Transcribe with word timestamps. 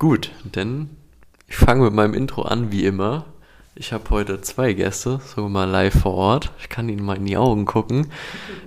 Gut, 0.00 0.30
denn 0.56 0.88
ich 1.46 1.56
fange 1.56 1.84
mit 1.84 1.92
meinem 1.92 2.14
Intro 2.14 2.40
an, 2.40 2.72
wie 2.72 2.86
immer. 2.86 3.26
Ich 3.74 3.92
habe 3.92 4.08
heute 4.08 4.40
zwei 4.40 4.72
Gäste, 4.72 5.20
so 5.22 5.46
mal 5.46 5.68
live 5.68 6.00
vor 6.00 6.14
Ort. 6.14 6.52
Ich 6.58 6.70
kann 6.70 6.88
ihnen 6.88 7.04
mal 7.04 7.18
in 7.18 7.26
die 7.26 7.36
Augen 7.36 7.66
gucken. 7.66 8.06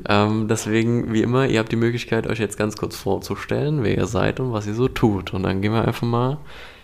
Ähm, 0.08 0.48
deswegen, 0.48 1.12
wie 1.12 1.24
immer, 1.24 1.48
ihr 1.48 1.60
habt 1.60 1.72
die 1.72 1.76
Möglichkeit, 1.76 2.28
euch 2.28 2.38
jetzt 2.38 2.60
ganz 2.60 2.78
kurz 2.78 2.98
vorzustellen, 2.98 3.82
wer 3.82 3.98
ihr 3.98 4.06
seid 4.06 4.40
und 4.40 4.54
was 4.54 4.68
ihr 4.68 4.76
so 4.76 4.88
tut. 4.88 5.34
Und 5.34 5.42
dann 5.42 5.64
gehen 5.64 5.74
wir 5.74 5.88
einfach 5.88 6.06
mal 6.06 6.38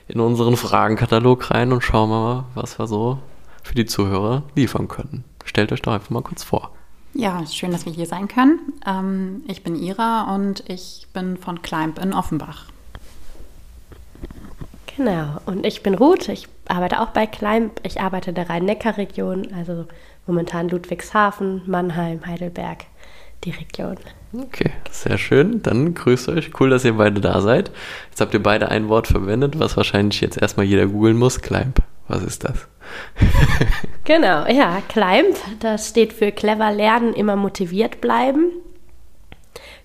in 0.08 0.20
unseren 0.20 0.58
Fragenkatalog 0.58 1.52
rein 1.52 1.72
und 1.72 1.84
schauen 1.84 2.10
mal, 2.10 2.46
was 2.56 2.80
wir 2.80 2.88
so 2.88 3.20
für 3.62 3.76
die 3.76 3.86
Zuhörer 3.86 4.42
liefern 4.56 4.88
können. 4.88 5.26
Stellt 5.46 5.72
euch 5.72 5.84
doch 5.84 5.94
einfach 5.94 6.10
mal 6.10 6.24
kurz 6.24 6.44
vor. 6.44 6.72
Ja, 7.14 7.46
schön, 7.46 7.70
dass 7.70 7.86
wir 7.86 7.94
hier 7.94 8.08
sein 8.08 8.28
können. 8.28 8.74
Ähm, 8.88 9.44
ich 9.48 9.62
bin 9.62 9.76
Ira 9.76 10.34
und 10.34 10.64
ich 10.68 11.06
bin 11.14 11.38
von 11.38 11.62
Climb 11.62 12.00
in 12.00 12.14
Offenbach. 12.16 12.66
Genau, 15.00 15.38
und 15.46 15.66
ich 15.66 15.82
bin 15.82 15.94
Ruth, 15.94 16.28
ich 16.28 16.50
arbeite 16.68 17.00
auch 17.00 17.12
bei 17.12 17.26
Climb. 17.26 17.80
Ich 17.84 18.02
arbeite 18.02 18.32
in 18.32 18.36
der 18.36 18.50
Rhein-Neckar-Region, 18.50 19.48
also 19.56 19.86
momentan 20.28 20.68
Ludwigshafen, 20.68 21.62
Mannheim, 21.68 22.26
Heidelberg, 22.26 22.80
die 23.46 23.52
Region. 23.52 23.96
Okay, 24.34 24.72
sehr 24.92 25.18
schön. 25.18 25.62
Dann 25.62 25.94
grüßt 25.94 26.28
euch. 26.28 26.52
Cool, 26.60 26.70
dass 26.72 26.84
ihr 26.84 26.98
beide 26.98 27.22
da 27.22 27.40
seid. 27.40 27.72
Jetzt 28.10 28.20
habt 28.20 28.34
ihr 28.34 28.44
beide 28.44 28.68
ein 28.68 28.90
Wort 28.90 29.08
verwendet, 29.08 29.58
was 29.58 29.78
wahrscheinlich 29.78 30.20
jetzt 30.20 30.42
erstmal 30.42 30.66
jeder 30.66 30.88
googeln 30.88 31.16
muss. 31.16 31.40
Climb. 31.40 31.78
Was 32.10 32.22
ist 32.22 32.44
das? 32.44 32.68
genau, 34.04 34.48
ja, 34.48 34.82
Climb, 34.90 35.38
das 35.62 35.88
steht 35.88 36.12
für 36.12 36.34
clever 36.34 36.74
lernen, 36.74 37.14
immer 37.14 37.38
motiviert 37.38 38.02
bleiben. 38.02 38.52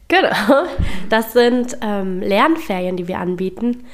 Genau, 0.08 0.66
das 1.08 1.32
sind 1.32 1.78
ähm, 1.82 2.20
Lernferien, 2.20 2.96
die 2.96 3.06
wir 3.06 3.20
anbieten 3.20 3.84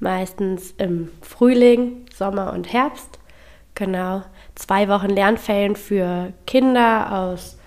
meistens 0.00 0.74
im 0.78 1.10
Frühling, 1.22 2.06
Sommer 2.14 2.52
und 2.52 2.72
Herbst. 2.72 3.18
Genau, 3.74 4.22
zwei 4.54 4.88
Wochen 4.88 5.10
Lernferien 5.10 5.76
für 5.76 6.32
Kinder 6.46 7.12
aus 7.12 7.58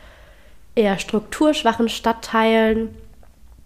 eher 0.75 1.00
strukturschwachen 1.00 1.89
Stadtteilen, 1.89 2.89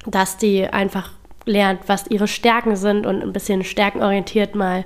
dass 0.05 0.37
die 0.37 0.67
einfach 0.67 1.11
lernt, 1.45 1.81
was 1.87 2.07
ihre 2.07 2.27
Stärken 2.27 2.75
sind 2.75 3.05
und 3.05 3.21
ein 3.21 3.33
bisschen 3.33 3.63
stärkenorientiert 3.63 4.55
mal 4.55 4.85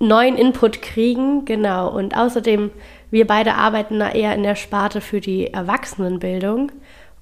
neuen 0.00 0.36
Input 0.36 0.82
kriegen. 0.82 1.44
Genau, 1.44 1.88
und 1.88 2.16
außerdem, 2.16 2.70
wir 3.10 3.26
beide 3.26 3.54
arbeiten 3.54 3.98
da 3.98 4.10
eher 4.10 4.34
in 4.34 4.42
der 4.42 4.56
Sparte 4.56 5.00
für 5.00 5.20
die 5.20 5.52
Erwachsenenbildung. 5.52 6.72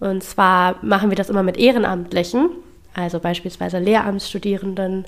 Und 0.00 0.22
zwar 0.22 0.76
machen 0.82 1.10
wir 1.10 1.16
das 1.16 1.30
immer 1.30 1.42
mit 1.42 1.56
Ehrenamtlichen, 1.56 2.50
also 2.94 3.18
beispielsweise 3.20 3.78
Lehramtsstudierenden 3.78 5.06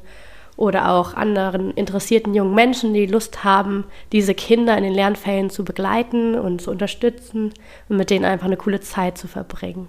oder 0.59 0.91
auch 0.91 1.15
anderen 1.15 1.71
interessierten 1.71 2.35
jungen 2.35 2.55
Menschen, 2.55 2.93
die 2.93 3.07
Lust 3.07 3.45
haben, 3.45 3.85
diese 4.11 4.35
Kinder 4.35 4.77
in 4.77 4.83
den 4.83 4.93
Lernferien 4.93 5.51
zu 5.51 5.65
begleiten 5.65 6.35
und 6.35 6.61
zu 6.61 6.73
unterstützen 6.73 7.55
und 7.89 7.97
mit 7.97 8.11
denen 8.11 8.25
einfach 8.25 8.47
eine 8.47 8.57
coole 8.57 8.81
Zeit 8.81 9.17
zu 9.17 9.29
verbringen. 9.29 9.89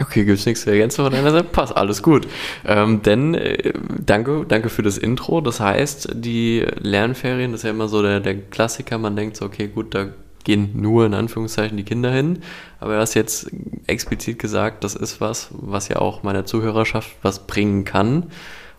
Okay, 0.00 0.24
gibt 0.24 0.38
es 0.38 0.46
nichts 0.46 0.62
zu 0.62 0.70
ergänzen 0.70 1.02
von 1.02 1.12
deiner 1.12 1.30
Seite? 1.30 1.44
Passt, 1.44 1.76
alles 1.76 2.02
gut. 2.02 2.28
Ähm, 2.64 3.02
denn 3.02 3.34
äh, 3.34 3.72
danke, 4.04 4.44
danke 4.46 4.68
für 4.68 4.82
das 4.82 4.98
Intro. 4.98 5.40
Das 5.40 5.60
heißt, 5.60 6.10
die 6.12 6.64
Lernferien, 6.78 7.52
das 7.52 7.60
ist 7.60 7.64
ja 7.64 7.70
immer 7.70 7.88
so 7.88 8.02
der, 8.02 8.20
der 8.20 8.36
Klassiker. 8.36 8.98
Man 8.98 9.16
denkt 9.16 9.36
so, 9.38 9.46
okay, 9.46 9.66
gut, 9.66 9.94
da 9.94 10.08
gehen 10.44 10.70
nur 10.74 11.04
in 11.04 11.14
Anführungszeichen 11.14 11.76
die 11.76 11.84
Kinder 11.84 12.12
hin. 12.12 12.40
Aber 12.80 12.94
er 12.94 13.00
hast 13.00 13.14
jetzt 13.14 13.50
explizit 13.86 14.38
gesagt, 14.38 14.84
das 14.84 14.94
ist 14.94 15.20
was, 15.20 15.48
was 15.52 15.88
ja 15.88 15.96
auch 15.96 16.22
meiner 16.22 16.44
Zuhörerschaft 16.44 17.16
was 17.22 17.46
bringen 17.46 17.84
kann. 17.84 18.30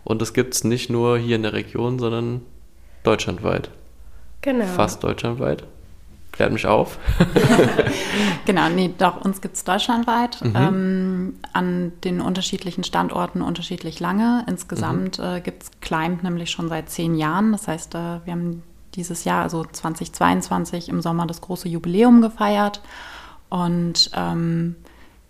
Und 0.04 0.22
das 0.22 0.32
gibt 0.32 0.54
es 0.54 0.64
nicht 0.64 0.90
nur 0.90 1.18
hier 1.18 1.36
in 1.36 1.42
der 1.42 1.52
Region, 1.52 1.98
sondern 1.98 2.42
deutschlandweit. 3.02 3.70
Genau. 4.42 4.64
Fast 4.64 5.04
deutschlandweit. 5.04 5.64
Klärt 6.32 6.52
mich 6.52 6.66
auf. 6.66 6.98
genau, 8.46 8.68
nee, 8.68 8.94
doch, 8.96 9.22
uns 9.24 9.40
gibt 9.40 9.56
es 9.56 9.64
deutschlandweit. 9.64 10.42
Mhm. 10.42 10.52
Ähm, 10.56 11.34
an 11.52 11.92
den 12.04 12.20
unterschiedlichen 12.20 12.84
Standorten 12.84 13.42
unterschiedlich 13.42 14.00
lange. 14.00 14.44
Insgesamt 14.48 15.18
mhm. 15.18 15.24
äh, 15.24 15.40
gibt 15.40 15.64
es 15.64 15.70
Climb 15.80 16.22
nämlich 16.22 16.50
schon 16.50 16.68
seit 16.68 16.88
zehn 16.88 17.14
Jahren. 17.14 17.52
Das 17.52 17.68
heißt, 17.68 17.94
äh, 17.94 18.24
wir 18.24 18.32
haben 18.32 18.62
dieses 18.94 19.24
Jahr, 19.24 19.42
also 19.42 19.64
2022, 19.64 20.88
im 20.88 21.02
Sommer 21.02 21.26
das 21.26 21.40
große 21.40 21.68
Jubiläum 21.68 22.22
gefeiert. 22.22 22.80
Und 23.48 24.10
ähm, 24.14 24.76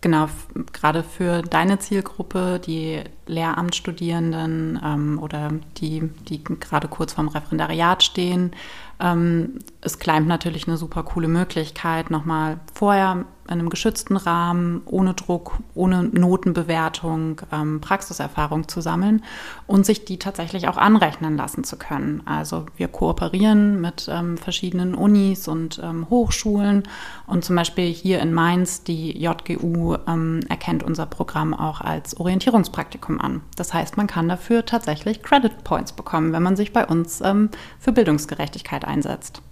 genau, 0.00 0.28
gerade 0.72 1.02
für 1.02 1.42
deine 1.42 1.78
Zielgruppe, 1.78 2.60
die 2.64 3.02
Lehramtsstudierenden 3.26 4.80
ähm, 4.82 5.18
oder 5.20 5.52
die, 5.78 6.10
die 6.28 6.42
gerade 6.42 6.88
kurz 6.88 7.12
vorm 7.12 7.28
Referendariat 7.28 8.02
stehen, 8.02 8.52
ähm, 9.00 9.58
ist 9.82 10.00
Climb 10.00 10.26
natürlich 10.26 10.68
eine 10.68 10.76
super 10.76 11.02
coole 11.02 11.28
Möglichkeit, 11.28 12.10
nochmal 12.10 12.60
vorher 12.72 13.24
in 13.50 13.58
einem 13.58 13.68
geschützten 13.68 14.16
Rahmen, 14.16 14.82
ohne 14.86 15.14
Druck, 15.14 15.58
ohne 15.74 16.04
Notenbewertung, 16.04 17.42
ähm, 17.52 17.80
Praxiserfahrung 17.80 18.68
zu 18.68 18.80
sammeln 18.80 19.24
und 19.66 19.84
sich 19.84 20.04
die 20.04 20.18
tatsächlich 20.20 20.68
auch 20.68 20.76
anrechnen 20.76 21.36
lassen 21.36 21.64
zu 21.64 21.76
können. 21.76 22.22
Also 22.26 22.66
wir 22.76 22.86
kooperieren 22.86 23.80
mit 23.80 24.08
ähm, 24.08 24.38
verschiedenen 24.38 24.94
Unis 24.94 25.48
und 25.48 25.80
ähm, 25.82 26.08
Hochschulen 26.08 26.84
und 27.26 27.44
zum 27.44 27.56
Beispiel 27.56 27.86
hier 27.86 28.20
in 28.20 28.32
Mainz, 28.32 28.84
die 28.84 29.18
JGU 29.18 29.96
ähm, 30.06 30.40
erkennt 30.48 30.84
unser 30.84 31.06
Programm 31.06 31.52
auch 31.52 31.80
als 31.80 32.16
Orientierungspraktikum 32.20 33.20
an. 33.20 33.40
Das 33.56 33.74
heißt, 33.74 33.96
man 33.96 34.06
kann 34.06 34.28
dafür 34.28 34.64
tatsächlich 34.64 35.24
Credit 35.24 35.64
Points 35.64 35.92
bekommen, 35.92 36.32
wenn 36.32 36.42
man 36.44 36.54
sich 36.54 36.72
bei 36.72 36.86
uns 36.86 37.20
ähm, 37.20 37.50
für 37.80 37.90
Bildungsgerechtigkeit 37.90 38.84
einsetzt. 38.90 39.42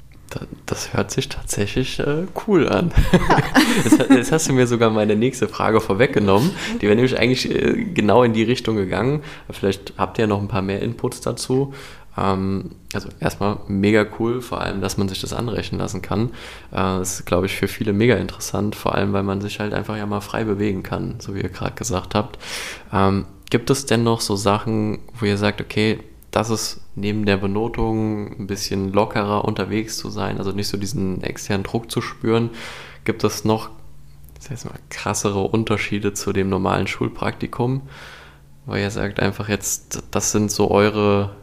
Das 0.67 0.93
hört 0.93 1.11
sich 1.11 1.29
tatsächlich 1.31 1.99
äh, 2.01 2.27
cool 2.47 2.69
an. 2.69 2.93
jetzt, 3.85 4.11
jetzt, 4.11 4.33
hast 4.33 4.49
du 4.49 4.53
mir 4.53 4.67
sogar 4.67 4.91
meine 4.91 5.17
nächste 5.17 5.49
Frage 5.49 5.81
vorweggenommen. 5.81 6.51
Die 6.77 6.83
wäre 6.83 6.97
nämlich 6.97 7.19
eigentlich 7.19 7.51
äh, 7.51 7.85
genau 7.95 8.23
in 8.23 8.35
die 8.35 8.43
Richtung 8.43 8.77
gegangen. 8.77 9.23
Vielleicht 9.51 9.95
habt 9.97 10.19
ihr 10.19 10.27
noch 10.27 10.41
ein 10.41 10.49
paar 10.49 10.61
mehr 10.61 10.83
Inputs 10.83 11.23
dazu. 11.23 11.73
Ähm, 12.19 12.73
also 12.93 13.09
erstmal 13.21 13.59
mega 13.69 14.05
cool, 14.19 14.43
vor 14.43 14.61
allem, 14.61 14.81
dass 14.81 14.99
man 14.99 15.09
sich 15.09 15.21
das 15.21 15.33
anrechnen 15.33 15.81
lassen 15.81 16.03
kann. 16.03 16.31
Äh, 16.73 16.99
das 16.99 17.21
ist, 17.21 17.27
glaube 17.27 17.47
ich, 17.47 17.57
für 17.57 17.69
viele 17.69 17.93
mega 17.93 18.17
interessant, 18.17 18.75
vor 18.75 18.95
allem, 18.95 19.13
weil 19.13 19.23
man 19.23 19.41
sich 19.41 19.61
halt 19.61 19.73
einfach 19.73 19.97
ja 19.97 20.07
mal 20.07 20.21
frei 20.21 20.45
bewegen 20.45 20.83
kann, 20.83 21.17
so 21.21 21.35
wie 21.35 21.41
ihr 21.41 21.49
gerade 21.49 21.75
gesagt 21.75 22.15
habt. 22.15 22.39
Ähm, 22.93 23.27
gibt 23.51 23.71
es 23.71 23.87
denn 23.87 24.03
noch 24.03 24.21
so 24.21 24.37
Sachen, 24.37 24.99
wo 25.19 25.25
ihr 25.25 25.39
sagt, 25.39 25.61
okay, 25.61 26.01
das 26.31 26.51
ist 26.51 26.81
neben 26.95 27.27
der 27.27 27.39
Benotung 27.39 28.39
ein 28.39 28.47
bisschen 28.47 28.93
lockerer 28.93 29.45
unterwegs 29.45 29.97
zu 29.97 30.11
sein, 30.11 30.39
also 30.39 30.53
nicht 30.53 30.69
so 30.69 30.77
diesen 30.77 31.23
externen 31.23 31.65
Druck 31.65 31.91
zu 31.91 32.01
spüren, 32.01 32.51
gibt 33.05 33.25
es 33.25 33.45
noch 33.45 33.71
das 34.39 34.51
heißt 34.51 34.65
mal, 34.67 34.79
krassere 34.89 35.41
Unterschiede 35.41 36.15
zu 36.15 36.33
dem 36.33 36.49
normalen 36.49 36.87
Schulpraktikum, 36.87 37.83
weil 38.67 38.83
ihr 38.83 38.91
sagt 38.91 39.21
einfach 39.21 39.49
jetzt, 39.49 40.05
das 40.11 40.33
sind 40.33 40.51
so 40.51 40.71
eure 40.71 41.35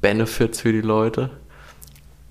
Benefits 0.00 0.60
für 0.60 0.72
die 0.72 0.82
Leute? 0.82 1.30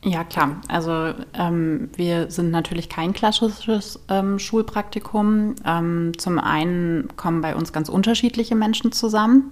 Ja, 0.03 0.25
klar. 0.25 0.61
Also 0.67 1.13
ähm, 1.33 1.89
wir 1.95 2.29
sind 2.29 2.51
natürlich 2.51 2.89
kein 2.89 3.13
klassisches 3.13 3.99
ähm, 4.09 4.37
Schulpraktikum. 4.37 5.55
Ähm, 5.65 6.11
zum 6.17 6.39
einen 6.39 7.07
kommen 7.15 7.41
bei 7.41 7.55
uns 7.55 7.71
ganz 7.71 7.87
unterschiedliche 7.87 8.53
Menschen 8.53 8.91
zusammen. 8.91 9.51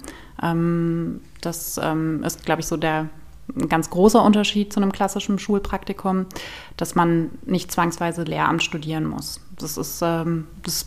Ähm, 1.41 1.51
das 1.51 1.79
ähm, 1.81 2.23
ist, 2.23 2.45
glaube 2.45 2.61
ich, 2.61 2.67
so 2.67 2.77
der 2.77 3.09
ein 3.55 3.67
ganz 3.67 3.89
großer 3.89 4.23
Unterschied 4.23 4.71
zu 4.71 4.79
einem 4.79 4.93
klassischen 4.93 5.37
Schulpraktikum, 5.37 6.25
dass 6.77 6.95
man 6.95 7.31
nicht 7.45 7.71
zwangsweise 7.71 8.23
Lehramt 8.23 8.63
studieren 8.63 9.05
muss. 9.05 9.41
Das 9.57 9.77
ist, 9.77 10.01
ähm, 10.01 10.47
das 10.63 10.85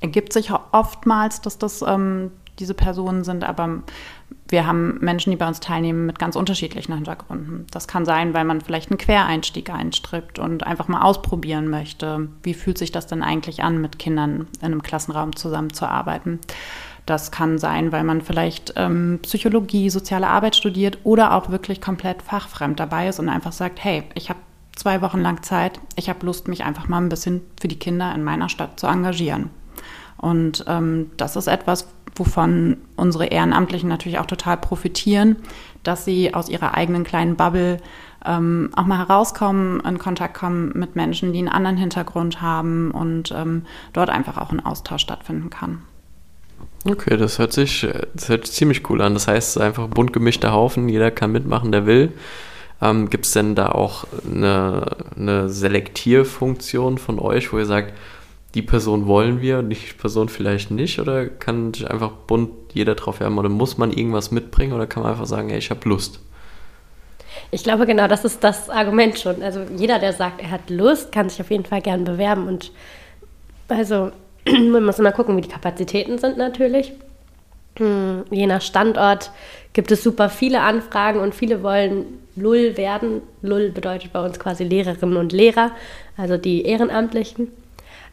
ergibt 0.00 0.32
sich 0.32 0.50
oftmals, 0.72 1.40
dass 1.40 1.58
das 1.58 1.84
diese 2.58 2.74
Personen 2.74 3.22
sind, 3.22 3.44
aber 3.44 3.82
wir 4.48 4.66
haben 4.66 4.98
Menschen, 5.00 5.30
die 5.30 5.36
bei 5.36 5.46
uns 5.46 5.60
teilnehmen, 5.60 6.06
mit 6.06 6.18
ganz 6.18 6.34
unterschiedlichen 6.34 6.94
Hintergründen. 6.94 7.66
Das 7.70 7.86
kann 7.86 8.04
sein, 8.04 8.34
weil 8.34 8.44
man 8.44 8.60
vielleicht 8.60 8.90
einen 8.90 8.98
Quereinstieg 8.98 9.70
einstrippt 9.70 10.38
und 10.38 10.66
einfach 10.66 10.88
mal 10.88 11.02
ausprobieren 11.02 11.68
möchte. 11.68 12.28
Wie 12.42 12.54
fühlt 12.54 12.78
sich 12.78 12.90
das 12.90 13.06
denn 13.06 13.22
eigentlich 13.22 13.62
an, 13.62 13.80
mit 13.80 13.98
Kindern 13.98 14.46
in 14.60 14.66
einem 14.66 14.82
Klassenraum 14.82 15.36
zusammenzuarbeiten? 15.36 16.40
Das 17.08 17.30
kann 17.30 17.56
sein, 17.56 17.90
weil 17.90 18.04
man 18.04 18.20
vielleicht 18.20 18.74
ähm, 18.76 19.20
Psychologie, 19.22 19.88
soziale 19.88 20.28
Arbeit 20.28 20.56
studiert 20.56 20.98
oder 21.04 21.32
auch 21.32 21.48
wirklich 21.48 21.80
komplett 21.80 22.20
fachfremd 22.20 22.78
dabei 22.78 23.08
ist 23.08 23.18
und 23.18 23.30
einfach 23.30 23.52
sagt, 23.52 23.82
hey, 23.82 24.02
ich 24.14 24.28
habe 24.28 24.38
zwei 24.76 25.00
Wochen 25.00 25.22
lang 25.22 25.42
Zeit, 25.42 25.80
ich 25.96 26.10
habe 26.10 26.26
Lust, 26.26 26.48
mich 26.48 26.64
einfach 26.64 26.86
mal 26.86 26.98
ein 27.00 27.08
bisschen 27.08 27.40
für 27.58 27.66
die 27.66 27.78
Kinder 27.78 28.14
in 28.14 28.24
meiner 28.24 28.50
Stadt 28.50 28.78
zu 28.78 28.88
engagieren. 28.88 29.48
Und 30.18 30.66
ähm, 30.68 31.10
das 31.16 31.34
ist 31.36 31.46
etwas, 31.46 31.88
wovon 32.14 32.76
unsere 32.96 33.24
Ehrenamtlichen 33.24 33.88
natürlich 33.88 34.18
auch 34.18 34.26
total 34.26 34.58
profitieren, 34.58 35.36
dass 35.84 36.04
sie 36.04 36.34
aus 36.34 36.50
ihrer 36.50 36.74
eigenen 36.74 37.04
kleinen 37.04 37.36
Bubble 37.36 37.78
ähm, 38.26 38.68
auch 38.76 38.84
mal 38.84 38.98
herauskommen, 38.98 39.80
in 39.80 39.96
Kontakt 39.96 40.34
kommen 40.34 40.72
mit 40.74 40.94
Menschen, 40.94 41.32
die 41.32 41.38
einen 41.38 41.48
anderen 41.48 41.78
Hintergrund 41.78 42.42
haben 42.42 42.90
und 42.90 43.32
ähm, 43.32 43.64
dort 43.94 44.10
einfach 44.10 44.36
auch 44.36 44.50
ein 44.50 44.62
Austausch 44.62 45.00
stattfinden 45.00 45.48
kann. 45.48 45.84
Okay, 46.84 47.16
das 47.16 47.38
hört 47.38 47.52
sich, 47.52 47.86
das 48.14 48.28
hört 48.28 48.46
ziemlich 48.46 48.88
cool 48.88 49.02
an. 49.02 49.14
Das 49.14 49.26
heißt, 49.26 49.48
es 49.48 49.56
ist 49.56 49.62
einfach 49.62 49.88
bunt 49.88 50.12
gemischter 50.12 50.52
Haufen, 50.52 50.88
jeder 50.88 51.10
kann 51.10 51.32
mitmachen, 51.32 51.72
der 51.72 51.86
will. 51.86 52.12
Ähm, 52.80 53.10
Gibt 53.10 53.26
es 53.26 53.32
denn 53.32 53.54
da 53.54 53.70
auch 53.70 54.06
eine, 54.24 54.96
eine 55.16 55.48
Selektierfunktion 55.48 56.98
von 56.98 57.18
euch, 57.18 57.52
wo 57.52 57.58
ihr 57.58 57.66
sagt, 57.66 57.94
die 58.54 58.62
Person 58.62 59.06
wollen 59.06 59.40
wir, 59.40 59.62
die 59.62 59.74
Person 59.74 60.28
vielleicht 60.28 60.70
nicht? 60.70 60.98
Oder 61.00 61.26
kann 61.26 61.74
sich 61.74 61.90
einfach 61.90 62.12
bunt 62.12 62.50
jeder 62.72 62.94
drauf 62.94 63.20
werben? 63.20 63.38
Oder 63.38 63.48
muss 63.48 63.76
man 63.76 63.92
irgendwas 63.92 64.30
mitbringen? 64.30 64.72
Oder 64.72 64.86
kann 64.86 65.02
man 65.02 65.12
einfach 65.12 65.26
sagen, 65.26 65.50
ey, 65.50 65.58
ich 65.58 65.70
habe 65.70 65.88
Lust? 65.88 66.20
Ich 67.50 67.62
glaube, 67.62 67.86
genau, 67.86 68.08
das 68.08 68.24
ist 68.24 68.42
das 68.44 68.70
Argument 68.70 69.18
schon. 69.18 69.42
Also 69.42 69.64
jeder, 69.76 69.98
der 69.98 70.12
sagt, 70.12 70.40
er 70.40 70.50
hat 70.50 70.70
Lust, 70.70 71.12
kann 71.12 71.28
sich 71.28 71.40
auf 71.40 71.50
jeden 71.50 71.64
Fall 71.64 71.82
gern 71.82 72.04
bewerben. 72.04 72.46
Und 72.46 72.72
also 73.68 74.12
man 74.70 74.84
muss 74.84 74.98
immer 74.98 75.12
gucken, 75.12 75.36
wie 75.36 75.42
die 75.42 75.48
Kapazitäten 75.48 76.18
sind 76.18 76.36
natürlich. 76.36 76.92
Hm, 77.78 78.24
je 78.30 78.46
nach 78.46 78.62
Standort 78.62 79.30
gibt 79.72 79.90
es 79.90 80.02
super 80.02 80.28
viele 80.28 80.60
Anfragen 80.60 81.20
und 81.20 81.34
viele 81.34 81.62
wollen 81.62 82.04
LUL 82.36 82.76
werden. 82.76 83.22
LUL 83.42 83.70
bedeutet 83.70 84.12
bei 84.12 84.24
uns 84.24 84.38
quasi 84.38 84.64
Lehrerinnen 84.64 85.16
und 85.16 85.32
Lehrer, 85.32 85.72
also 86.16 86.36
die 86.36 86.62
Ehrenamtlichen. 86.62 87.52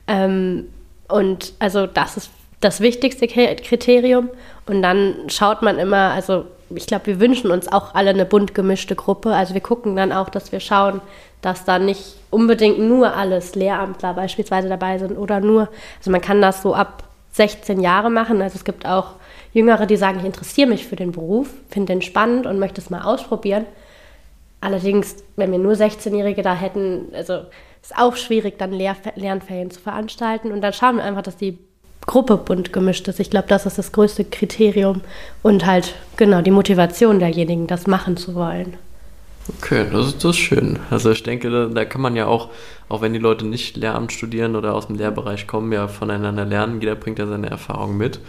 Ähm, 0.08 0.68
und 1.08 1.54
also 1.60 1.88
das 1.88 2.18
ist 2.18 2.32
das 2.60 2.82
wichtigste 2.82 3.28
Kriterium. 3.28 4.30
Und 4.66 4.82
dann 4.82 5.16
schaut 5.28 5.62
man 5.62 5.78
immer, 5.78 6.12
also 6.12 6.46
ich 6.70 6.88
glaube, 6.88 7.06
wir 7.08 7.20
wünschen 7.20 7.52
uns 7.52 7.72
auch 7.72 7.94
alle 7.94 8.10
eine 8.10 8.26
bunt 8.26 8.56
gemischte 8.56 8.96
Gruppe. 8.96 9.34
Also 9.34 9.54
wir 9.54 9.62
gucken 9.62 9.96
dann 9.96 10.12
auch, 10.12 10.30
dass 10.30 10.52
wir 10.52 10.60
schauen, 10.60 11.02
dass 11.42 11.66
da 11.66 11.78
nicht 11.80 12.16
unbedingt 12.32 12.80
nur 12.80 13.16
alles 13.16 13.56
Lehramtler 13.56 14.14
beispielsweise 14.14 14.68
dabei 14.68 14.98
sind 14.98 15.18
oder 15.18 15.40
nur, 15.40 15.70
also 16.00 16.12
man 16.12 16.22
kann 16.22 16.42
das 16.42 16.62
so 16.62 16.74
ab 16.74 17.04
16 17.34 17.82
Jahre 17.82 18.10
machen. 18.10 18.42
Also 18.42 18.56
es 18.56 18.64
gibt 18.64 18.86
auch 18.86 19.14
Jüngere, 19.54 19.86
die 19.86 19.98
sagen, 19.98 20.20
ich 20.20 20.26
interessiere 20.26 20.68
mich 20.68 20.88
für 20.88 20.96
den 20.96 21.12
Beruf, 21.12 21.50
finde 21.70 21.94
den 21.94 22.02
spannend 22.02 22.46
und 22.46 22.60
möchte 22.60 22.82
es 22.82 22.90
mal 22.90 23.04
ausprobieren. 23.04 23.66
Allerdings, 24.60 25.18
wenn 25.36 25.52
wir 25.52 25.60
nur 25.60 25.74
16-Jährige 25.74 26.42
da 26.42 26.56
hätten, 26.56 27.14
also 27.14 27.42
ist 27.82 27.96
auch 27.96 28.16
schwierig, 28.16 28.58
dann 28.58 28.72
Lehr 28.72 28.96
Lernferien 29.16 29.70
zu 29.70 29.80
veranstalten. 29.80 30.52
Und 30.52 30.62
dann 30.62 30.74
schauen 30.74 30.98
wir 30.98 31.04
einfach, 31.04 31.22
dass 31.22 31.38
die 31.38 31.60
Gruppe 32.06 32.38
bunt 32.38 32.72
gemischt 32.72 33.08
ist. 33.08 33.20
Ich 33.20 33.30
glaube, 33.30 33.48
das 33.48 33.66
ist 33.66 33.78
das 33.78 33.92
größte 33.92 34.26
Kriterium 34.26 35.02
und 35.42 35.66
halt 35.66 35.96
genau 36.18 36.42
die 36.42 36.52
Motivation 36.52 37.20
derjenigen, 37.20 37.68
das 37.68 37.88
machen 37.88 38.18
zu 38.18 38.36
wollen. 38.36 38.78
Okay, 39.58 39.86
das 39.92 40.08
ist, 40.08 40.24
das 40.24 40.32
ist 40.32 40.38
schön. 40.38 40.80
Also 40.90 41.12
ich 41.12 41.22
denke, 41.22 41.50
da, 41.50 41.66
da, 41.68 41.86
kann 41.86 42.02
man 42.02 42.16
ja 42.16 42.26
auch, 42.26 42.50
auch 42.90 43.02
wenn 43.02 43.14
die 43.14 43.20
Leute 43.20 43.46
nicht 43.46 43.78
Lehramt 43.78 44.12
studieren 44.12 44.56
oder 44.56 44.74
aus 44.74 44.88
dem 44.88 44.96
Lehrbereich 44.96 45.46
kommen, 45.46 45.72
ja 45.72 45.88
voneinander 45.88 46.46
lernen. 46.46 46.82
Jeder 46.82 46.96
bringt 46.96 47.20
ja 47.20 47.28
seine 47.28 47.50
Erfahrung 47.50 47.96
mit. 47.96 48.20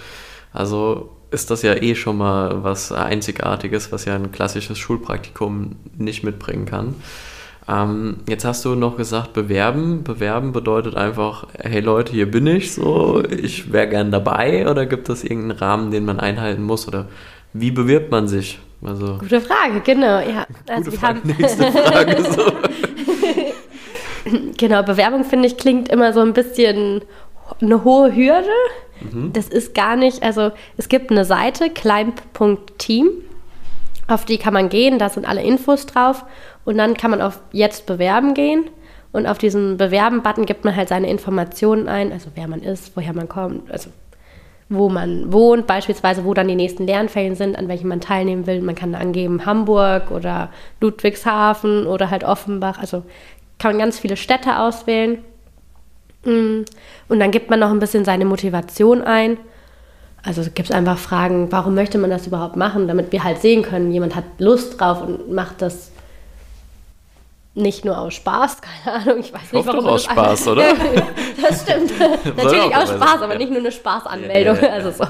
Also 0.53 1.11
ist 1.31 1.51
das 1.51 1.63
ja 1.63 1.75
eh 1.75 1.95
schon 1.95 2.19
mal 2.19 2.63
was 2.63 2.93
Einzigartiges, 2.93 3.93
was 3.93 4.05
ja 4.05 4.15
ein 4.15 4.31
klassisches 4.31 4.79
Schulpraktikum 4.79 5.77
nicht 5.97 6.23
mitbringen 6.23 6.67
kann. 6.67 6.95
Ähm, 7.69 8.19
jetzt 8.29 8.45
hast 8.45 8.65
du 8.65 8.75
noch 8.75 8.97
gesagt, 8.97 9.33
bewerben. 9.33 10.05
Bewerben 10.05 10.53
bedeutet 10.53 10.95
einfach, 10.97 11.47
hey 11.59 11.81
Leute, 11.81 12.13
hier 12.13 12.31
bin 12.31 12.47
ich, 12.47 12.73
so, 12.73 13.23
ich 13.25 13.73
wäre 13.73 13.89
gern 13.89 14.11
dabei 14.13 14.71
oder 14.71 14.87
gibt 14.87 15.09
es 15.09 15.25
irgendeinen 15.25 15.59
Rahmen, 15.59 15.91
den 15.91 16.05
man 16.05 16.21
einhalten 16.21 16.63
muss 16.63 16.87
oder 16.87 17.07
wie 17.53 17.71
bewirbt 17.71 18.11
man 18.11 18.29
sich? 18.29 18.61
Also, 18.85 19.19
Gute 19.19 19.41
Frage, 19.41 19.81
genau, 19.85 20.21
ja. 20.21 20.47
Also 20.69 20.91
Gute 20.91 20.99
Frage, 20.99 21.21
haben 21.21 21.37
nächste 21.39 21.73
Frage. 21.73 22.23
So. 22.23 22.53
genau, 24.57 24.83
Bewerbung 24.83 25.25
finde 25.25 25.49
ich 25.49 25.57
klingt 25.57 25.89
immer 25.89 26.13
so 26.13 26.21
ein 26.21 26.35
bisschen 26.35 27.03
eine 27.61 27.85
hohe 27.85 28.15
Hürde. 28.15 28.49
Mhm. 29.01 29.33
Das 29.33 29.49
ist 29.49 29.75
gar 29.75 29.97
nicht, 29.97 30.23
also 30.23 30.53
es 30.77 30.89
gibt 30.89 31.11
eine 31.11 31.25
Seite, 31.25 31.71
climb.team, 31.71 33.09
auf 34.09 34.25
die 34.25 34.39
kann 34.39 34.55
man 34.55 34.69
gehen, 34.69 34.99
da 34.99 35.09
sind 35.09 35.29
alle 35.29 35.43
Infos 35.43 35.87
drauf 35.87 36.25
und 36.65 36.79
dann 36.79 36.97
kann 36.97 37.11
man 37.11 37.21
auf 37.21 37.41
Jetzt 37.53 37.87
bewerben 37.87 38.35
gehen 38.35 38.65
und 39.13 39.27
auf 39.27 39.39
diesen 39.39 39.77
Bewerben-Button 39.77 40.47
gibt 40.47 40.65
man 40.65 40.77
halt 40.77 40.89
seine 40.89 41.11
Informationen 41.11 41.89
ein, 41.89 42.13
also 42.13 42.31
wer 42.35 42.49
man 42.49 42.63
ist, 42.63 42.97
woher 42.97 43.13
man 43.13 43.29
kommt, 43.29 43.71
also 43.71 43.91
wo 44.69 44.89
man 44.89 45.33
wohnt, 45.33 45.67
beispielsweise 45.67 46.25
wo 46.25 46.35
dann 46.35 46.49
die 46.49 46.57
nächsten 46.57 46.87
Lernferien 46.87 47.37
sind, 47.37 47.57
an 47.57 47.69
welchen 47.69 47.89
man 47.89 48.01
teilnehmen 48.01 48.49
will. 48.49 48.61
Man 48.61 48.75
kann 48.75 48.97
angeben 48.97 49.47
Hamburg 49.47 50.11
oder 50.11 50.51
Ludwigshafen 50.81 51.87
oder 51.87 52.11
halt 52.11 52.25
Offenbach, 52.25 52.79
also 52.79 53.05
kann 53.59 53.73
man 53.73 53.79
ganz 53.79 53.99
viele 53.99 54.17
Städte 54.17 54.59
auswählen 54.59 55.19
Mm. 56.27 56.65
Und 57.09 57.21
dann 57.21 57.31
gibt 57.31 57.49
man 57.51 57.61
noch 57.61 57.71
ein 57.71 57.79
bisschen 57.79 58.05
seine 58.05 58.25
Motivation 58.25 59.03
ein. 59.03 59.39
Also 60.27 60.43
gibt 60.43 60.71
es 60.71 60.73
einfach 60.73 60.99
Fragen, 60.99 61.53
warum 61.53 61.77
möchte 61.77 61.99
man 61.99 62.11
das 62.11 62.27
überhaupt 62.27 62.57
machen, 62.57 62.89
damit 62.89 63.13
wir 63.13 63.23
halt 63.23 63.41
sehen 63.41 63.63
können, 63.63 63.93
jemand 63.93 64.17
hat 64.17 64.25
Lust 64.39 64.81
drauf 64.81 65.01
und 65.01 65.31
macht 65.31 65.63
das 65.63 65.93
nicht 67.55 67.85
nur 67.85 67.97
aus 67.97 68.15
Spaß, 68.15 68.59
keine 68.85 68.97
Ahnung, 68.97 69.21
ich 69.21 69.33
weiß 69.33 69.43
ich 69.47 69.53
nicht, 69.53 69.67
warum. 69.67 69.85
Doch 69.85 69.93
aus 69.93 70.05
Spaß, 70.05 70.49
oder? 70.49 70.65
das 71.43 71.63
stimmt. 71.63 71.93
natürlich 72.37 72.77
aus 72.77 72.91
Spaß, 72.91 73.23
aber 73.23 73.37
nicht 73.37 73.51
nur 73.51 73.61
eine 73.61 73.71
Spaßanmeldung. 73.71 74.57
Ja, 74.57 74.63
ja, 74.63 74.69
ja. 74.69 74.75
Also 74.75 74.91
so, 74.91 75.07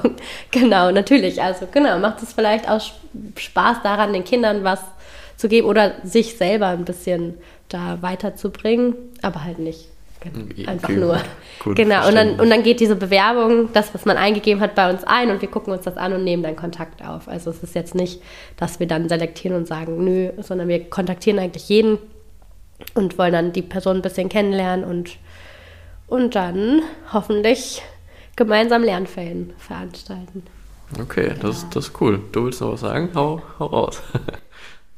genau, 0.51 0.91
natürlich. 0.91 1.41
Also 1.41 1.67
genau, 1.71 1.97
macht 1.97 2.21
es 2.21 2.33
vielleicht 2.33 2.69
aus 2.69 2.91
Spaß 3.35 3.77
daran, 3.81 4.13
den 4.13 4.23
Kindern 4.23 4.63
was 4.63 4.81
zu 5.35 5.49
geben 5.49 5.67
oder 5.67 5.93
sich 6.03 6.37
selber 6.37 6.67
ein 6.67 6.85
bisschen 6.85 7.33
da 7.69 7.97
weiterzubringen, 8.01 8.93
aber 9.23 9.43
halt 9.43 9.57
nicht 9.57 9.89
Genau. 10.19 10.69
Einfach 10.69 10.89
okay, 10.89 10.97
nur. 10.97 11.21
Gut, 11.63 11.75
genau. 11.75 12.07
Und 12.07 12.15
dann, 12.15 12.39
und 12.39 12.49
dann 12.49 12.63
geht 12.63 12.79
diese 12.79 12.95
Bewerbung, 12.95 13.71
das, 13.73 13.93
was 13.93 14.05
man 14.05 14.17
eingegeben 14.17 14.61
hat, 14.61 14.75
bei 14.75 14.89
uns 14.89 15.03
ein 15.03 15.29
und 15.29 15.41
wir 15.41 15.49
gucken 15.49 15.73
uns 15.73 15.83
das 15.83 15.97
an 15.97 16.13
und 16.13 16.23
nehmen 16.23 16.43
dann 16.43 16.55
Kontakt 16.55 17.03
auf. 17.03 17.27
Also 17.27 17.51
es 17.51 17.61
ist 17.63 17.75
jetzt 17.75 17.95
nicht, 17.95 18.21
dass 18.57 18.79
wir 18.79 18.87
dann 18.87 19.09
selektieren 19.09 19.55
und 19.55 19.67
sagen, 19.67 20.03
nö, 20.03 20.31
sondern 20.39 20.67
wir 20.67 20.89
kontaktieren 20.89 21.39
eigentlich 21.39 21.69
jeden 21.69 21.99
und 22.93 23.17
wollen 23.17 23.33
dann 23.33 23.53
die 23.53 23.61
Person 23.61 23.97
ein 23.97 24.01
bisschen 24.01 24.29
kennenlernen 24.29 24.85
und, 24.85 25.17
und 26.07 26.35
dann 26.35 26.81
hoffentlich 27.13 27.81
gemeinsam 28.35 28.83
Lernferien 28.83 29.53
veranstalten. 29.57 30.43
Okay, 30.99 31.33
das, 31.41 31.69
das 31.69 31.87
ist 31.87 32.01
cool. 32.01 32.21
Du 32.31 32.45
willst 32.45 32.61
noch 32.61 32.73
was 32.73 32.81
sagen? 32.81 33.09
Hau, 33.13 33.41
hau 33.59 33.65
raus. 33.65 34.01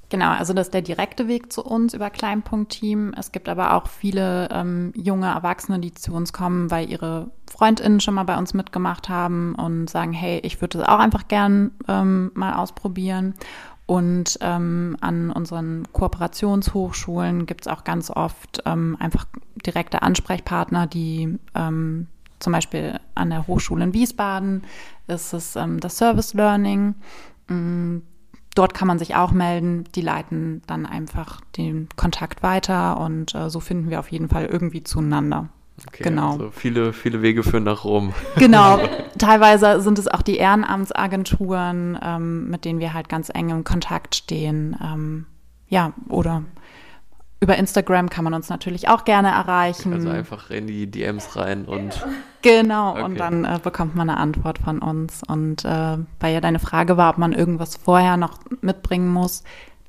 Genau, 0.10 0.32
also 0.32 0.54
das 0.54 0.68
ist 0.68 0.74
der 0.74 0.82
direkte 0.82 1.28
Weg 1.28 1.54
zu 1.54 1.64
uns 1.64 1.94
über 1.94 2.10
Kleinpunkt-Team. 2.10 3.14
Es 3.16 3.32
gibt 3.32 3.48
aber 3.48 3.76
auch 3.76 3.88
viele 3.88 4.50
ähm, 4.52 4.92
junge 4.96 5.28
Erwachsene, 5.28 5.80
die 5.80 5.94
zu 5.94 6.14
uns 6.14 6.34
kommen, 6.34 6.72
weil 6.72 6.90
ihre 6.90 7.30
FreundInnen 7.50 8.00
schon 8.00 8.16
mal 8.16 8.24
bei 8.24 8.38
uns 8.38 8.56
mitgemacht 8.56 9.08
haben 9.08 9.54
und 9.54 9.88
sagen, 9.88 10.12
hey, 10.12 10.40
ich 10.40 10.62
würde 10.62 10.80
es 10.80 10.88
auch 10.88 10.98
einfach 10.98 11.28
gern 11.28 11.72
ähm, 11.88 12.32
mal 12.34 12.56
ausprobieren. 12.56 13.36
Und 13.86 14.38
ähm, 14.42 14.98
an 15.02 15.32
unseren 15.32 15.88
Kooperationshochschulen 15.94 17.46
gibt 17.46 17.62
es 17.62 17.68
auch 17.68 17.84
ganz 17.84 18.10
oft 18.10 18.64
ähm, 18.66 18.98
einfach 19.00 19.26
direkte 19.66 20.02
Ansprechpartner, 20.02 20.88
die 20.88 21.38
ähm, 21.54 22.08
zum 22.40 22.54
Beispiel 22.54 23.00
an 23.16 23.30
der 23.30 23.48
Hochschule 23.48 23.84
in 23.84 23.94
Wiesbaden 23.94 24.64
ist 25.08 25.34
es 25.34 25.56
ähm, 25.56 25.80
das 25.80 25.98
Service 25.98 26.34
Learning. 26.34 26.96
Mm, 27.48 27.98
dort 28.60 28.74
kann 28.74 28.90
man 28.90 29.00
sich 29.00 29.16
auch 29.16 29.32
melden. 29.32 29.86
Die 29.96 30.02
leiten 30.02 30.62
dann 30.68 30.86
einfach 30.86 31.40
den 31.58 31.88
Kontakt 31.96 32.44
weiter 32.44 33.00
und 33.00 33.34
äh, 33.34 33.50
so 33.50 33.62
finden 33.62 33.90
wir 33.90 34.00
auf 34.00 34.12
jeden 34.12 34.28
Fall 34.28 34.46
irgendwie 34.46 34.84
zueinander. 34.84 35.48
Okay, 35.88 36.04
genau. 36.04 36.34
Also 36.34 36.52
viele, 36.52 36.92
viele 36.92 37.22
Wege 37.22 37.42
führen 37.42 37.64
nach 37.64 37.86
Rom. 37.86 38.14
Genau. 38.36 38.80
Teilweise 39.18 39.80
sind 39.80 39.98
es 39.98 40.10
auch 40.10 40.22
die 40.22 40.36
Ehrenamtsagenturen, 40.36 41.98
ähm, 42.04 42.50
mit 42.50 42.66
denen 42.66 42.82
wir 42.82 42.94
halt 42.94 43.08
ganz 43.08 43.30
eng 43.34 43.48
im 43.48 43.64
Kontakt 43.64 44.16
stehen. 44.16 44.76
Ähm, 44.84 45.26
ja, 45.70 45.94
oder 46.10 46.44
über 47.42 47.58
Instagram 47.58 48.10
kann 48.10 48.24
man 48.24 48.34
uns 48.34 48.50
natürlich 48.50 48.90
auch 48.90 49.06
gerne 49.06 49.30
erreichen. 49.30 49.94
Also 49.94 50.10
einfach 50.10 50.50
in 50.50 50.68
die 50.68 50.92
DMs 50.92 51.36
rein 51.36 51.66
und. 51.66 52.06
Genau, 52.42 52.92
okay. 52.92 53.04
und 53.04 53.20
dann 53.20 53.46
äh, 53.46 53.60
bekommt 53.62 53.96
man 53.96 54.10
eine 54.10 54.20
Antwort 54.20 54.60
von 54.60 54.80
uns. 54.80 55.24
Und 55.28 55.66
äh, 55.66 55.98
weil 56.20 56.34
ja 56.34 56.42
deine 56.42 56.60
Frage 56.60 56.98
war, 56.98 57.12
ob 57.12 57.18
man 57.18 57.34
irgendwas 57.34 57.76
vorher 57.76 58.18
noch 58.18 58.40
mitbringen 58.62 59.10
muss. 59.10 59.44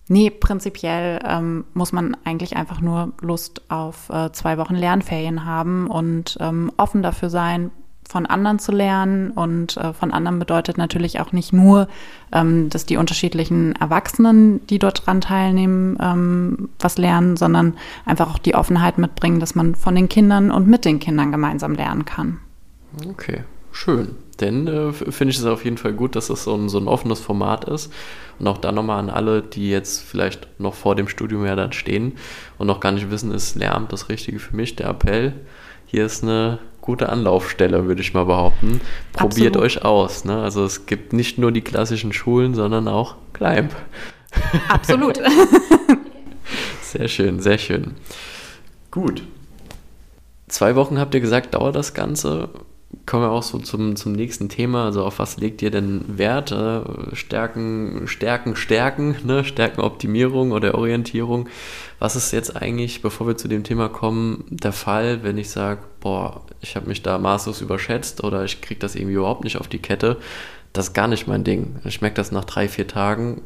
Nee, 0.09 0.31
prinzipiell 0.31 1.21
ähm, 1.25 1.65
muss 1.73 1.93
man 1.93 2.17
eigentlich 2.25 2.57
einfach 2.57 2.81
nur 2.81 3.13
Lust 3.21 3.63
auf 3.71 4.11
äh, 4.11 4.33
zwei 4.33 4.59
Wochen 4.59 4.75
Lernferien 4.75 5.45
haben 5.45 5.87
und 5.87 6.37
ähm, 6.41 6.73
offen 6.77 7.03
dafür 7.03 7.31
sein, 7.31 7.71
von 8.11 8.27
anderen 8.27 8.59
zu 8.59 8.73
lernen. 8.73 9.31
Und 9.31 9.77
äh, 9.77 9.93
von 9.93 10.13
anderen 10.13 10.39
bedeutet 10.39 10.77
natürlich 10.79 11.21
auch 11.21 11.33
nicht 11.33 11.53
nur, 11.53 11.89
ähm, 12.33 12.69
dass 12.69 12.85
die 12.85 12.97
unterschiedlichen 12.97 13.77
Erwachsenen, 13.77 14.67
die 14.67 14.79
dort 14.79 15.07
dran 15.07 15.21
teilnehmen, 15.21 15.97
ähm, 16.01 16.69
was 16.81 16.99
lernen, 16.99 17.37
sondern 17.37 17.75
einfach 18.05 18.35
auch 18.35 18.39
die 18.39 18.55
Offenheit 18.55 18.99
mitbringen, 18.99 19.41
dass 19.41 19.55
man 19.55 19.75
von 19.75 19.95
den 19.95 20.09
Kindern 20.09 20.51
und 20.51 20.67
mit 20.67 20.85
den 20.85 20.99
Kindern 20.99 21.31
gemeinsam 21.31 21.75
lernen 21.75 22.05
kann. 22.05 22.41
Okay, 23.09 23.45
schön. 23.71 24.17
Denn 24.41 24.67
äh, 24.67 24.93
finde 24.93 25.31
ich 25.31 25.39
es 25.39 25.45
auf 25.45 25.65
jeden 25.65 25.77
Fall 25.77 25.93
gut, 25.93 26.17
dass 26.17 26.31
es 26.31 26.45
so 26.45 26.55
ein, 26.55 26.69
so 26.69 26.79
ein 26.79 26.89
offenes 26.89 27.21
Format 27.21 27.67
ist. 27.67 27.93
Und 28.39 28.49
auch 28.49 28.59
da 28.59 28.73
nochmal 28.73 28.99
an 28.99 29.11
alle, 29.11 29.43
die 29.43 29.71
jetzt 29.71 30.03
vielleicht 30.03 30.49
noch 30.59 30.75
vor 30.75 30.97
dem 30.97 31.09
Studium 31.09 31.45
ja 31.45 31.55
dann 31.55 31.73
stehen 31.73 32.15
und 32.59 32.67
noch 32.67 32.81
gar 32.81 32.91
nicht 32.91 33.11
wissen, 33.11 33.33
ist 33.33 33.55
Lehramt 33.55 33.93
das 33.93 34.09
Richtige 34.09 34.39
für 34.39 34.57
mich, 34.57 34.77
der 34.77 34.89
Appell 34.89 35.35
hier 35.91 36.07
ist 36.07 36.23
eine 36.23 36.61
gute 36.81 37.09
Anlaufstelle, 37.09 37.87
würde 37.87 38.01
ich 38.01 38.15
mal 38.15 38.25
behaupten. 38.25 38.81
Probiert 39.13 39.57
Absolut. 39.57 39.57
euch 39.57 39.85
aus. 39.85 40.25
Ne? 40.25 40.41
Also 40.41 40.65
es 40.65 40.87
gibt 40.87 41.13
nicht 41.13 41.37
nur 41.37 41.51
die 41.51 41.63
klassischen 41.63 42.13
Schulen, 42.13 42.55
sondern 42.55 42.87
auch 42.87 43.17
Climb. 43.33 43.75
Absolut. 44.69 45.19
sehr 46.83 47.09
schön, 47.09 47.41
sehr 47.41 47.59
schön. 47.59 47.97
Gut. 48.93 49.25
Zwei 50.47 50.77
Wochen 50.77 51.01
habt 51.01 51.13
ihr 51.15 51.21
gesagt, 51.21 51.55
dauert 51.55 51.75
das 51.75 51.93
Ganze. 51.93 52.51
Kommen 53.07 53.23
wir 53.23 53.31
auch 53.31 53.45
so 53.45 53.59
zum, 53.59 53.95
zum 53.95 54.13
nächsten 54.13 54.49
Thema. 54.49 54.85
Also 54.85 55.05
auf 55.05 55.21
was 55.21 55.37
legt 55.37 55.63
ihr 55.63 55.71
denn 55.71 56.05
Wert? 56.09 56.51
Äh, 56.51 57.15
Stärken, 57.15 58.03
Stärken, 58.07 58.57
Stärken, 58.57 59.17
ne? 59.25 59.45
Stärkenoptimierung 59.45 60.51
oder 60.51 60.75
Orientierung. 60.75 61.49
Was 62.01 62.17
ist 62.17 62.33
jetzt 62.33 62.57
eigentlich, 62.57 63.01
bevor 63.01 63.29
wir 63.29 63.37
zu 63.37 63.47
dem 63.47 63.63
Thema 63.63 63.89
kommen, 63.89 64.45
der 64.51 64.73
Fall, 64.73 65.23
wenn 65.23 65.39
ich 65.39 65.51
sage, 65.51 65.83
boah, 66.01 66.43
ich 66.61 66.75
habe 66.75 66.89
mich 66.89 67.03
da 67.03 67.19
maßlos 67.19 67.61
überschätzt 67.61 68.25
oder 68.25 68.45
ich 68.45 68.61
kriege 68.61 68.81
das 68.81 68.97
irgendwie 68.97 69.15
überhaupt 69.15 69.45
nicht 69.45 69.59
auf 69.59 69.69
die 69.69 69.79
Kette? 69.79 70.17
Das 70.73 70.89
ist 70.89 70.95
gar 70.95 71.09
nicht 71.09 71.29
mein 71.29 71.45
Ding. 71.45 71.77
Ich 71.85 72.01
merke 72.01 72.17
das 72.17 72.33
nach 72.33 72.45
drei, 72.45 72.69
vier 72.69 72.89
Tagen. 72.89 73.43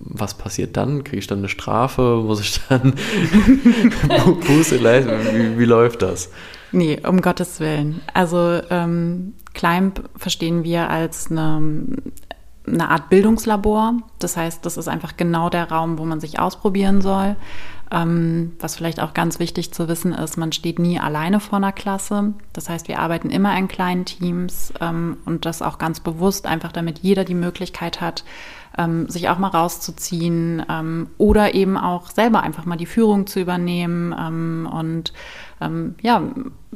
Was 0.00 0.34
passiert 0.34 0.76
dann? 0.76 1.02
Kriege 1.02 1.18
ich 1.18 1.26
dann 1.26 1.38
eine 1.38 1.48
Strafe? 1.48 2.22
Muss 2.24 2.40
ich 2.40 2.60
dann 2.68 2.94
Buße 4.46 4.76
leisten? 4.76 5.10
Wie, 5.32 5.58
wie 5.58 5.64
läuft 5.64 6.02
das? 6.02 6.30
Nee, 6.72 7.00
um 7.06 7.20
Gottes 7.20 7.60
Willen. 7.60 8.00
Also 8.14 8.60
ähm, 8.70 9.34
Climb 9.54 10.08
verstehen 10.16 10.64
wir 10.64 10.90
als 10.90 11.30
eine, 11.30 11.86
eine 12.66 12.90
Art 12.90 13.08
Bildungslabor. 13.08 13.94
Das 14.18 14.36
heißt, 14.36 14.64
das 14.64 14.76
ist 14.76 14.88
einfach 14.88 15.16
genau 15.16 15.48
der 15.48 15.70
Raum, 15.70 15.98
wo 15.98 16.04
man 16.04 16.20
sich 16.20 16.38
ausprobieren 16.38 17.00
soll. 17.00 17.36
Ähm, 17.90 18.52
was 18.60 18.76
vielleicht 18.76 19.00
auch 19.00 19.14
ganz 19.14 19.38
wichtig 19.38 19.72
zu 19.72 19.88
wissen 19.88 20.12
ist, 20.12 20.36
man 20.36 20.52
steht 20.52 20.78
nie 20.78 21.00
alleine 21.00 21.40
vor 21.40 21.56
einer 21.56 21.72
Klasse. 21.72 22.34
Das 22.52 22.68
heißt, 22.68 22.86
wir 22.86 22.98
arbeiten 22.98 23.30
immer 23.30 23.56
in 23.56 23.66
kleinen 23.66 24.04
Teams 24.04 24.74
ähm, 24.80 25.16
und 25.24 25.46
das 25.46 25.62
auch 25.62 25.78
ganz 25.78 26.00
bewusst, 26.00 26.46
einfach 26.46 26.70
damit 26.70 26.98
jeder 26.98 27.24
die 27.24 27.34
Möglichkeit 27.34 28.02
hat, 28.02 28.24
ähm, 28.76 29.08
sich 29.08 29.30
auch 29.30 29.38
mal 29.38 29.48
rauszuziehen 29.48 30.64
ähm, 30.68 31.08
oder 31.16 31.54
eben 31.54 31.78
auch 31.78 32.10
selber 32.10 32.42
einfach 32.42 32.66
mal 32.66 32.76
die 32.76 32.86
Führung 32.86 33.26
zu 33.26 33.40
übernehmen 33.40 34.14
ähm, 34.18 34.68
und 34.70 35.14
ähm, 35.62 35.94
ja, 36.02 36.22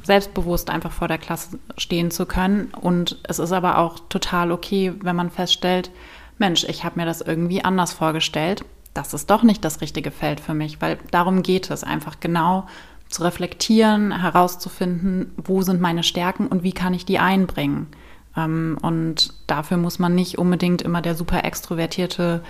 selbstbewusst 0.03 0.71
einfach 0.71 0.93
vor 0.93 1.09
der 1.09 1.19
Klasse 1.19 1.59
stehen 1.77 2.11
zu 2.11 2.25
können. 2.25 2.73
Und 2.81 3.19
es 3.25 3.39
ist 3.39 3.53
aber 3.53 3.77
auch 3.79 3.99
total 4.09 4.51
okay, 4.51 4.95
wenn 5.03 5.17
man 5.17 5.31
feststellt, 5.31 5.91
Mensch, 6.39 6.65
ich 6.65 6.85
habe 6.85 6.99
mir 6.99 7.05
das 7.05 7.21
irgendwie 7.21 7.63
anders 7.63 7.93
vorgestellt 7.93 8.65
das 8.95 9.15
ist 9.15 9.31
doch 9.31 9.43
nicht 9.43 9.65
das 9.65 9.81
richtige 9.81 10.11
Feld 10.11 10.41
für 10.41 10.55
mich, 10.55 10.81
weil 10.81 10.99
darum 11.11 11.43
geht 11.43 11.71
es 11.71 11.85
einfach 11.85 12.21
genau 12.21 12.67
zu 13.09 13.23
reflektieren, 13.23 14.21
herauszufinden, 14.21 15.33
wo 15.37 15.63
sind 15.63 15.81
meine 15.81 16.03
Stärken 16.03 16.47
und 16.47 16.63
wie 16.63 16.73
kann 16.73 16.95
ich 16.95 17.05
die 17.05 17.19
einbringen. 17.19 17.89
Ähm, 18.37 18.79
und 18.83 19.35
dafür 19.47 19.77
muss 19.77 19.99
man 19.99 20.15
nicht 20.15 20.39
unbedingt 20.39 20.83
immer 20.83 21.03
der 21.03 21.15
super 21.15 21.45
extrovertierte 21.45 22.43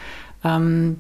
ähm, 0.45 0.99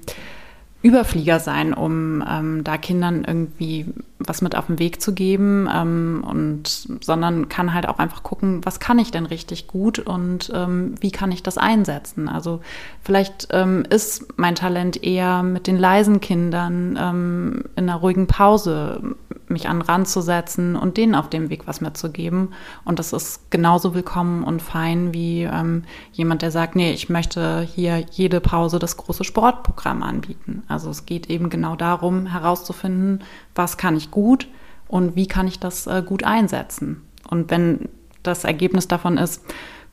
Überflieger 0.83 1.39
sein, 1.39 1.75
um 1.75 2.25
ähm, 2.29 2.65
da 2.65 2.77
Kindern 2.77 3.25
irgendwie 3.25 3.87
was 4.27 4.43
mit 4.43 4.57
auf 4.57 4.67
den 4.67 4.79
Weg 4.79 5.01
zu 5.01 5.15
geben 5.15 5.69
ähm, 5.73 6.25
und 6.27 6.89
sondern 7.01 7.49
kann 7.49 7.75
halt 7.75 7.89
auch 7.89 7.99
einfach 7.99 8.23
gucken, 8.23 8.65
was 8.65 8.81
kann 8.81 8.99
ich 8.99 9.11
denn 9.11 9.27
richtig 9.27 9.67
gut 9.67 9.99
und 9.99 10.51
ähm, 10.55 10.95
wie 11.01 11.11
kann 11.11 11.33
ich 11.33 11.43
das 11.43 11.59
einsetzen. 11.59 12.29
Also 12.29 12.61
vielleicht 13.03 13.49
ähm, 13.51 13.85
ist 13.89 14.39
mein 14.39 14.55
Talent 14.55 15.03
eher 15.03 15.43
mit 15.43 15.67
den 15.67 15.79
leisen 15.79 16.21
Kindern 16.21 16.99
ähm, 17.01 17.65
in 17.77 17.89
einer 17.89 17.99
ruhigen 17.99 18.27
Pause 18.27 19.17
mich 19.53 19.69
an 19.69 19.79
den 19.79 19.83
Rand 19.83 20.09
zu 20.09 20.21
setzen 20.21 20.75
und 20.75 20.97
denen 20.97 21.15
auf 21.15 21.29
dem 21.29 21.51
Weg 21.51 21.67
was 21.67 21.81
mitzugeben. 21.81 22.53
Und 22.85 22.99
das 22.99 23.13
ist 23.13 23.51
genauso 23.51 23.95
willkommen 23.95 24.43
und 24.43 24.63
fein 24.63 25.13
wie 25.13 25.43
ähm, 25.43 25.85
jemand, 26.13 26.43
der 26.43 26.51
sagt, 26.51 26.75
nee, 26.75 26.93
ich 26.93 27.09
möchte 27.09 27.61
hier 27.61 28.05
jede 28.11 28.41
Pause 28.41 28.79
das 28.79 28.97
große 28.97 29.25
Sportprogramm 29.25 30.03
anbieten. 30.03 30.63
Also 30.69 30.91
es 30.91 31.07
geht 31.07 31.31
eben 31.31 31.51
genau 31.51 31.77
darum, 31.77 32.27
herauszufinden, 32.27 33.23
was 33.55 33.77
kann 33.77 33.97
ich 33.97 34.11
gut 34.13 34.47
und 34.87 35.17
wie 35.17 35.27
kann 35.27 35.49
ich 35.49 35.59
das 35.59 35.89
äh, 35.89 36.05
gut 36.07 36.23
einsetzen. 36.23 37.03
Und 37.29 37.51
wenn 37.51 37.89
das 38.23 38.45
Ergebnis 38.45 38.87
davon 38.87 39.19
ist, 39.19 39.43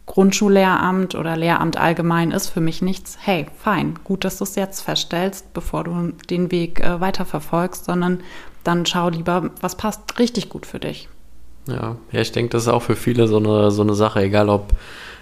Grundschullehramt 0.05 1.13
oder 1.13 1.38
Lehramt 1.38 1.77
allgemein 1.77 2.31
ist 2.31 2.47
für 2.49 2.61
mich 2.61 2.81
nichts. 2.81 3.19
Hey, 3.21 3.45
fein, 3.55 3.99
gut, 4.03 4.25
dass 4.25 4.39
du 4.39 4.43
es 4.43 4.55
jetzt 4.55 4.81
feststellst, 4.81 5.53
bevor 5.53 5.83
du 5.83 6.13
den 6.29 6.51
Weg 6.51 6.79
äh, 6.79 6.99
weiterverfolgst, 6.99 7.85
sondern 7.85 8.21
dann 8.63 8.88
schau 8.88 9.09
lieber, 9.09 9.51
was 9.61 9.77
passt 9.77 10.17
richtig 10.17 10.49
gut 10.49 10.65
für 10.65 10.79
dich. 10.79 11.07
Ja, 11.67 11.95
ja 12.11 12.21
ich 12.21 12.31
denke, 12.31 12.49
das 12.49 12.63
ist 12.63 12.67
auch 12.69 12.81
für 12.81 12.95
viele 12.95 13.27
so 13.27 13.38
eine, 13.38 13.69
so 13.69 13.83
eine 13.83 13.93
Sache, 13.93 14.21
egal 14.21 14.49
ob 14.49 14.73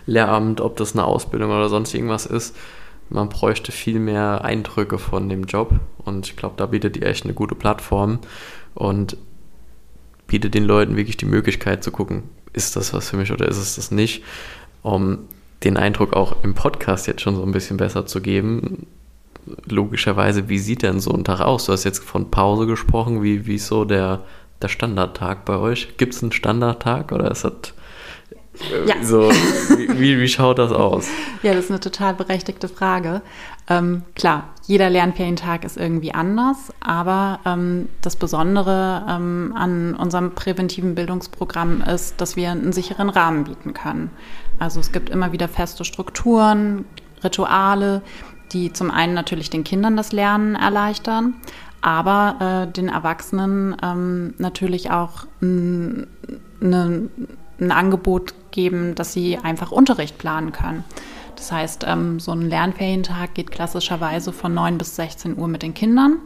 Lehramt, 0.05 0.61
ob 0.61 0.77
das 0.77 0.93
eine 0.93 1.03
Ausbildung 1.03 1.51
oder 1.51 1.67
sonst 1.67 1.93
irgendwas 1.93 2.25
ist. 2.25 2.55
Man 3.09 3.27
bräuchte 3.27 3.73
viel 3.73 3.99
mehr 3.99 4.43
Eindrücke 4.45 4.97
von 4.97 5.27
dem 5.27 5.43
Job 5.43 5.71
und 6.03 6.27
ich 6.27 6.37
glaube, 6.37 6.55
da 6.57 6.65
bietet 6.65 6.95
ihr 6.95 7.07
echt 7.07 7.25
eine 7.25 7.33
gute 7.33 7.55
Plattform 7.55 8.19
und 8.77 9.17
bietet 10.27 10.53
den 10.53 10.65
Leuten 10.65 10.96
wirklich 10.96 11.17
die 11.17 11.25
Möglichkeit 11.25 11.84
zu 11.84 11.91
gucken, 11.91 12.24
ist 12.53 12.75
das 12.75 12.93
was 12.93 13.10
für 13.10 13.17
mich 13.17 13.31
oder 13.31 13.48
ist 13.48 13.57
es 13.57 13.75
das 13.75 13.91
nicht 13.91 14.24
um 14.84 15.27
den 15.63 15.77
Eindruck 15.77 16.13
auch 16.13 16.43
im 16.43 16.53
Podcast 16.53 17.07
jetzt 17.07 17.22
schon 17.22 17.36
so 17.36 17.43
ein 17.43 17.51
bisschen 17.51 17.77
besser 17.77 18.05
zu 18.05 18.22
geben. 18.22 18.86
Logischerweise, 19.65 20.50
wie 20.50 20.60
sieht 20.60 20.84
denn 20.84 21.00
so 21.00 21.12
ein 21.12 21.24
Tag 21.24 21.41
aus? 21.41 21.65
Du 21.65 21.72
hast 21.72 21.84
jetzt 21.84 22.03
von 22.03 22.29
Pause 22.29 22.67
gesprochen. 22.67 23.24
Wie, 23.24 23.48
wie 23.48 23.55
ist 23.55 23.67
so 23.67 23.86
der, 23.86 24.24
der 24.62 24.67
Standardtag 24.67 25.46
bei 25.46 25.57
euch? 25.57 25.98
Gibt 25.98 26.13
es 26.13 26.22
einen 26.22 26.31
Standardtag 26.31 27.12
oder 27.12 27.31
ist 27.31 27.43
das 27.43 27.74
ja. 28.88 29.03
So, 29.03 29.29
wie, 29.29 30.19
wie, 30.19 30.27
schaut 30.27 30.60
das 30.60 30.72
aus? 30.72 31.07
Ja, 31.43 31.53
das 31.53 31.65
ist 31.65 31.72
eine 31.72 31.79
total 31.79 32.15
berechtigte 32.15 32.67
Frage. 32.67 33.22
Ähm, 33.69 34.03
klar, 34.15 34.45
jeder 34.65 34.89
Lernferientag 34.89 35.65
ist 35.65 35.77
irgendwie 35.77 36.13
anders, 36.13 36.74
aber 36.79 37.39
ähm, 37.45 37.89
das 38.01 38.15
Besondere 38.15 39.05
ähm, 39.09 39.53
an 39.57 39.93
unserem 39.95 40.36
präventiven 40.36 40.95
Bildungsprogramm 40.95 41.81
ist, 41.81 42.21
dass 42.21 42.36
wir 42.36 42.51
einen 42.51 42.71
sicheren 42.71 43.09
Rahmen 43.09 43.43
bieten 43.43 43.74
können. 43.74 44.09
Also 44.57 44.79
es 44.79 44.91
gibt 44.91 45.09
immer 45.09 45.31
wieder 45.33 45.47
feste 45.47 45.83
Strukturen, 45.83 46.86
Rituale, 47.24 48.01
die 48.53 48.71
zum 48.71 48.89
einen 48.89 49.13
natürlich 49.13 49.50
den 49.50 49.65
Kindern 49.65 49.97
das 49.97 50.13
Lernen 50.13 50.55
erleichtern, 50.55 51.36
aber 51.81 52.67
äh, 52.69 52.71
den 52.71 52.88
Erwachsenen 52.88 53.75
ähm, 53.83 54.33
natürlich 54.38 54.91
auch 54.91 55.25
eine 55.41 56.07
ein 57.59 57.71
Angebot 57.71 58.33
geben, 58.51 58.95
dass 58.95 59.13
sie 59.13 59.38
einfach 59.38 59.71
Unterricht 59.71 60.17
planen 60.17 60.51
können. 60.51 60.83
Das 61.38 61.51
heißt, 61.51 61.86
ähm, 61.88 62.20
so 62.20 62.32
ein 62.34 62.41
Lernferientag 62.41 63.36
geht 63.36 63.51
klassischerweise 63.51 64.34
von 64.34 64.53
9 64.53 64.77
bis 64.77 64.96
16 64.96 65.38
Uhr 65.38 65.48
mit 65.48 65.62
den 65.63 65.74
Kindern. 65.74 66.17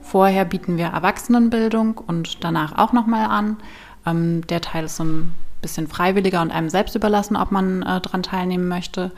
Vorher 0.00 0.44
bieten 0.44 0.78
wir 0.78 0.86
Erwachsenenbildung 0.86 1.98
und 1.98 2.42
danach 2.42 2.78
auch 2.78 2.92
nochmal 2.92 3.26
an. 3.26 3.58
Ähm, 4.06 4.46
der 4.46 4.60
Teil 4.60 4.84
ist 4.84 4.96
so 4.96 5.04
ein 5.04 5.34
bisschen 5.60 5.88
freiwilliger 5.88 6.40
und 6.42 6.52
einem 6.52 6.70
selbst 6.70 6.94
überlassen, 6.94 7.36
ob 7.36 7.50
man 7.50 7.82
äh, 7.82 8.00
daran 8.00 8.22
teilnehmen 8.22 8.68
möchte. 8.68 9.10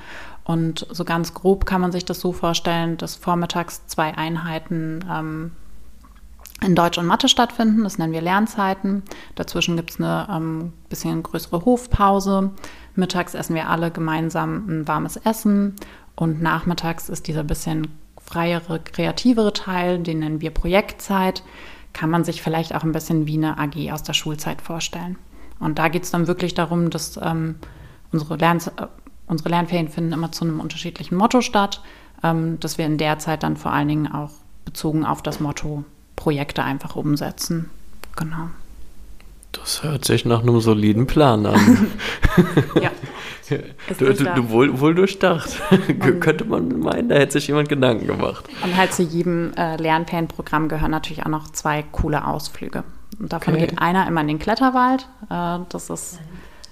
Und 0.44 0.86
so 0.90 1.04
ganz 1.04 1.34
grob 1.34 1.66
kann 1.66 1.80
man 1.80 1.92
sich 1.92 2.04
das 2.04 2.20
so 2.20 2.32
vorstellen, 2.32 2.96
dass 2.96 3.14
vormittags 3.14 3.86
zwei 3.86 4.16
Einheiten 4.16 5.04
ähm, 5.10 5.52
in 6.62 6.74
Deutsch 6.74 6.98
und 6.98 7.06
Mathe 7.06 7.28
stattfinden. 7.28 7.84
Das 7.84 7.98
nennen 7.98 8.12
wir 8.12 8.22
Lernzeiten. 8.22 9.02
Dazwischen 9.34 9.76
gibt 9.76 9.90
es 9.90 10.00
eine 10.00 10.26
ähm, 10.30 10.72
bisschen 10.88 11.22
größere 11.22 11.64
Hofpause. 11.64 12.50
Mittags 12.94 13.34
essen 13.34 13.54
wir 13.54 13.68
alle 13.68 13.90
gemeinsam 13.90 14.68
ein 14.68 14.88
warmes 14.88 15.16
Essen 15.16 15.74
und 16.16 16.40
nachmittags 16.42 17.08
ist 17.08 17.26
dieser 17.26 17.44
bisschen 17.44 17.88
freiere, 18.24 18.80
kreativere 18.80 19.52
Teil, 19.52 19.98
den 19.98 20.20
nennen 20.20 20.40
wir 20.40 20.50
Projektzeit. 20.50 21.42
Kann 21.92 22.10
man 22.10 22.24
sich 22.24 22.42
vielleicht 22.42 22.74
auch 22.74 22.82
ein 22.82 22.92
bisschen 22.92 23.26
wie 23.26 23.36
eine 23.36 23.58
AG 23.58 23.92
aus 23.92 24.02
der 24.02 24.14
Schulzeit 24.14 24.60
vorstellen. 24.60 25.16
Und 25.60 25.78
da 25.78 25.88
geht 25.88 26.04
es 26.04 26.10
dann 26.10 26.26
wirklich 26.26 26.54
darum, 26.54 26.90
dass 26.90 27.18
ähm, 27.22 27.56
unsere, 28.12 28.36
Lern 28.36 28.58
äh, 28.58 28.86
unsere 29.26 29.48
Lernferien 29.50 29.88
finden 29.88 30.12
immer 30.12 30.32
zu 30.32 30.44
einem 30.44 30.60
unterschiedlichen 30.60 31.16
Motto 31.16 31.40
statt, 31.40 31.82
ähm, 32.22 32.58
dass 32.60 32.78
wir 32.78 32.86
in 32.86 32.98
der 32.98 33.18
Zeit 33.18 33.42
dann 33.42 33.56
vor 33.56 33.72
allen 33.72 33.88
Dingen 33.88 34.12
auch 34.12 34.32
bezogen 34.64 35.04
auf 35.04 35.22
das 35.22 35.40
Motto 35.40 35.84
Projekte 36.16 36.64
einfach 36.64 36.96
umsetzen. 36.96 37.70
Genau. 38.16 38.48
Das 39.56 39.82
hört 39.82 40.04
sich 40.04 40.24
nach 40.24 40.42
einem 40.42 40.60
soliden 40.60 41.06
Plan 41.06 41.46
an. 41.46 41.90
ja. 42.80 42.90
Du, 43.98 44.12
du, 44.12 44.24
du, 44.24 44.50
wohl, 44.50 44.80
wohl 44.80 44.94
durchdacht. 44.94 45.60
Und 45.70 46.20
Könnte 46.20 46.46
man 46.46 46.80
meinen, 46.80 47.10
da 47.10 47.16
hätte 47.16 47.34
sich 47.34 47.48
jemand 47.48 47.68
Gedanken 47.68 48.06
gemacht. 48.06 48.46
Und 48.62 48.74
halt 48.74 48.94
zu 48.94 49.02
jedem 49.02 49.52
äh, 49.54 49.76
Lernferienprogramm 49.76 50.68
gehören 50.68 50.90
natürlich 50.90 51.24
auch 51.24 51.28
noch 51.28 51.50
zwei 51.50 51.84
coole 51.92 52.26
Ausflüge. 52.26 52.84
Und 53.20 53.34
davon 53.34 53.54
okay. 53.54 53.66
geht 53.66 53.78
einer 53.78 54.08
immer 54.08 54.22
in 54.22 54.28
den 54.28 54.38
Kletterwald. 54.38 55.06
Äh, 55.28 55.58
das 55.68 55.90
ist 55.90 56.20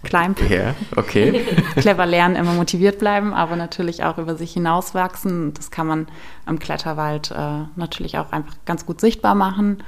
Climb. 0.03 0.41
Ja, 0.51 0.75
okay. 0.97 1.45
Clever 1.77 2.07
lernen, 2.07 2.35
immer 2.35 2.55
motiviert 2.55 2.99
bleiben, 2.99 3.33
aber 3.33 3.55
natürlich 3.55 4.03
auch 4.03 4.19
über 4.19 4.35
sich 4.37 4.53
hinauswachsen. 4.53 5.55
Das 5.55 5.71
kann 5.71 5.87
man 5.87 6.07
im 6.49 6.59
Kletterwald 6.59 7.31
äh, 7.31 7.65
natürlich 7.77 8.19
auch 8.19 8.33
einfach 8.33 8.55
ganz 8.65 8.85
gut 8.85 9.01
sichtbar 9.01 9.35
machen. 9.35 9.83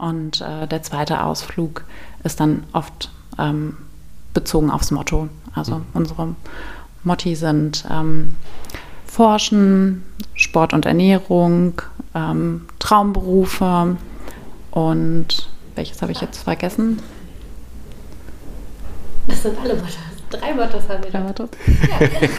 Und 0.00 0.40
äh, 0.40 0.66
der 0.66 0.82
zweite 0.82 1.22
Ausflug 1.22 1.84
ist 2.24 2.40
dann 2.40 2.64
oft 2.72 3.10
ähm, 3.38 3.76
bezogen 4.32 4.70
aufs 4.70 4.90
Motto. 4.90 5.28
Also 5.54 5.76
mhm. 5.76 5.84
unsere 5.92 6.34
Motti 7.04 7.34
sind 7.34 7.84
ähm, 7.90 8.34
Forschen, 9.04 10.02
Sport 10.34 10.72
und 10.72 10.86
Ernährung, 10.86 11.82
ähm, 12.14 12.66
Traumberufe 12.78 13.98
und 14.70 15.48
welches 15.74 16.00
habe 16.00 16.12
ich 16.12 16.20
jetzt 16.22 16.44
vergessen? 16.44 17.00
Das 19.28 19.42
sind 19.42 19.58
alle 19.58 19.74
Mottos. 19.74 19.98
Drei 20.30 20.54
Mottos 20.54 20.88
haben 20.88 21.02
wir 21.04 21.10
da. 21.10 21.20
Mottos? 21.20 21.50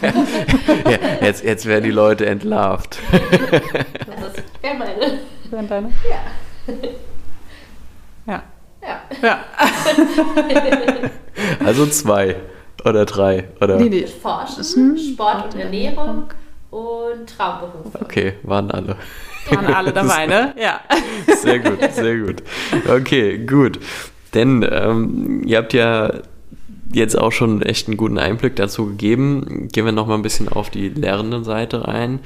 Ja. 0.01 0.91
ja, 0.91 0.97
jetzt, 1.21 1.43
jetzt 1.43 1.65
werden 1.65 1.83
die 1.83 1.91
Leute 1.91 2.25
entlarvt. 2.25 2.99
das 3.11 4.43
wäre 4.61 4.77
meine. 4.77 5.19
Wären 5.49 5.67
deine? 5.67 5.87
Ja. 6.09 6.73
Ja. 8.81 9.01
Ja. 9.21 9.39
also 11.65 11.85
zwei 11.87 12.35
oder 12.83 13.05
drei 13.05 13.47
oder? 13.59 13.77
Nee, 13.77 13.89
nee. 13.89 14.07
Forschen, 14.07 14.97
Sport 14.97 15.53
und 15.53 15.59
Ernährung 15.59 16.25
und 16.71 17.27
Traumberuf. 17.27 17.93
Okay, 18.01 18.33
waren 18.43 18.71
alle. 18.71 18.95
Waren 19.49 19.73
alle 19.73 19.91
dabei, 19.91 20.25
ne? 20.25 20.55
Ja. 20.59 20.81
Sehr 21.35 21.59
gut, 21.59 21.79
sehr 21.93 22.17
gut. 22.19 22.43
Okay, 22.89 23.45
gut. 23.45 23.79
Denn 24.33 24.65
ähm, 24.69 25.43
ihr 25.45 25.57
habt 25.57 25.73
ja 25.73 26.21
jetzt 26.93 27.17
auch 27.17 27.31
schon 27.31 27.61
echt 27.61 27.87
einen 27.87 27.97
guten 27.97 28.17
Einblick 28.17 28.55
dazu 28.55 28.87
gegeben. 28.87 29.69
Gehen 29.71 29.85
wir 29.85 29.91
nochmal 29.91 30.17
ein 30.17 30.23
bisschen 30.23 30.49
auf 30.49 30.69
die 30.69 30.89
lernenden 30.89 31.43
Seite 31.43 31.87
rein. 31.87 32.19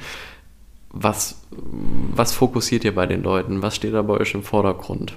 Was, 0.90 1.42
was 1.50 2.32
fokussiert 2.32 2.84
ihr 2.84 2.94
bei 2.94 3.06
den 3.06 3.22
Leuten? 3.22 3.62
Was 3.62 3.76
steht 3.76 3.94
da 3.94 4.02
bei 4.02 4.14
euch 4.14 4.34
im 4.34 4.42
Vordergrund? 4.42 5.16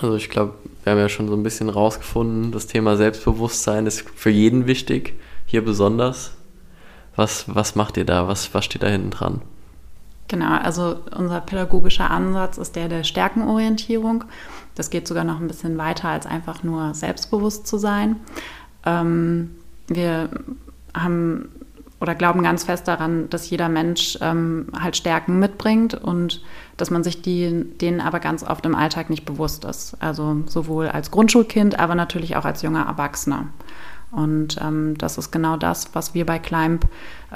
Also 0.00 0.16
ich 0.16 0.30
glaube, 0.30 0.54
wir 0.82 0.92
haben 0.92 0.98
ja 0.98 1.08
schon 1.08 1.28
so 1.28 1.34
ein 1.34 1.42
bisschen 1.42 1.68
rausgefunden, 1.68 2.52
das 2.52 2.66
Thema 2.66 2.96
Selbstbewusstsein 2.96 3.86
ist 3.86 4.08
für 4.14 4.30
jeden 4.30 4.66
wichtig, 4.66 5.14
hier 5.46 5.64
besonders. 5.64 6.32
Was, 7.14 7.44
was 7.54 7.74
macht 7.74 7.96
ihr 7.96 8.06
da? 8.06 8.26
Was, 8.26 8.54
was 8.54 8.64
steht 8.64 8.82
da 8.82 8.88
hinten 8.88 9.10
dran? 9.10 9.42
Genau, 10.28 10.56
also 10.56 10.96
unser 11.14 11.40
pädagogischer 11.42 12.10
Ansatz 12.10 12.56
ist 12.56 12.74
der 12.74 12.88
der 12.88 13.04
Stärkenorientierung. 13.04 14.24
Das 14.74 14.88
geht 14.88 15.06
sogar 15.06 15.24
noch 15.24 15.40
ein 15.40 15.46
bisschen 15.46 15.76
weiter 15.76 16.08
als 16.08 16.24
einfach 16.24 16.62
nur 16.62 16.94
selbstbewusst 16.94 17.66
zu 17.66 17.76
sein. 17.76 18.16
Ähm, 18.86 19.50
wir 19.88 20.30
haben 20.94 21.50
oder 22.02 22.16
glauben 22.16 22.42
ganz 22.42 22.64
fest 22.64 22.88
daran, 22.88 23.30
dass 23.30 23.48
jeder 23.48 23.68
Mensch 23.68 24.18
ähm, 24.20 24.66
halt 24.76 24.96
Stärken 24.96 25.38
mitbringt 25.38 25.94
und 25.94 26.42
dass 26.76 26.90
man 26.90 27.04
sich 27.04 27.22
die, 27.22 27.64
denen 27.80 28.00
aber 28.00 28.18
ganz 28.18 28.42
oft 28.42 28.66
im 28.66 28.74
Alltag 28.74 29.08
nicht 29.08 29.24
bewusst 29.24 29.64
ist. 29.64 29.96
Also 30.00 30.42
sowohl 30.46 30.88
als 30.88 31.12
Grundschulkind, 31.12 31.78
aber 31.78 31.94
natürlich 31.94 32.34
auch 32.34 32.44
als 32.44 32.62
junger 32.62 32.86
Erwachsener. 32.86 33.46
Und 34.10 34.60
ähm, 34.60 34.98
das 34.98 35.16
ist 35.16 35.30
genau 35.30 35.56
das, 35.56 35.94
was 35.94 36.12
wir 36.12 36.26
bei 36.26 36.40
Climb 36.40 36.86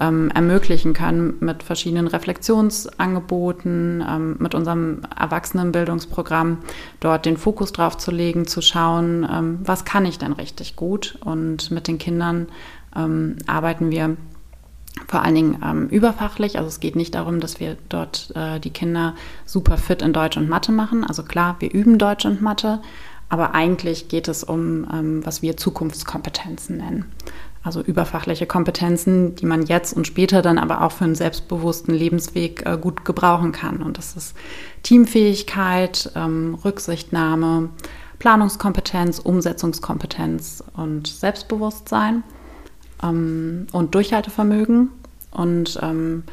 ähm, 0.00 0.32
ermöglichen 0.34 0.94
können 0.94 1.36
mit 1.38 1.62
verschiedenen 1.62 2.08
Reflexionsangeboten, 2.08 4.04
ähm, 4.06 4.36
mit 4.40 4.56
unserem 4.56 5.02
Erwachsenenbildungsprogramm, 5.16 6.58
dort 6.98 7.24
den 7.24 7.36
Fokus 7.36 7.70
drauf 7.70 7.96
zu 7.98 8.10
legen, 8.10 8.48
zu 8.48 8.62
schauen, 8.62 9.24
ähm, 9.32 9.60
was 9.62 9.84
kann 9.84 10.04
ich 10.04 10.18
denn 10.18 10.32
richtig 10.32 10.74
gut. 10.74 11.16
Und 11.24 11.70
mit 11.70 11.86
den 11.86 11.98
Kindern 11.98 12.48
ähm, 12.96 13.36
arbeiten 13.46 13.92
wir 13.92 14.16
vor 15.06 15.22
allen 15.22 15.34
Dingen 15.34 15.58
ähm, 15.62 15.88
überfachlich. 15.88 16.56
Also 16.58 16.68
es 16.68 16.80
geht 16.80 16.96
nicht 16.96 17.14
darum, 17.14 17.40
dass 17.40 17.60
wir 17.60 17.76
dort 17.88 18.32
äh, 18.34 18.58
die 18.60 18.70
Kinder 18.70 19.14
super 19.44 19.76
fit 19.78 20.02
in 20.02 20.12
Deutsch 20.12 20.36
und 20.36 20.48
Mathe 20.48 20.72
machen. 20.72 21.04
Also 21.04 21.22
klar, 21.22 21.56
wir 21.58 21.72
üben 21.72 21.98
Deutsch 21.98 22.24
und 22.24 22.42
Mathe, 22.42 22.80
aber 23.28 23.54
eigentlich 23.54 24.08
geht 24.08 24.28
es 24.28 24.44
um, 24.44 24.86
ähm, 24.92 25.24
was 25.24 25.42
wir 25.42 25.56
Zukunftskompetenzen 25.56 26.78
nennen. 26.78 27.04
Also 27.62 27.80
überfachliche 27.80 28.46
Kompetenzen, 28.46 29.34
die 29.34 29.46
man 29.46 29.66
jetzt 29.66 29.92
und 29.92 30.06
später 30.06 30.40
dann 30.40 30.58
aber 30.58 30.82
auch 30.82 30.92
für 30.92 31.04
einen 31.04 31.16
selbstbewussten 31.16 31.92
Lebensweg 31.94 32.64
äh, 32.64 32.78
gut 32.80 33.04
gebrauchen 33.04 33.50
kann. 33.50 33.82
Und 33.82 33.98
das 33.98 34.16
ist 34.16 34.36
Teamfähigkeit, 34.84 36.12
ähm, 36.14 36.56
Rücksichtnahme, 36.64 37.70
Planungskompetenz, 38.20 39.18
Umsetzungskompetenz 39.18 40.62
und 40.74 41.08
Selbstbewusstsein 41.08 42.22
ähm, 43.02 43.66
und 43.72 43.94
Durchhaltevermögen. 43.94 44.90
Und 45.30 45.78
ähm, 45.82 46.24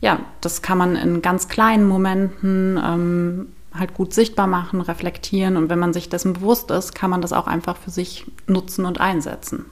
ja, 0.00 0.20
das 0.40 0.62
kann 0.62 0.78
man 0.78 0.96
in 0.96 1.22
ganz 1.22 1.48
kleinen 1.48 1.86
Momenten 1.86 2.80
ähm, 2.82 3.46
halt 3.74 3.94
gut 3.94 4.14
sichtbar 4.14 4.46
machen, 4.46 4.80
reflektieren. 4.80 5.56
Und 5.56 5.70
wenn 5.70 5.78
man 5.78 5.92
sich 5.92 6.08
dessen 6.08 6.34
bewusst 6.34 6.70
ist, 6.70 6.94
kann 6.94 7.10
man 7.10 7.22
das 7.22 7.32
auch 7.32 7.46
einfach 7.46 7.76
für 7.76 7.90
sich 7.90 8.26
nutzen 8.46 8.84
und 8.84 9.00
einsetzen. 9.00 9.66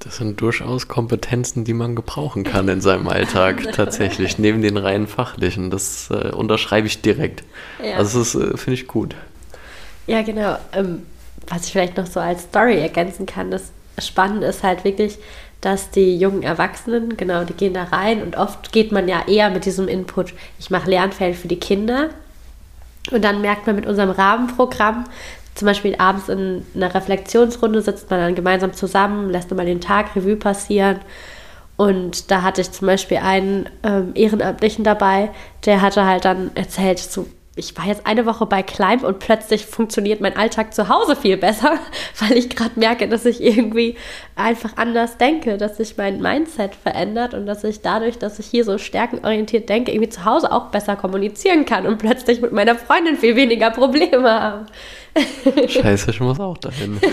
Das 0.00 0.16
sind 0.16 0.40
durchaus 0.40 0.88
Kompetenzen, 0.88 1.64
die 1.64 1.72
man 1.72 1.96
gebrauchen 1.96 2.44
kann 2.44 2.68
in 2.68 2.80
seinem 2.80 3.08
Alltag 3.08 3.72
tatsächlich, 3.72 4.38
neben 4.38 4.62
den 4.62 4.76
rein 4.76 5.06
fachlichen. 5.06 5.70
Das 5.70 6.10
äh, 6.10 6.30
unterschreibe 6.30 6.86
ich 6.86 7.00
direkt. 7.00 7.44
Ja. 7.82 7.96
Also 7.96 8.18
das 8.18 8.34
äh, 8.34 8.56
finde 8.56 8.74
ich 8.74 8.86
gut. 8.86 9.14
Ja, 10.06 10.22
genau. 10.22 10.58
Ähm, 10.72 11.02
was 11.48 11.66
ich 11.66 11.72
vielleicht 11.72 11.96
noch 11.96 12.06
so 12.06 12.20
als 12.20 12.42
Story 12.42 12.78
ergänzen 12.78 13.26
kann, 13.26 13.50
das 13.50 13.72
Spannende 13.98 14.46
ist 14.46 14.62
halt 14.62 14.84
wirklich, 14.84 15.18
dass 15.60 15.90
die 15.90 16.16
jungen 16.16 16.42
Erwachsenen, 16.42 17.16
genau, 17.16 17.44
die 17.44 17.54
gehen 17.54 17.74
da 17.74 17.84
rein 17.84 18.22
und 18.22 18.36
oft 18.36 18.72
geht 18.72 18.92
man 18.92 19.08
ja 19.08 19.22
eher 19.26 19.50
mit 19.50 19.64
diesem 19.64 19.88
Input, 19.88 20.34
ich 20.58 20.70
mache 20.70 20.90
Lernfeld 20.90 21.36
für 21.36 21.48
die 21.48 21.58
Kinder 21.58 22.10
und 23.10 23.24
dann 23.24 23.40
merkt 23.40 23.66
man 23.66 23.76
mit 23.76 23.86
unserem 23.86 24.10
Rahmenprogramm, 24.10 25.04
zum 25.56 25.66
Beispiel 25.66 25.96
abends 25.96 26.28
in 26.28 26.64
einer 26.74 26.94
Reflexionsrunde 26.94 27.80
sitzt 27.80 28.10
man 28.10 28.20
dann 28.20 28.34
gemeinsam 28.34 28.74
zusammen, 28.74 29.30
lässt 29.30 29.50
mal 29.52 29.64
den 29.64 29.80
Tag 29.80 30.14
Revue 30.14 30.36
passieren. 30.36 31.00
Und 31.76 32.30
da 32.30 32.42
hatte 32.42 32.60
ich 32.60 32.72
zum 32.72 32.86
Beispiel 32.86 33.16
einen 33.18 33.68
ähm, 33.82 34.12
Ehrenamtlichen 34.14 34.84
dabei, 34.84 35.30
der 35.64 35.80
hatte 35.80 36.04
halt 36.04 36.26
dann 36.26 36.50
erzählt, 36.54 36.98
so 36.98 37.26
ich 37.58 37.76
war 37.78 37.86
jetzt 37.86 38.06
eine 38.06 38.26
Woche 38.26 38.44
bei 38.44 38.62
Climb 38.62 39.02
und 39.02 39.18
plötzlich 39.18 39.64
funktioniert 39.64 40.20
mein 40.20 40.36
Alltag 40.36 40.74
zu 40.74 40.90
Hause 40.90 41.16
viel 41.16 41.38
besser, 41.38 41.78
weil 42.20 42.36
ich 42.36 42.50
gerade 42.50 42.78
merke, 42.78 43.08
dass 43.08 43.24
ich 43.24 43.42
irgendwie 43.42 43.96
einfach 44.36 44.76
anders 44.76 45.16
denke, 45.16 45.56
dass 45.56 45.78
sich 45.78 45.96
mein 45.96 46.20
Mindset 46.20 46.74
verändert 46.74 47.32
und 47.32 47.46
dass 47.46 47.64
ich 47.64 47.80
dadurch, 47.80 48.18
dass 48.18 48.38
ich 48.38 48.46
hier 48.46 48.64
so 48.64 48.76
stärkenorientiert 48.76 49.70
denke, 49.70 49.90
irgendwie 49.90 50.10
zu 50.10 50.26
Hause 50.26 50.52
auch 50.52 50.66
besser 50.66 50.96
kommunizieren 50.96 51.64
kann 51.64 51.86
und 51.86 51.96
plötzlich 51.96 52.42
mit 52.42 52.52
meiner 52.52 52.76
Freundin 52.76 53.16
viel 53.16 53.36
weniger 53.36 53.70
Probleme 53.70 54.30
habe. 54.30 54.66
Scheiße, 55.66 56.10
ich 56.10 56.20
muss 56.20 56.38
auch 56.38 56.58
dahin. 56.58 57.00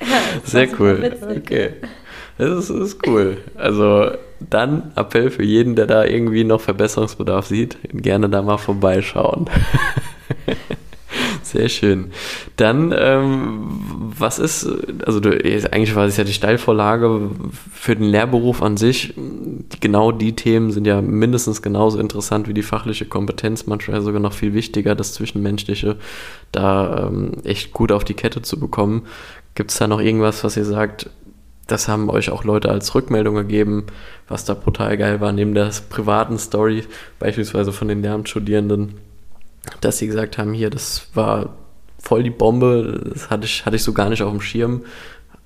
ja, 0.00 0.06
Sehr 0.44 0.68
cool. 0.80 1.14
Okay. 1.36 1.74
Das 2.38 2.50
ist, 2.50 2.70
das 2.70 2.76
ist 2.78 3.06
cool. 3.06 3.36
Also 3.54 4.12
dann 4.40 4.92
Appell 4.96 5.30
für 5.30 5.44
jeden, 5.44 5.76
der 5.76 5.86
da 5.86 6.04
irgendwie 6.04 6.44
noch 6.44 6.60
Verbesserungsbedarf 6.60 7.46
sieht, 7.46 7.78
gerne 7.92 8.28
da 8.28 8.42
mal 8.42 8.58
vorbeischauen. 8.58 9.48
Sehr 11.42 11.68
schön. 11.68 12.10
Dann, 12.56 12.92
ähm, 12.96 13.80
was 14.18 14.38
ist, 14.38 14.68
also 15.06 15.20
du, 15.20 15.30
eigentlich 15.30 15.94
war 15.94 16.04
es 16.04 16.16
ja 16.16 16.24
die 16.24 16.32
Steilvorlage 16.32 17.30
für 17.72 17.94
den 17.94 18.08
Lehrberuf 18.08 18.62
an 18.62 18.76
sich. 18.76 19.14
Genau 19.80 20.10
die 20.12 20.34
Themen 20.34 20.72
sind 20.72 20.86
ja 20.86 21.00
mindestens 21.00 21.62
genauso 21.62 22.00
interessant 22.00 22.48
wie 22.48 22.54
die 22.54 22.62
fachliche 22.62 23.06
Kompetenz, 23.06 23.66
manchmal 23.66 24.02
sogar 24.02 24.20
noch 24.20 24.32
viel 24.32 24.54
wichtiger, 24.54 24.94
das 24.94 25.14
Zwischenmenschliche 25.14 25.96
da 26.52 27.08
ähm, 27.08 27.32
echt 27.44 27.72
gut 27.72 27.92
auf 27.92 28.04
die 28.04 28.14
Kette 28.14 28.42
zu 28.42 28.58
bekommen. 28.58 29.06
Gibt 29.54 29.70
es 29.70 29.78
da 29.78 29.86
noch 29.86 30.00
irgendwas, 30.00 30.42
was 30.42 30.56
ihr 30.56 30.64
sagt, 30.64 31.10
das 31.66 31.88
haben 31.88 32.08
euch 32.10 32.30
auch 32.30 32.44
Leute 32.44 32.70
als 32.70 32.94
Rückmeldung 32.94 33.34
gegeben, 33.34 33.86
was 34.28 34.44
da 34.44 34.54
brutal 34.54 34.96
geil 34.96 35.20
war, 35.20 35.32
neben 35.32 35.54
der 35.54 35.70
privaten 35.88 36.38
Story, 36.38 36.84
beispielsweise 37.18 37.72
von 37.72 37.88
den 37.88 38.02
Lehramtsstudierenden, 38.02 38.94
dass 39.80 39.98
sie 39.98 40.06
gesagt 40.06 40.38
haben, 40.38 40.52
hier, 40.52 40.70
das 40.70 41.08
war 41.14 41.56
voll 41.98 42.22
die 42.22 42.30
Bombe, 42.30 43.10
das 43.12 43.30
hatte 43.30 43.46
ich, 43.46 43.66
hatte 43.66 43.76
ich 43.76 43.82
so 43.82 43.92
gar 43.92 44.10
nicht 44.10 44.22
auf 44.22 44.30
dem 44.30 44.40
Schirm, 44.40 44.82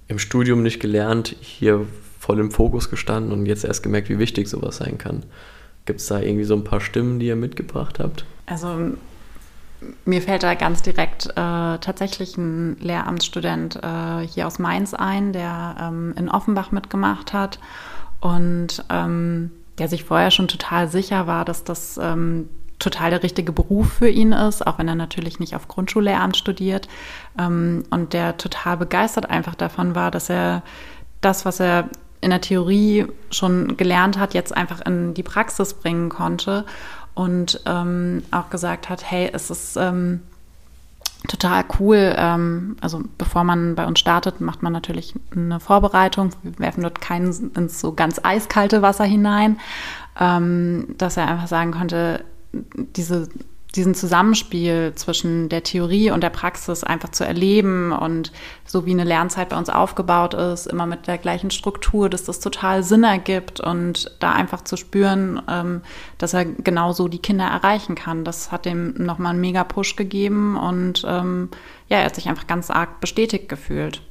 im 0.08 0.18
Studium 0.18 0.62
nicht 0.62 0.80
gelernt, 0.80 1.36
hier 1.40 1.86
voll 2.18 2.38
im 2.38 2.50
Fokus 2.50 2.90
gestanden 2.90 3.32
und 3.32 3.46
jetzt 3.46 3.64
erst 3.64 3.82
gemerkt, 3.82 4.10
wie 4.10 4.18
wichtig 4.18 4.48
sowas 4.48 4.76
sein 4.76 4.98
kann. 4.98 5.22
Gibt 5.86 6.00
es 6.00 6.06
da 6.06 6.20
irgendwie 6.20 6.44
so 6.44 6.54
ein 6.54 6.64
paar 6.64 6.80
Stimmen, 6.80 7.18
die 7.18 7.26
ihr 7.26 7.36
mitgebracht 7.36 7.98
habt? 7.98 8.26
Also 8.44 8.92
mir 10.04 10.22
fällt 10.22 10.42
da 10.42 10.54
ganz 10.54 10.82
direkt 10.82 11.26
äh, 11.26 11.32
tatsächlich 11.78 12.36
ein 12.36 12.76
Lehramtsstudent 12.80 13.76
äh, 13.76 14.26
hier 14.26 14.46
aus 14.46 14.58
Mainz 14.58 14.94
ein, 14.94 15.32
der 15.32 15.76
ähm, 15.80 16.14
in 16.16 16.28
Offenbach 16.28 16.70
mitgemacht 16.70 17.32
hat 17.32 17.58
und 18.20 18.84
ähm, 18.90 19.50
der 19.78 19.88
sich 19.88 20.04
vorher 20.04 20.30
schon 20.30 20.48
total 20.48 20.88
sicher 20.88 21.26
war, 21.26 21.44
dass 21.44 21.64
das 21.64 21.98
ähm, 22.02 22.48
total 22.78 23.10
der 23.10 23.22
richtige 23.22 23.52
Beruf 23.52 23.92
für 23.94 24.08
ihn 24.08 24.32
ist, 24.32 24.66
auch 24.66 24.78
wenn 24.78 24.88
er 24.88 24.94
natürlich 24.94 25.38
nicht 25.38 25.54
auf 25.54 25.68
Grundschullehramt 25.68 26.36
studiert 26.36 26.88
ähm, 27.38 27.84
und 27.90 28.12
der 28.12 28.36
total 28.36 28.76
begeistert 28.76 29.28
einfach 29.30 29.54
davon 29.54 29.94
war, 29.94 30.10
dass 30.10 30.28
er 30.28 30.62
das, 31.20 31.44
was 31.44 31.60
er 31.60 31.88
in 32.22 32.30
der 32.30 32.40
Theorie 32.40 33.06
schon 33.30 33.76
gelernt 33.76 34.18
hat, 34.18 34.34
jetzt 34.34 34.54
einfach 34.54 34.84
in 34.84 35.14
die 35.14 35.22
Praxis 35.22 35.72
bringen 35.74 36.10
konnte 36.10 36.66
und 37.20 37.60
ähm, 37.66 38.22
auch 38.30 38.48
gesagt 38.48 38.88
hat, 38.88 39.10
hey, 39.10 39.28
es 39.30 39.50
ist 39.50 39.76
ähm, 39.76 40.22
total 41.28 41.64
cool. 41.78 42.14
Ähm, 42.16 42.76
also 42.80 43.02
bevor 43.18 43.44
man 43.44 43.74
bei 43.74 43.86
uns 43.86 44.00
startet, 44.00 44.40
macht 44.40 44.62
man 44.62 44.72
natürlich 44.72 45.14
eine 45.36 45.60
Vorbereitung. 45.60 46.30
Wir 46.42 46.58
werfen 46.58 46.82
dort 46.82 47.02
keinen 47.02 47.52
ins 47.54 47.78
so 47.78 47.92
ganz 47.92 48.20
eiskalte 48.22 48.80
Wasser 48.80 49.04
hinein, 49.04 49.60
ähm, 50.18 50.94
dass 50.96 51.18
er 51.18 51.28
einfach 51.28 51.46
sagen 51.46 51.72
konnte, 51.72 52.24
diese 52.54 53.28
diesen 53.76 53.94
Zusammenspiel 53.94 54.92
zwischen 54.96 55.48
der 55.48 55.62
Theorie 55.62 56.10
und 56.10 56.22
der 56.22 56.30
Praxis 56.30 56.82
einfach 56.82 57.10
zu 57.10 57.24
erleben 57.24 57.92
und 57.92 58.32
so 58.66 58.84
wie 58.86 58.90
eine 58.90 59.04
Lernzeit 59.04 59.50
bei 59.50 59.56
uns 59.56 59.70
aufgebaut 59.70 60.34
ist, 60.34 60.66
immer 60.66 60.86
mit 60.86 61.06
der 61.06 61.18
gleichen 61.18 61.50
Struktur, 61.50 62.08
dass 62.08 62.24
das 62.24 62.40
total 62.40 62.82
Sinn 62.82 63.04
ergibt 63.04 63.60
und 63.60 64.16
da 64.18 64.32
einfach 64.32 64.62
zu 64.64 64.76
spüren, 64.76 65.40
ähm, 65.48 65.82
dass 66.18 66.34
er 66.34 66.44
genauso 66.44 67.08
die 67.08 67.18
Kinder 67.18 67.44
erreichen 67.44 67.94
kann. 67.94 68.24
Das 68.24 68.50
hat 68.50 68.64
dem 68.64 68.94
nochmal 68.94 69.32
einen 69.32 69.40
mega 69.40 69.62
Push 69.64 69.96
gegeben 69.96 70.56
und 70.56 71.04
ähm, 71.06 71.50
ja, 71.88 71.98
er 71.98 72.06
hat 72.06 72.14
sich 72.14 72.28
einfach 72.28 72.46
ganz 72.46 72.70
arg 72.70 73.00
bestätigt 73.00 73.48
gefühlt. 73.48 74.02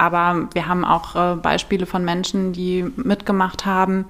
Aber 0.00 0.48
wir 0.54 0.66
haben 0.66 0.86
auch 0.86 1.14
äh, 1.14 1.36
Beispiele 1.36 1.84
von 1.84 2.02
Menschen, 2.06 2.54
die 2.54 2.90
mitgemacht 2.96 3.66
haben, 3.66 4.06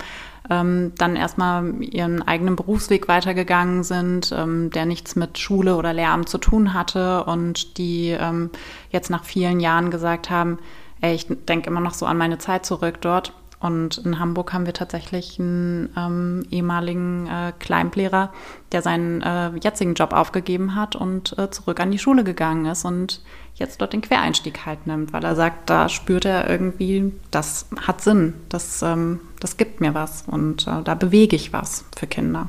ähm, 0.49 0.93
dann 0.97 1.17
erstmal 1.17 1.83
ihren 1.83 2.23
eigenen 2.23 2.55
Berufsweg 2.55 3.09
weitergegangen 3.09 3.83
sind, 3.83 4.33
ähm, 4.33 4.71
der 4.71 4.87
nichts 4.87 5.17
mit 5.17 5.41
Schule 5.41 5.75
oder 5.75 5.93
Lehramt 5.93 6.29
zu 6.29 6.39
tun 6.39 6.75
hatte 6.75 7.25
und 7.25 7.77
die 7.77 8.11
ähm, 8.11 8.51
jetzt 8.91 9.11
nach 9.11 9.25
vielen 9.25 9.59
Jahren 9.59 9.91
gesagt 9.91 10.31
haben, 10.31 10.61
ey, 11.01 11.13
ich 11.13 11.27
denke 11.29 11.69
immer 11.69 11.81
noch 11.81 11.95
so 11.95 12.07
an 12.07 12.19
meine 12.19 12.39
Zeit 12.39 12.65
zurück 12.65 13.01
dort. 13.01 13.33
Und 13.61 13.99
in 13.99 14.19
Hamburg 14.19 14.55
haben 14.55 14.65
wir 14.65 14.73
tatsächlich 14.73 15.39
einen 15.39 15.91
ähm, 15.95 16.47
ehemaligen 16.51 17.27
äh, 17.27 17.53
Kleinlehrer, 17.59 18.33
der 18.73 18.81
seinen 18.81 19.21
äh, 19.21 19.51
jetzigen 19.63 19.93
Job 19.93 20.15
aufgegeben 20.15 20.75
hat 20.75 20.97
und 20.97 21.39
äh, 21.39 21.51
zurück 21.51 21.79
an 21.79 21.91
die 21.91 21.99
Schule 21.99 22.25
gegangen 22.25 22.65
ist 22.65 22.87
und 22.87 23.21
jetzt 23.57 23.83
dort 23.83 23.93
den 23.93 24.01
Quereinstieg 24.01 24.65
halt 24.65 24.87
nimmt, 24.87 25.13
weil 25.13 25.23
er 25.25 25.37
sagt, 25.37 25.69
da 25.69 25.91
spürt 25.91 26.25
er 26.25 26.49
irgendwie, 26.49 27.13
das 27.31 27.67
hat 27.87 28.01
Sinn, 28.01 28.33
das, 28.49 28.81
ähm, 28.81 29.21
das 29.41 29.59
gibt 29.59 29.83
mir 29.83 29.93
was 29.93 30.25
und 30.27 30.67
äh, 30.67 30.83
da 30.83 30.95
bewege 30.95 31.37
ich 31.37 31.53
was 31.53 31.85
für 31.95 32.07
Kinder. 32.07 32.49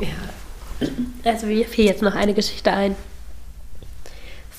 Ja, 0.00 0.08
also 1.24 1.46
mir 1.46 1.64
fiel 1.64 1.86
jetzt 1.86 2.02
noch 2.02 2.14
eine 2.14 2.34
Geschichte 2.34 2.72
ein 2.72 2.94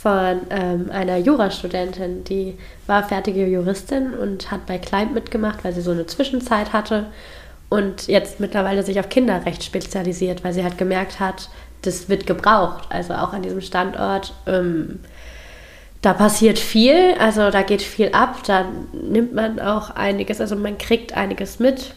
von 0.03 0.41
ähm, 0.49 0.91
einer 0.91 1.15
Jurastudentin, 1.15 2.25
die 2.25 2.57
war 2.87 3.07
fertige 3.07 3.47
Juristin 3.47 4.13
und 4.13 4.51
hat 4.51 4.65
bei 4.65 4.77
Klein 4.77 5.13
mitgemacht, 5.13 5.63
weil 5.63 5.71
sie 5.71 5.79
so 5.79 5.91
eine 5.91 6.05
Zwischenzeit 6.05 6.73
hatte 6.73 7.05
und 7.69 8.07
jetzt 8.07 8.41
mittlerweile 8.41 8.83
sich 8.83 8.99
auf 8.99 9.07
Kinderrecht 9.07 9.63
spezialisiert, 9.63 10.43
weil 10.43 10.51
sie 10.51 10.61
halt 10.61 10.77
gemerkt 10.77 11.21
hat, 11.21 11.49
das 11.83 12.09
wird 12.09 12.27
gebraucht. 12.27 12.83
Also 12.89 13.13
auch 13.13 13.31
an 13.31 13.43
diesem 13.43 13.61
Standort. 13.61 14.33
Ähm, 14.45 14.99
da 16.01 16.11
passiert 16.11 16.59
viel, 16.59 17.15
also 17.17 17.49
da 17.49 17.61
geht 17.61 17.81
viel 17.81 18.09
ab, 18.11 18.39
da 18.45 18.65
nimmt 18.91 19.33
man 19.33 19.61
auch 19.61 19.89
einiges, 19.91 20.41
also 20.41 20.57
man 20.57 20.77
kriegt 20.77 21.15
einiges 21.15 21.59
mit. 21.59 21.95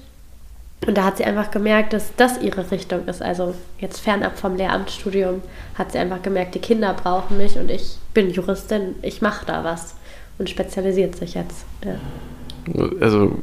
Und 0.84 0.96
da 0.96 1.04
hat 1.04 1.16
sie 1.16 1.24
einfach 1.24 1.50
gemerkt, 1.50 1.92
dass 1.92 2.14
das 2.16 2.40
ihre 2.40 2.70
Richtung 2.70 3.06
ist. 3.06 3.22
Also 3.22 3.54
jetzt 3.78 4.00
fernab 4.00 4.38
vom 4.38 4.56
Lehramtsstudium 4.56 5.42
hat 5.74 5.92
sie 5.92 5.98
einfach 5.98 6.22
gemerkt, 6.22 6.54
die 6.54 6.60
Kinder 6.60 6.94
brauchen 6.94 7.38
mich 7.38 7.58
und 7.58 7.70
ich 7.70 7.96
bin 8.12 8.30
Juristin, 8.30 8.94
ich 9.02 9.22
mache 9.22 9.46
da 9.46 9.64
was 9.64 9.96
und 10.38 10.50
spezialisiert 10.50 11.16
sich 11.16 11.34
jetzt. 11.34 11.64
Ja. 11.84 11.96
Also 13.00 13.36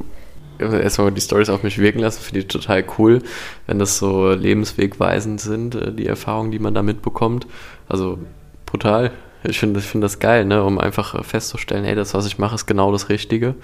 erstmal 0.58 1.10
die 1.10 1.20
Stories 1.20 1.48
auf 1.48 1.62
mich 1.62 1.78
wirken 1.78 1.98
lassen, 1.98 2.22
finde 2.22 2.40
ich 2.40 2.46
total 2.46 2.84
cool, 2.98 3.22
wenn 3.66 3.78
das 3.78 3.98
so 3.98 4.32
lebenswegweisend 4.32 5.40
sind, 5.40 5.74
äh, 5.74 5.92
die 5.92 6.06
Erfahrungen, 6.06 6.52
die 6.52 6.58
man 6.58 6.74
da 6.74 6.82
mitbekommt. 6.82 7.46
Also 7.88 8.18
brutal. 8.64 9.10
Ich 9.42 9.58
finde 9.58 9.80
ich 9.80 9.86
find 9.86 10.02
das 10.02 10.20
geil, 10.20 10.46
ne? 10.46 10.64
um 10.64 10.78
einfach 10.78 11.22
festzustellen, 11.24 11.84
hey, 11.84 11.94
das, 11.94 12.14
was 12.14 12.26
ich 12.26 12.38
mache, 12.38 12.54
ist 12.54 12.64
genau 12.64 12.92
das 12.92 13.10
Richtige. 13.10 13.54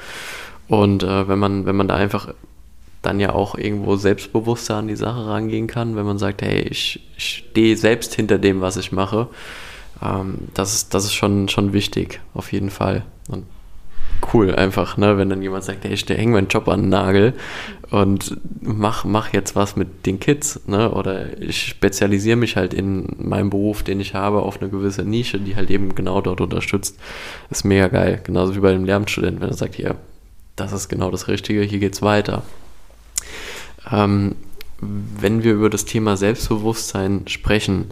Und 0.69 1.03
äh, 1.03 1.27
wenn 1.27 1.39
man, 1.39 1.65
wenn 1.65 1.77
man 1.77 1.89
da 1.89 1.95
einfach 1.95 2.35
dann 3.03 3.21
ja 3.21 3.33
auch 3.33 3.55
irgendwo 3.55 3.97
selbstbewusster 3.97 4.77
an 4.77 4.89
die 4.89 4.97
Sache 4.97 5.27
rangehen 5.27 5.67
kann, 5.67 5.97
wenn 5.97 6.05
man 6.05 6.19
sagt, 6.19 6.43
hey, 6.43 6.61
ich, 6.63 7.01
stehe 7.17 7.77
selbst 7.77 8.15
hinter 8.15 8.39
dem, 8.39 8.61
was 8.61 8.77
ich 8.77 8.93
mache, 8.93 9.29
ähm, 10.03 10.49
das, 10.55 10.75
ist, 10.75 10.95
das 10.95 11.05
ist 11.05 11.15
schon, 11.15 11.49
schon 11.49 11.73
wichtig, 11.73 12.21
auf 12.35 12.53
jeden 12.53 12.71
Fall. 12.71 13.05
Und 13.29 13.45
cool 14.35 14.55
einfach, 14.55 14.97
ne, 14.97 15.17
wenn 15.17 15.31
dann 15.31 15.43
jemand 15.43 15.65
sagt, 15.65 15.85
hey, 15.85 15.93
ich 15.93 16.07
hänge 16.09 16.33
meinen 16.33 16.49
Job 16.49 16.69
an 16.69 16.83
den 16.83 16.89
Nagel 16.91 17.33
und 17.91 18.37
mach, 18.61 19.05
mach 19.05 19.33
jetzt 19.33 19.57
was 19.57 19.77
mit 19.77 20.05
den 20.07 20.21
Kids, 20.21 20.61
ne, 20.67 20.91
oder 20.93 21.41
ich 21.41 21.69
spezialisiere 21.69 22.37
mich 22.37 22.57
halt 22.57 22.75
in 22.75 23.07
meinem 23.19 23.49
Beruf, 23.49 23.83
den 23.83 24.01
ich 24.01 24.15
habe, 24.15 24.43
auf 24.43 24.61
eine 24.61 24.71
gewisse 24.71 25.05
Nische, 25.05 25.39
die 25.39 25.57
halt 25.57 25.71
eben 25.71 25.95
genau 25.95 26.21
dort 26.21 26.41
unterstützt, 26.41 26.99
ist 27.51 27.65
mega 27.65 27.89
geil. 27.89 28.21
Genauso 28.25 28.55
wie 28.55 28.61
bei 28.61 28.73
dem 28.73 28.85
Lehramtsstudenten, 28.85 29.41
wenn 29.41 29.49
er 29.49 29.55
sagt, 29.55 29.75
hier, 29.75 29.97
das 30.57 30.73
ist 30.73 30.89
genau 30.89 31.11
das 31.11 31.29
Richtige, 31.29 31.63
hier 31.63 31.79
geht's 31.79 32.03
weiter. 32.03 32.43
Ähm, 33.93 34.37
wenn 34.81 35.43
wir 35.43 35.53
über 35.53 35.71
das 35.71 35.85
Thema 35.85 36.17
Selbstbewusstsein 36.17 37.29
sprechen, 37.29 37.91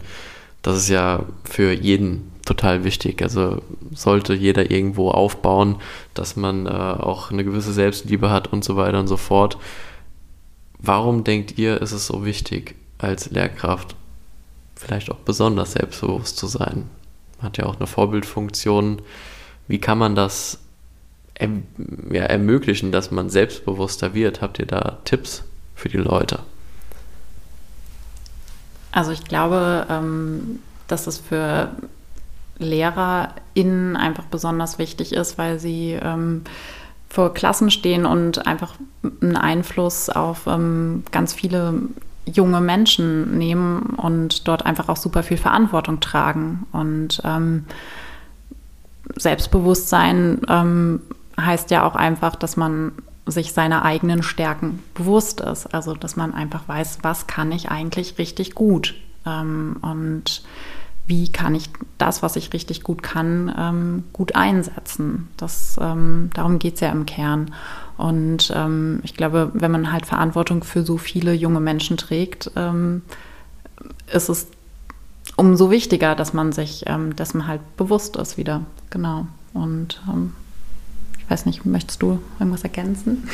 das 0.61 0.77
ist 0.77 0.89
ja 0.89 1.25
für 1.43 1.71
jeden 1.71 2.31
total 2.45 2.83
wichtig. 2.83 3.21
Also 3.21 3.61
sollte 3.93 4.33
jeder 4.33 4.71
irgendwo 4.71 5.11
aufbauen, 5.11 5.77
dass 6.13 6.35
man 6.35 6.65
äh, 6.65 6.69
auch 6.69 7.31
eine 7.31 7.43
gewisse 7.43 7.73
Selbstliebe 7.73 8.29
hat 8.29 8.51
und 8.51 8.63
so 8.63 8.75
weiter 8.75 8.99
und 8.99 9.07
so 9.07 9.17
fort. 9.17 9.57
Warum 10.79 11.23
denkt 11.23 11.57
ihr, 11.57 11.81
ist 11.81 11.91
es 11.91 12.07
so 12.07 12.25
wichtig, 12.25 12.75
als 12.97 13.29
Lehrkraft 13.29 13.95
vielleicht 14.75 15.11
auch 15.11 15.17
besonders 15.17 15.73
selbstbewusst 15.73 16.37
zu 16.37 16.47
sein? 16.47 16.89
Man 17.37 17.47
hat 17.47 17.57
ja 17.57 17.65
auch 17.65 17.75
eine 17.75 17.87
Vorbildfunktion. 17.87 19.01
Wie 19.67 19.79
kann 19.79 19.97
man 19.97 20.15
das 20.15 20.59
erm 21.35 21.63
ja, 22.11 22.23
ermöglichen, 22.23 22.91
dass 22.91 23.11
man 23.11 23.29
selbstbewusster 23.29 24.13
wird? 24.15 24.41
Habt 24.41 24.57
ihr 24.59 24.65
da 24.65 24.97
Tipps 25.05 25.43
für 25.79 25.89
die 25.89 25.97
Leute? 25.97 26.39
Also 28.91 29.11
ich 29.11 29.23
glaube, 29.23 29.85
ähm, 29.89 30.59
dass 30.87 31.07
es 31.07 31.17
für 31.17 31.69
LehrerInnen 32.57 33.95
einfach 33.95 34.25
besonders 34.25 34.77
wichtig 34.77 35.13
ist, 35.13 35.37
weil 35.37 35.59
sie 35.59 35.91
ähm, 35.93 36.43
vor 37.07 37.33
Klassen 37.33 37.71
stehen 37.71 38.05
und 38.05 38.45
einfach 38.45 38.73
einen 39.21 39.37
Einfluss 39.37 40.09
auf 40.09 40.47
ähm, 40.47 41.03
ganz 41.11 41.33
viele 41.33 41.75
junge 42.25 42.61
Menschen 42.61 43.37
nehmen 43.37 43.95
und 43.97 44.47
dort 44.47 44.65
einfach 44.65 44.89
auch 44.89 44.97
super 44.97 45.23
viel 45.23 45.37
Verantwortung 45.37 45.99
tragen. 45.99 46.67
Und 46.71 47.23
Selbstbewusstsein 49.15 50.39
heißt 51.39 51.71
ja 51.71 51.87
auch 51.87 51.95
einfach, 51.95 52.35
dass 52.35 52.55
man 52.55 52.91
sich 53.31 53.53
seiner 53.53 53.83
eigenen 53.83 54.23
Stärken 54.23 54.83
bewusst 54.93 55.41
ist. 55.41 55.73
Also 55.73 55.93
dass 55.95 56.15
man 56.15 56.33
einfach 56.33 56.67
weiß, 56.67 56.99
was 57.01 57.27
kann 57.27 57.51
ich 57.51 57.69
eigentlich 57.69 58.17
richtig 58.17 58.55
gut. 58.55 58.95
Ähm, 59.25 59.77
und 59.81 60.43
wie 61.09 61.31
kann 61.31 61.55
ich 61.55 61.69
das, 61.97 62.21
was 62.21 62.35
ich 62.35 62.53
richtig 62.53 62.83
gut 62.83 63.01
kann, 63.01 63.53
ähm, 63.57 64.03
gut 64.13 64.35
einsetzen. 64.35 65.27
Das, 65.37 65.75
ähm, 65.81 66.29
darum 66.35 66.59
geht 66.59 66.75
es 66.75 66.81
ja 66.81 66.91
im 66.91 67.07
Kern. 67.07 67.51
Und 67.97 68.53
ähm, 68.55 68.99
ich 69.03 69.15
glaube, 69.15 69.49
wenn 69.55 69.71
man 69.71 69.91
halt 69.91 70.05
Verantwortung 70.05 70.63
für 70.63 70.83
so 70.83 70.97
viele 70.97 71.33
junge 71.33 71.59
Menschen 71.59 71.97
trägt, 71.97 72.51
ähm, 72.55 73.01
ist 74.13 74.29
es 74.29 74.47
umso 75.35 75.71
wichtiger, 75.71 76.13
dass 76.15 76.33
man 76.33 76.51
sich 76.51 76.83
ähm, 76.85 77.15
dessen 77.15 77.47
halt 77.47 77.61
bewusst 77.75 78.15
ist 78.15 78.37
wieder. 78.37 78.61
Genau. 78.91 79.25
Und 79.53 80.01
ich 81.29 81.31
weiß 81.31 81.45
nicht, 81.45 81.63
möchtest 81.63 82.01
du 82.01 82.19
irgendwas 82.39 82.63
ergänzen? 82.63 83.29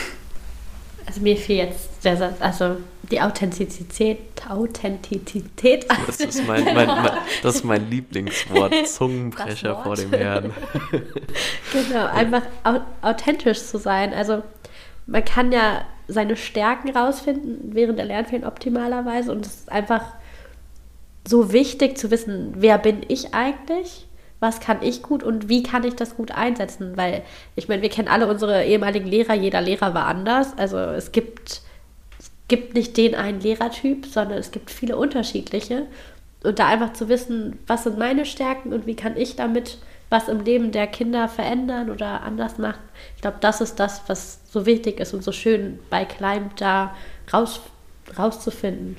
Also 1.05 1.21
mir 1.21 1.37
fiel 1.37 1.55
jetzt 1.55 2.03
der 2.03 2.17
Satz, 2.17 2.41
also 2.41 2.75
die 3.09 3.21
Authentizität, 3.21 4.19
Authentizität. 4.49 5.85
Das 6.05 6.19
ist 6.19 6.45
mein, 6.45 6.65
mein, 6.65 6.87
mein, 6.87 7.11
das 7.41 7.55
ist 7.55 7.63
mein 7.63 7.89
Lieblingswort, 7.89 8.85
Zungenbrecher 8.89 9.81
vor 9.81 9.95
dem 9.95 10.11
Herrn. 10.11 10.51
genau, 11.71 12.05
einfach 12.07 12.41
authentisch 13.01 13.63
zu 13.63 13.77
sein. 13.77 14.13
Also 14.13 14.43
man 15.05 15.23
kann 15.23 15.53
ja 15.53 15.85
seine 16.09 16.35
Stärken 16.35 16.89
rausfinden 16.89 17.75
während 17.75 17.97
der 17.97 18.07
Lernferien 18.07 18.45
optimalerweise 18.45 19.31
und 19.31 19.45
es 19.45 19.55
ist 19.55 19.71
einfach 19.71 20.03
so 21.25 21.53
wichtig 21.53 21.97
zu 21.97 22.11
wissen, 22.11 22.55
wer 22.57 22.77
bin 22.77 23.05
ich 23.07 23.33
eigentlich 23.33 24.04
was 24.45 24.59
kann 24.59 24.83
ich 24.83 25.01
gut 25.01 25.23
und 25.23 25.49
wie 25.49 25.63
kann 25.63 25.83
ich 25.83 25.95
das 25.95 26.15
gut 26.15 26.31
einsetzen? 26.31 26.95
Weil 26.95 27.23
ich 27.55 27.67
meine, 27.67 27.81
wir 27.81 27.89
kennen 27.89 28.07
alle 28.07 28.27
unsere 28.27 28.63
ehemaligen 28.63 29.07
Lehrer, 29.07 29.33
jeder 29.33 29.59
Lehrer 29.59 29.95
war 29.95 30.05
anders. 30.05 30.55
Also 30.57 30.77
es 30.77 31.11
gibt, 31.11 31.61
es 32.19 32.31
gibt 32.47 32.75
nicht 32.75 32.95
den 32.95 33.15
einen 33.15 33.41
Lehrertyp, 33.41 34.05
sondern 34.05 34.37
es 34.37 34.51
gibt 34.51 34.69
viele 34.69 34.97
unterschiedliche. 34.97 35.87
Und 36.43 36.59
da 36.59 36.67
einfach 36.67 36.93
zu 36.93 37.09
wissen, 37.09 37.57
was 37.65 37.85
sind 37.85 37.97
meine 37.97 38.25
Stärken 38.25 38.71
und 38.71 38.85
wie 38.85 38.95
kann 38.95 39.17
ich 39.17 39.35
damit 39.35 39.79
was 40.11 40.27
im 40.27 40.41
Leben 40.41 40.71
der 40.71 40.85
Kinder 40.85 41.27
verändern 41.27 41.89
oder 41.89 42.21
anders 42.21 42.59
machen. 42.59 42.81
Ich 43.15 43.21
glaube, 43.21 43.37
das 43.41 43.59
ist 43.59 43.79
das, 43.79 44.03
was 44.07 44.39
so 44.47 44.67
wichtig 44.67 44.99
ist 44.99 45.15
und 45.15 45.23
so 45.23 45.31
schön 45.31 45.79
bei 45.89 46.05
Climb 46.05 46.55
da 46.57 46.95
raus, 47.33 47.59
rauszufinden. 48.17 48.97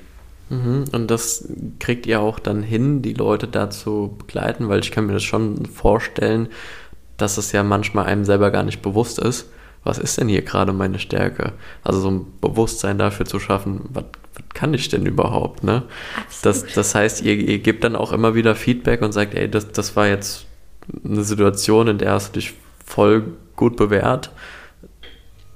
Mhm. 0.48 0.84
Und 0.92 1.10
das 1.10 1.48
kriegt 1.78 2.06
ihr 2.06 2.20
auch 2.20 2.38
dann 2.38 2.62
hin, 2.62 3.02
die 3.02 3.14
Leute 3.14 3.48
dazu 3.48 4.14
begleiten, 4.18 4.68
weil 4.68 4.80
ich 4.80 4.92
kann 4.92 5.06
mir 5.06 5.12
das 5.12 5.24
schon 5.24 5.66
vorstellen, 5.66 6.48
dass 7.16 7.38
es 7.38 7.52
ja 7.52 7.62
manchmal 7.62 8.06
einem 8.06 8.24
selber 8.24 8.50
gar 8.50 8.62
nicht 8.62 8.82
bewusst 8.82 9.18
ist, 9.18 9.50
was 9.86 9.98
ist 9.98 10.18
denn 10.18 10.28
hier 10.28 10.42
gerade 10.42 10.72
meine 10.72 10.98
Stärke? 10.98 11.52
Also 11.84 12.00
so 12.00 12.10
ein 12.10 12.26
Bewusstsein 12.40 12.98
dafür 12.98 13.24
zu 13.24 13.38
schaffen, 13.38 13.82
was, 13.92 14.04
was 14.34 14.44
kann 14.52 14.74
ich 14.74 14.88
denn 14.88 15.06
überhaupt? 15.06 15.62
Ne? 15.62 15.84
Das, 16.42 16.66
das 16.66 16.94
heißt, 16.94 17.22
ihr, 17.22 17.34
ihr 17.34 17.60
gebt 17.60 17.84
dann 17.84 17.94
auch 17.94 18.12
immer 18.12 18.34
wieder 18.34 18.56
Feedback 18.56 19.00
und 19.02 19.12
sagt, 19.12 19.34
ey, 19.34 19.48
das, 19.48 19.70
das 19.70 19.94
war 19.94 20.08
jetzt 20.08 20.46
eine 21.04 21.22
Situation, 21.22 21.86
in 21.86 21.98
der 21.98 22.12
hast 22.12 22.34
du 22.34 22.40
dich 22.40 22.54
voll 22.84 23.34
gut 23.54 23.76
bewährt. 23.76 24.30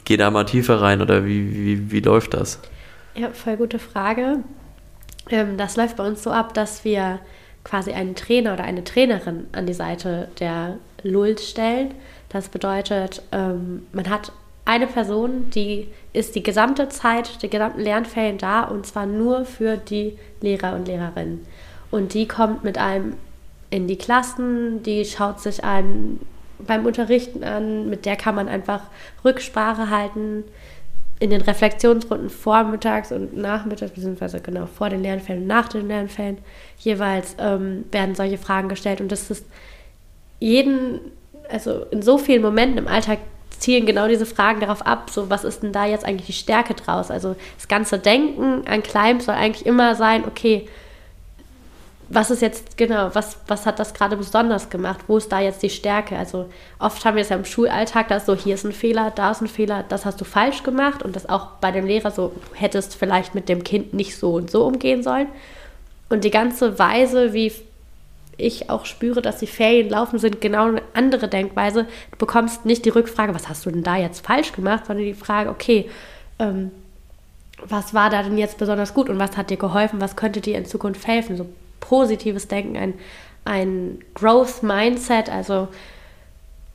Geh 0.05 0.17
da 0.17 0.31
mal 0.31 0.45
tiefer 0.45 0.81
rein 0.81 1.03
oder 1.03 1.25
wie, 1.25 1.53
wie, 1.53 1.91
wie 1.91 2.01
läuft 2.01 2.35
das? 2.35 2.61
Ja, 3.17 3.31
voll 3.31 3.57
gute 3.57 3.81
Frage. 3.81 4.39
Ähm, 5.31 5.57
das 5.57 5.77
läuft 5.77 5.97
bei 5.97 6.07
uns 6.07 6.23
so 6.23 6.31
ab, 6.31 6.55
dass 6.55 6.85
wir 6.85 7.21
quasi 7.65 7.93
einen 7.93 8.15
Trainer 8.15 8.55
oder 8.55 8.65
eine 8.65 8.85
Trainerin 8.85 9.47
an 9.53 9.67
die 9.67 9.75
Seite 9.75 10.29
der 10.41 10.77
Lult 11.03 11.41
stellen. 11.41 11.95
Das 12.29 12.49
bedeutet, 12.49 13.23
ähm, 13.33 13.87
man 13.93 14.09
hat 14.09 14.33
eine 14.65 14.87
Person, 14.87 15.51
die 15.51 15.89
ist 16.13 16.35
die 16.35 16.43
gesamte 16.43 16.89
Zeit, 16.89 17.43
die 17.43 17.51
gesamten 17.51 17.81
Lernferien 17.81 18.39
da 18.39 18.63
und 18.63 18.87
zwar 18.87 19.07
nur 19.07 19.45
für 19.45 19.77
die 19.77 20.17
Lehrer 20.41 20.75
und 20.75 20.87
Lehrerinnen. 20.87 21.47
Und 21.91 22.15
die 22.15 22.29
kommt 22.29 22.63
mit 22.63 22.79
einem 22.79 23.15
in 23.71 23.87
die 23.87 23.99
Klassen, 23.99 24.83
die 24.83 25.05
schaut 25.05 25.41
sich 25.41 25.65
einen 25.65 26.21
beim 26.59 26.85
Unterrichten 26.85 27.43
an, 27.43 27.89
mit 27.89 28.05
der 28.05 28.17
kann 28.17 28.35
man 28.35 28.49
einfach 28.49 28.83
Rücksprache 29.25 29.91
halten, 29.91 30.45
in 31.21 31.31
den 31.31 31.43
Reflexionsrunden 31.43 32.31
vormittags 32.31 33.13
und 33.13 33.37
nachmittags, 33.37 33.93
beziehungsweise 33.93 34.41
genau 34.41 34.67
vor 34.67 34.89
den 34.89 35.03
Lernfällen 35.03 35.43
und 35.43 35.49
nach 35.49 35.69
den 35.69 35.87
Lernfällen 35.87 36.39
jeweils 36.79 37.37
ähm, 37.39 37.85
werden 37.93 38.15
solche 38.15 38.39
Fragen 38.39 38.71
gestellt. 38.71 39.03
Und 39.03 39.13
das 39.13 39.31
ist 39.31 39.45
jeden, 40.41 41.01
also 41.51 41.85
in 41.91 42.01
so 42.01 42.17
vielen 42.17 42.41
Momenten 42.41 42.79
im 42.79 42.89
Alltag 42.89 43.19
zielen 43.51 43.85
genau 43.85 44.09
diese 44.09 44.25
Fragen 44.25 44.61
darauf 44.61 44.87
ab, 44.87 45.11
so 45.11 45.29
was 45.29 45.45
ist 45.45 45.63
denn 45.63 45.73
da 45.73 45.85
jetzt 45.85 46.07
eigentlich 46.07 46.27
die 46.27 46.33
Stärke 46.33 46.73
draus? 46.73 47.11
Also 47.11 47.37
das 47.57 47.69
ganze 47.69 47.99
Denken 47.99 48.67
an 48.67 48.83
Climb 48.83 49.21
soll 49.21 49.35
eigentlich 49.35 49.67
immer 49.67 49.95
sein, 49.95 50.25
okay, 50.27 50.67
was 52.13 52.33
ist 52.33 52.43
jetzt, 52.43 52.77
genau, 52.77 53.15
was, 53.15 53.37
was 53.47 53.67
hat 53.67 53.79
das 53.79 53.95
gerade 53.95 54.17
besonders 54.17 54.69
gemacht? 54.69 54.99
Wo 55.07 55.17
ist 55.17 55.31
da 55.31 55.39
jetzt 55.39 55.63
die 55.63 55.71
Stärke? 55.71 56.19
Also 56.19 56.47
oft 56.81 57.05
haben 57.05 57.15
wir 57.15 57.23
es 57.23 57.29
ja 57.29 57.37
im 57.37 57.45
Schulalltag, 57.45 58.09
dass 58.09 58.27
so, 58.27 58.35
hier 58.35 58.57
ist 58.57 58.65
ein 58.65 58.73
Fehler, 58.73 59.13
da 59.15 59.31
ist 59.31 59.41
ein 59.41 59.47
Fehler, 59.47 59.85
das 59.89 60.05
hast 60.05 60.21
du 60.21 60.25
falsch 60.25 60.65
gemacht 60.65 61.05
und 61.05 61.15
das 61.15 61.29
auch 61.29 61.47
bei 61.61 61.71
dem 61.71 61.87
Lehrer 61.87 62.11
so, 62.11 62.33
du 62.35 62.57
hättest 62.57 62.97
vielleicht 62.97 63.37
mit 63.37 63.49
dem 63.49 63.63
Kind 63.63 63.95
nicht 63.95 64.17
so 64.17 64.35
und 64.35 64.51
so 64.51 64.67
umgehen 64.67 65.05
sollen. 65.05 65.29
Und 66.09 66.25
die 66.25 66.33
ganze 66.33 66.81
Weise, 66.81 67.33
wie 67.33 67.53
ich 68.37 68.71
auch 68.71 68.87
spüre, 68.87 69.23
dass 69.23 69.39
die 69.39 69.47
Ferien 69.47 69.89
laufen, 69.89 70.19
sind 70.19 70.41
genau 70.41 70.67
eine 70.67 70.83
andere 70.95 71.29
Denkweise. 71.29 71.87
Du 72.11 72.19
bekommst 72.19 72.67
nicht 72.67 72.85
die 72.87 72.91
Rückfrage, 72.91 73.37
was 73.37 73.49
hast 73.49 73.65
du 73.67 73.71
denn 73.71 73.85
da 73.85 73.97
jetzt 73.97 74.27
falsch 74.27 74.51
gemacht, 74.53 74.87
sondern 74.87 75.05
die 75.05 75.15
Frage, 75.15 75.49
okay, 75.49 75.89
ähm, 76.41 76.73
was 77.65 77.95
war 77.95 78.11
da 78.11 78.25
denn 78.25 78.37
jetzt 78.37 78.59
besonders 78.59 78.95
gut 78.95 79.09
und 79.09 79.21
was 79.21 79.37
hat 79.37 79.51
dir 79.51 79.59
geholfen, 79.59 80.01
was 80.01 80.17
könnte 80.17 80.41
dir 80.41 80.59
in 80.59 80.65
Zukunft 80.65 81.07
helfen? 81.07 81.37
So 81.37 81.47
positives 81.81 82.49
Denken, 82.49 82.77
ein, 82.77 82.95
ein 83.45 83.99
Growth 84.15 84.63
Mindset, 84.63 85.29
also 85.29 85.69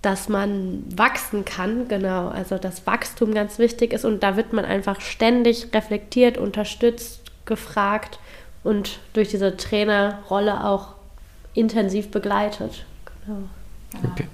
dass 0.01 0.29
man 0.29 0.83
wachsen 0.95 1.45
kann, 1.45 1.87
genau, 1.87 2.27
also 2.27 2.57
dass 2.57 2.85
Wachstum 2.85 3.33
ganz 3.33 3.57
wichtig 3.57 3.91
ist 3.91 4.05
und 4.05 4.21
da 4.21 4.37
wird 4.37 4.53
man 4.53 4.63
einfach 4.63 5.01
ständig 5.01 5.73
reflektiert, 5.73 6.37
unterstützt, 6.37 7.21
gefragt 7.45 8.19
und 8.63 8.99
durch 9.13 9.29
diese 9.29 9.57
Trainerrolle 9.57 10.63
auch 10.63 10.89
intensiv 11.55 12.11
begleitet. 12.11 12.85
Genau. 13.25 13.49
Okay. 14.11 14.27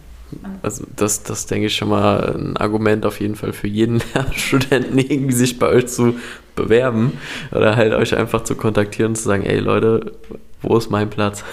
Also 0.61 0.85
das, 0.95 1.23
das 1.23 1.45
denke 1.45 1.67
ich 1.67 1.75
schon 1.75 1.89
mal 1.89 2.35
ein 2.35 2.57
Argument 2.57 3.05
auf 3.05 3.19
jeden 3.19 3.35
Fall 3.35 3.53
für 3.53 3.67
jeden 3.67 4.01
Studenten, 4.35 4.97
irgendwie 4.97 5.33
sich 5.33 5.59
bei 5.59 5.67
euch 5.67 5.87
zu 5.87 6.15
bewerben 6.55 7.17
oder 7.51 7.75
halt 7.75 7.93
euch 7.93 8.15
einfach 8.15 8.43
zu 8.43 8.55
kontaktieren 8.55 9.11
und 9.11 9.15
zu 9.15 9.23
sagen, 9.23 9.43
ey 9.43 9.59
Leute, 9.59 10.13
wo 10.61 10.77
ist 10.77 10.91
mein 10.91 11.09
Platz? 11.09 11.43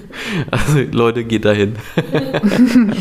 also 0.50 0.80
Leute, 0.92 1.24
geht 1.24 1.44
dahin. 1.44 1.76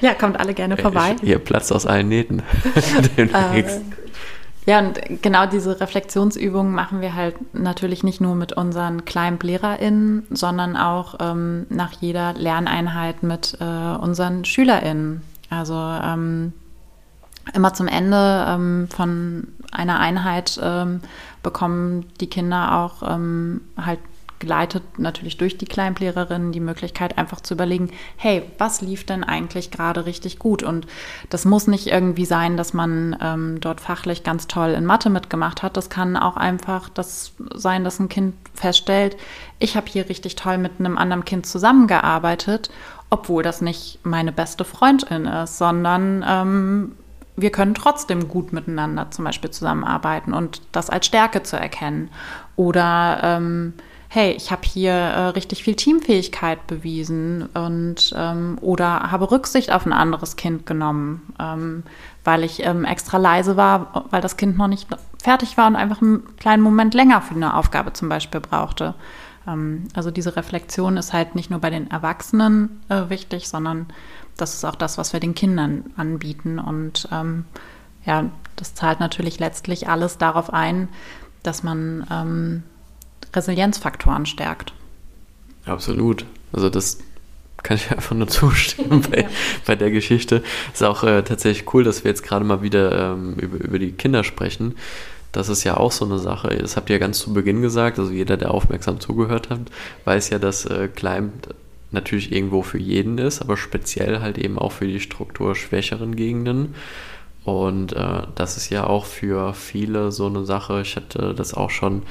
ja, 0.00 0.14
kommt 0.14 0.40
alle 0.40 0.54
gerne 0.54 0.76
vorbei. 0.76 1.16
Ich, 1.22 1.28
ihr 1.28 1.38
platzt 1.38 1.72
aus 1.72 1.86
allen 1.86 2.08
Nähten. 2.08 2.42
Demnächst. 3.16 3.82
Ja, 4.68 4.80
und 4.80 5.00
genau 5.22 5.46
diese 5.46 5.80
Reflexionsübungen 5.80 6.74
machen 6.74 7.00
wir 7.00 7.14
halt 7.14 7.54
natürlich 7.54 8.04
nicht 8.04 8.20
nur 8.20 8.34
mit 8.34 8.52
unseren 8.52 9.06
kleinen 9.06 9.38
LehrerInnen, 9.40 10.26
sondern 10.28 10.76
auch 10.76 11.14
ähm, 11.20 11.64
nach 11.70 11.92
jeder 12.02 12.34
Lerneinheit 12.34 13.22
mit 13.22 13.56
äh, 13.62 13.64
unseren 13.64 14.44
SchülerInnen. 14.44 15.22
Also 15.48 15.74
ähm, 15.74 16.52
immer 17.54 17.72
zum 17.72 17.88
Ende 17.88 18.44
ähm, 18.46 18.88
von 18.94 19.48
einer 19.72 20.00
Einheit 20.00 20.60
ähm, 20.62 21.00
bekommen 21.42 22.04
die 22.20 22.28
Kinder 22.28 22.76
auch 22.76 23.02
ähm, 23.10 23.62
halt 23.78 24.00
geleitet 24.38 24.82
natürlich 24.98 25.36
durch 25.36 25.58
die 25.58 25.66
Kleinlehrerin 25.66 26.52
die 26.52 26.60
Möglichkeit 26.60 27.18
einfach 27.18 27.40
zu 27.40 27.54
überlegen, 27.54 27.90
hey, 28.16 28.42
was 28.58 28.80
lief 28.80 29.04
denn 29.04 29.24
eigentlich 29.24 29.70
gerade 29.70 30.06
richtig 30.06 30.38
gut? 30.38 30.62
Und 30.62 30.86
das 31.30 31.44
muss 31.44 31.66
nicht 31.66 31.86
irgendwie 31.86 32.24
sein, 32.24 32.56
dass 32.56 32.74
man 32.74 33.16
ähm, 33.20 33.60
dort 33.60 33.80
fachlich 33.80 34.22
ganz 34.22 34.46
toll 34.46 34.70
in 34.70 34.86
Mathe 34.86 35.10
mitgemacht 35.10 35.62
hat. 35.62 35.76
Das 35.76 35.90
kann 35.90 36.16
auch 36.16 36.36
einfach 36.36 36.88
das 36.88 37.32
sein, 37.54 37.84
dass 37.84 37.98
ein 37.98 38.08
Kind 38.08 38.34
feststellt, 38.54 39.16
ich 39.58 39.76
habe 39.76 39.86
hier 39.88 40.08
richtig 40.08 40.36
toll 40.36 40.58
mit 40.58 40.72
einem 40.78 40.96
anderen 40.98 41.24
Kind 41.24 41.46
zusammengearbeitet, 41.46 42.70
obwohl 43.10 43.42
das 43.42 43.60
nicht 43.60 43.98
meine 44.04 44.32
beste 44.32 44.64
Freundin 44.64 45.24
ist, 45.24 45.58
sondern 45.58 46.24
ähm, 46.26 46.92
wir 47.36 47.50
können 47.50 47.74
trotzdem 47.74 48.28
gut 48.28 48.52
miteinander 48.52 49.10
zum 49.10 49.24
Beispiel 49.24 49.50
zusammenarbeiten 49.50 50.34
und 50.34 50.62
das 50.72 50.90
als 50.90 51.06
Stärke 51.06 51.42
zu 51.42 51.56
erkennen. 51.56 52.10
Oder 52.56 53.20
ähm, 53.22 53.74
hey, 54.10 54.32
ich 54.32 54.50
habe 54.50 54.62
hier 54.64 54.92
äh, 54.92 55.26
richtig 55.28 55.62
viel 55.62 55.76
Teamfähigkeit 55.76 56.66
bewiesen 56.66 57.46
und 57.52 58.12
ähm, 58.16 58.56
oder 58.62 59.10
habe 59.10 59.30
Rücksicht 59.30 59.70
auf 59.70 59.84
ein 59.84 59.92
anderes 59.92 60.36
Kind 60.36 60.64
genommen, 60.64 61.34
ähm, 61.38 61.82
weil 62.24 62.42
ich 62.42 62.64
ähm, 62.64 62.84
extra 62.84 63.18
leise 63.18 63.58
war, 63.58 64.06
weil 64.10 64.22
das 64.22 64.38
Kind 64.38 64.56
noch 64.56 64.66
nicht 64.66 64.88
fertig 65.22 65.58
war 65.58 65.66
und 65.66 65.76
einfach 65.76 66.00
einen 66.00 66.36
kleinen 66.36 66.62
Moment 66.62 66.94
länger 66.94 67.20
für 67.20 67.34
eine 67.34 67.54
Aufgabe 67.54 67.92
zum 67.92 68.08
Beispiel 68.08 68.40
brauchte. 68.40 68.94
Ähm, 69.46 69.88
also 69.94 70.10
diese 70.10 70.36
Reflexion 70.36 70.96
ist 70.96 71.12
halt 71.12 71.34
nicht 71.34 71.50
nur 71.50 71.60
bei 71.60 71.68
den 71.68 71.90
Erwachsenen 71.90 72.80
äh, 72.88 73.10
wichtig, 73.10 73.46
sondern 73.48 73.86
das 74.38 74.54
ist 74.54 74.64
auch 74.64 74.76
das, 74.76 74.96
was 74.96 75.12
wir 75.12 75.20
den 75.20 75.34
Kindern 75.34 75.84
anbieten 75.96 76.58
und 76.58 77.08
ähm, 77.12 77.44
ja, 78.06 78.24
das 78.56 78.74
zahlt 78.74 79.00
natürlich 79.00 79.38
letztlich 79.38 79.88
alles 79.88 80.16
darauf 80.16 80.50
ein, 80.50 80.88
dass 81.42 81.62
man 81.62 82.06
ähm, 82.10 82.62
Resilienzfaktoren 83.34 84.26
stärkt. 84.26 84.72
Absolut. 85.66 86.24
Also 86.52 86.70
das 86.70 86.98
kann 87.62 87.76
ich 87.76 87.90
einfach 87.90 88.14
nur 88.14 88.28
zustimmen 88.28 89.02
bei, 89.10 89.22
ja. 89.22 89.28
bei 89.66 89.76
der 89.76 89.90
Geschichte. 89.90 90.42
Ist 90.72 90.82
auch 90.82 91.04
äh, 91.04 91.22
tatsächlich 91.22 91.72
cool, 91.74 91.84
dass 91.84 92.04
wir 92.04 92.10
jetzt 92.10 92.22
gerade 92.22 92.44
mal 92.44 92.62
wieder 92.62 93.12
ähm, 93.12 93.34
über, 93.34 93.58
über 93.58 93.78
die 93.78 93.92
Kinder 93.92 94.24
sprechen. 94.24 94.76
Das 95.32 95.48
ist 95.48 95.62
ja 95.64 95.76
auch 95.76 95.92
so 95.92 96.04
eine 96.04 96.18
Sache. 96.18 96.56
Das 96.56 96.76
habt 96.76 96.88
ihr 96.88 96.96
ja 96.96 97.00
ganz 97.00 97.18
zu 97.18 97.34
Beginn 97.34 97.60
gesagt. 97.60 97.98
Also 97.98 98.12
jeder, 98.12 98.36
der 98.36 98.50
aufmerksam 98.50 98.98
zugehört 98.98 99.50
hat, 99.50 99.60
weiß 100.04 100.30
ja, 100.30 100.38
dass 100.38 100.64
äh, 100.64 100.88
Climb 100.88 101.32
natürlich 101.90 102.32
irgendwo 102.32 102.62
für 102.62 102.78
jeden 102.78 103.18
ist, 103.18 103.40
aber 103.40 103.56
speziell 103.56 104.20
halt 104.20 104.38
eben 104.38 104.58
auch 104.58 104.72
für 104.72 104.86
die 104.86 105.00
strukturschwächeren 105.00 106.16
Gegenden. 106.16 106.74
Und 107.48 107.94
äh, 107.94 108.22
das 108.34 108.58
ist 108.58 108.68
ja 108.68 108.86
auch 108.86 109.06
für 109.06 109.54
viele 109.54 110.12
so 110.12 110.26
eine 110.26 110.44
Sache. 110.44 110.82
Ich 110.82 110.96
hatte 110.96 111.34
das 111.34 111.54
auch 111.54 111.70
schon, 111.70 112.02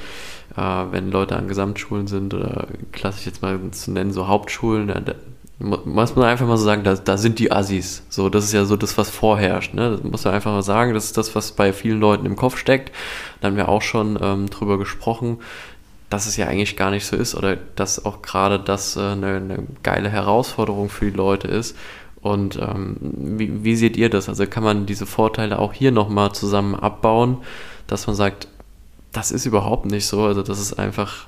äh, 0.56 0.84
wenn 0.90 1.12
Leute 1.12 1.36
an 1.36 1.46
Gesamtschulen 1.46 2.08
sind 2.08 2.34
oder 2.34 2.66
klassisch 2.92 3.26
jetzt 3.26 3.40
mal 3.40 3.58
zu 3.70 3.92
nennen, 3.92 4.12
so 4.12 4.26
Hauptschulen, 4.26 4.88
da, 4.88 5.14
muss 5.60 6.16
man 6.16 6.24
einfach 6.24 6.46
mal 6.46 6.56
so 6.56 6.64
sagen, 6.64 6.82
da, 6.82 6.94
da 6.94 7.16
sind 7.16 7.38
die 7.38 7.52
Assis. 7.52 8.02
So, 8.08 8.28
das 8.28 8.44
ist 8.44 8.52
ja 8.52 8.64
so 8.64 8.76
das, 8.76 8.98
was 8.98 9.10
vorherrscht. 9.10 9.74
Ne? 9.74 9.92
Das 9.92 10.02
muss 10.02 10.24
man 10.24 10.34
einfach 10.34 10.52
mal 10.52 10.62
sagen, 10.62 10.94
das 10.94 11.04
ist 11.04 11.16
das, 11.16 11.34
was 11.34 11.52
bei 11.52 11.72
vielen 11.72 12.00
Leuten 12.00 12.26
im 12.26 12.36
Kopf 12.36 12.56
steckt. 12.56 12.92
Da 13.40 13.48
haben 13.48 13.56
wir 13.56 13.68
auch 13.68 13.82
schon 13.82 14.18
ähm, 14.20 14.50
drüber 14.50 14.78
gesprochen, 14.78 15.38
dass 16.10 16.26
es 16.26 16.36
ja 16.36 16.46
eigentlich 16.46 16.76
gar 16.76 16.90
nicht 16.90 17.06
so 17.06 17.16
ist 17.16 17.34
oder 17.34 17.56
dass 17.76 18.04
auch 18.04 18.22
gerade 18.22 18.58
das 18.58 18.96
äh, 18.96 19.00
eine, 19.00 19.36
eine 19.36 19.66
geile 19.82 20.08
Herausforderung 20.08 20.88
für 20.88 21.10
die 21.10 21.16
Leute 21.16 21.48
ist 21.48 21.76
und 22.20 22.56
ähm, 22.56 22.96
wie, 23.00 23.64
wie, 23.64 23.76
seht 23.76 23.96
ihr 23.96 24.10
das? 24.10 24.28
Also 24.28 24.46
kann 24.46 24.64
man 24.64 24.86
diese 24.86 25.06
Vorteile 25.06 25.58
auch 25.58 25.72
hier 25.72 25.92
nochmal 25.92 26.32
zusammen 26.32 26.74
abbauen, 26.74 27.38
dass 27.86 28.06
man 28.06 28.16
sagt, 28.16 28.48
das 29.12 29.30
ist 29.30 29.46
überhaupt 29.46 29.86
nicht 29.86 30.06
so, 30.06 30.24
also 30.24 30.42
das 30.42 30.58
ist 30.58 30.74
einfach 30.74 31.26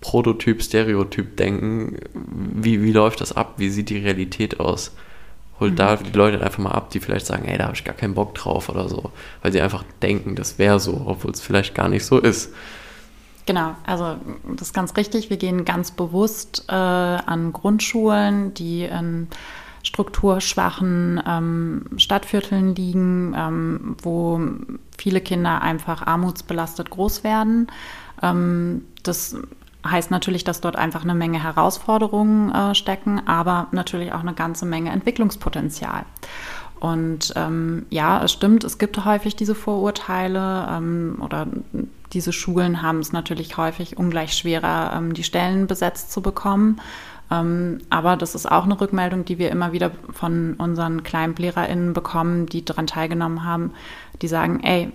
Prototyp, 0.00 0.62
Stereotyp 0.62 1.36
denken. 1.36 1.96
Wie, 2.14 2.82
wie 2.82 2.92
läuft 2.92 3.20
das 3.20 3.32
ab? 3.32 3.54
Wie 3.56 3.68
sieht 3.68 3.90
die 3.90 3.98
Realität 3.98 4.60
aus? 4.60 4.92
Holt 5.58 5.72
mhm. 5.72 5.76
da 5.76 5.96
die 5.96 6.16
Leute 6.16 6.42
einfach 6.42 6.58
mal 6.58 6.72
ab, 6.72 6.90
die 6.90 7.00
vielleicht 7.00 7.26
sagen, 7.26 7.44
ey, 7.44 7.58
da 7.58 7.64
habe 7.64 7.74
ich 7.74 7.84
gar 7.84 7.94
keinen 7.94 8.14
Bock 8.14 8.34
drauf 8.34 8.68
oder 8.68 8.88
so, 8.88 9.10
weil 9.42 9.52
sie 9.52 9.60
einfach 9.60 9.84
denken, 10.00 10.36
das 10.36 10.58
wäre 10.58 10.80
so, 10.80 11.02
obwohl 11.06 11.32
es 11.32 11.40
vielleicht 11.40 11.74
gar 11.74 11.88
nicht 11.88 12.04
so 12.04 12.18
ist. 12.18 12.52
Genau, 13.46 13.74
also 13.84 14.16
das 14.56 14.68
ist 14.68 14.74
ganz 14.74 14.96
richtig. 14.96 15.28
Wir 15.28 15.36
gehen 15.36 15.64
ganz 15.64 15.90
bewusst 15.90 16.64
äh, 16.68 16.72
an 16.72 17.52
Grundschulen, 17.52 18.54
die 18.54 18.84
in 18.84 19.28
strukturschwachen 19.82 21.22
ähm, 21.26 21.86
Stadtvierteln 21.96 22.74
liegen, 22.74 23.34
ähm, 23.36 23.96
wo 24.02 24.40
viele 24.96 25.20
Kinder 25.20 25.62
einfach 25.62 26.06
armutsbelastet 26.06 26.90
groß 26.90 27.24
werden. 27.24 27.68
Ähm, 28.22 28.84
das 29.02 29.36
heißt 29.86 30.10
natürlich, 30.10 30.44
dass 30.44 30.60
dort 30.60 30.76
einfach 30.76 31.02
eine 31.02 31.14
Menge 31.14 31.42
Herausforderungen 31.42 32.52
äh, 32.54 32.74
stecken, 32.74 33.26
aber 33.26 33.68
natürlich 33.72 34.12
auch 34.12 34.20
eine 34.20 34.34
ganze 34.34 34.66
Menge 34.66 34.90
Entwicklungspotenzial. 34.90 36.04
Und 36.80 37.34
ähm, 37.36 37.86
ja, 37.90 38.24
es 38.24 38.32
stimmt, 38.32 38.64
es 38.64 38.78
gibt 38.78 39.04
häufig 39.04 39.36
diese 39.36 39.54
Vorurteile 39.54 40.66
ähm, 40.70 41.18
oder 41.20 41.46
diese 42.12 42.32
Schulen 42.32 42.82
haben 42.82 43.00
es 43.00 43.12
natürlich 43.12 43.56
häufig 43.58 43.98
ungleich 43.98 44.32
schwerer, 44.32 44.94
ähm, 44.96 45.12
die 45.12 45.22
Stellen 45.22 45.66
besetzt 45.66 46.10
zu 46.10 46.22
bekommen. 46.22 46.80
Ähm, 47.30 47.78
aber 47.90 48.16
das 48.16 48.34
ist 48.34 48.50
auch 48.50 48.64
eine 48.64 48.80
Rückmeldung, 48.80 49.24
die 49.24 49.38
wir 49.38 49.50
immer 49.50 49.72
wieder 49.72 49.92
von 50.12 50.54
unseren 50.54 51.02
KleimlehrerInnen 51.02 51.92
bekommen, 51.92 52.46
die 52.46 52.64
daran 52.64 52.86
teilgenommen 52.86 53.44
haben, 53.44 53.72
die 54.20 54.28
sagen, 54.28 54.60
ey, 54.62 54.92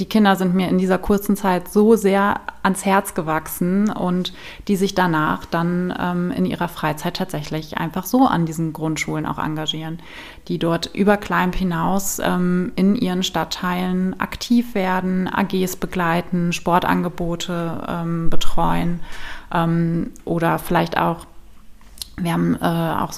die 0.00 0.06
Kinder 0.06 0.34
sind 0.34 0.54
mir 0.54 0.68
in 0.68 0.78
dieser 0.78 0.98
kurzen 0.98 1.36
Zeit 1.36 1.68
so 1.68 1.94
sehr 1.94 2.40
ans 2.64 2.84
Herz 2.84 3.14
gewachsen 3.14 3.90
und 3.90 4.32
die 4.66 4.74
sich 4.74 4.94
danach 4.94 5.44
dann 5.44 5.94
ähm, 5.96 6.32
in 6.32 6.46
ihrer 6.46 6.66
Freizeit 6.66 7.16
tatsächlich 7.16 7.78
einfach 7.78 8.04
so 8.04 8.26
an 8.26 8.44
diesen 8.44 8.72
Grundschulen 8.72 9.24
auch 9.24 9.38
engagieren, 9.38 10.00
die 10.48 10.58
dort 10.58 10.90
über 10.94 11.16
Climb 11.16 11.54
hinaus 11.54 12.18
ähm, 12.18 12.72
in 12.74 12.96
ihren 12.96 13.22
Stadtteilen 13.22 14.18
aktiv 14.18 14.74
werden, 14.74 15.28
AGs 15.32 15.76
begleiten, 15.76 16.52
Sportangebote 16.52 17.84
ähm, 17.86 18.30
betreuen 18.30 19.00
ähm, 19.52 20.10
oder 20.24 20.58
vielleicht 20.58 20.98
auch, 20.98 21.24
wir 22.16 22.32
haben 22.32 22.56
äh, 22.56 22.64
auch 23.00 23.12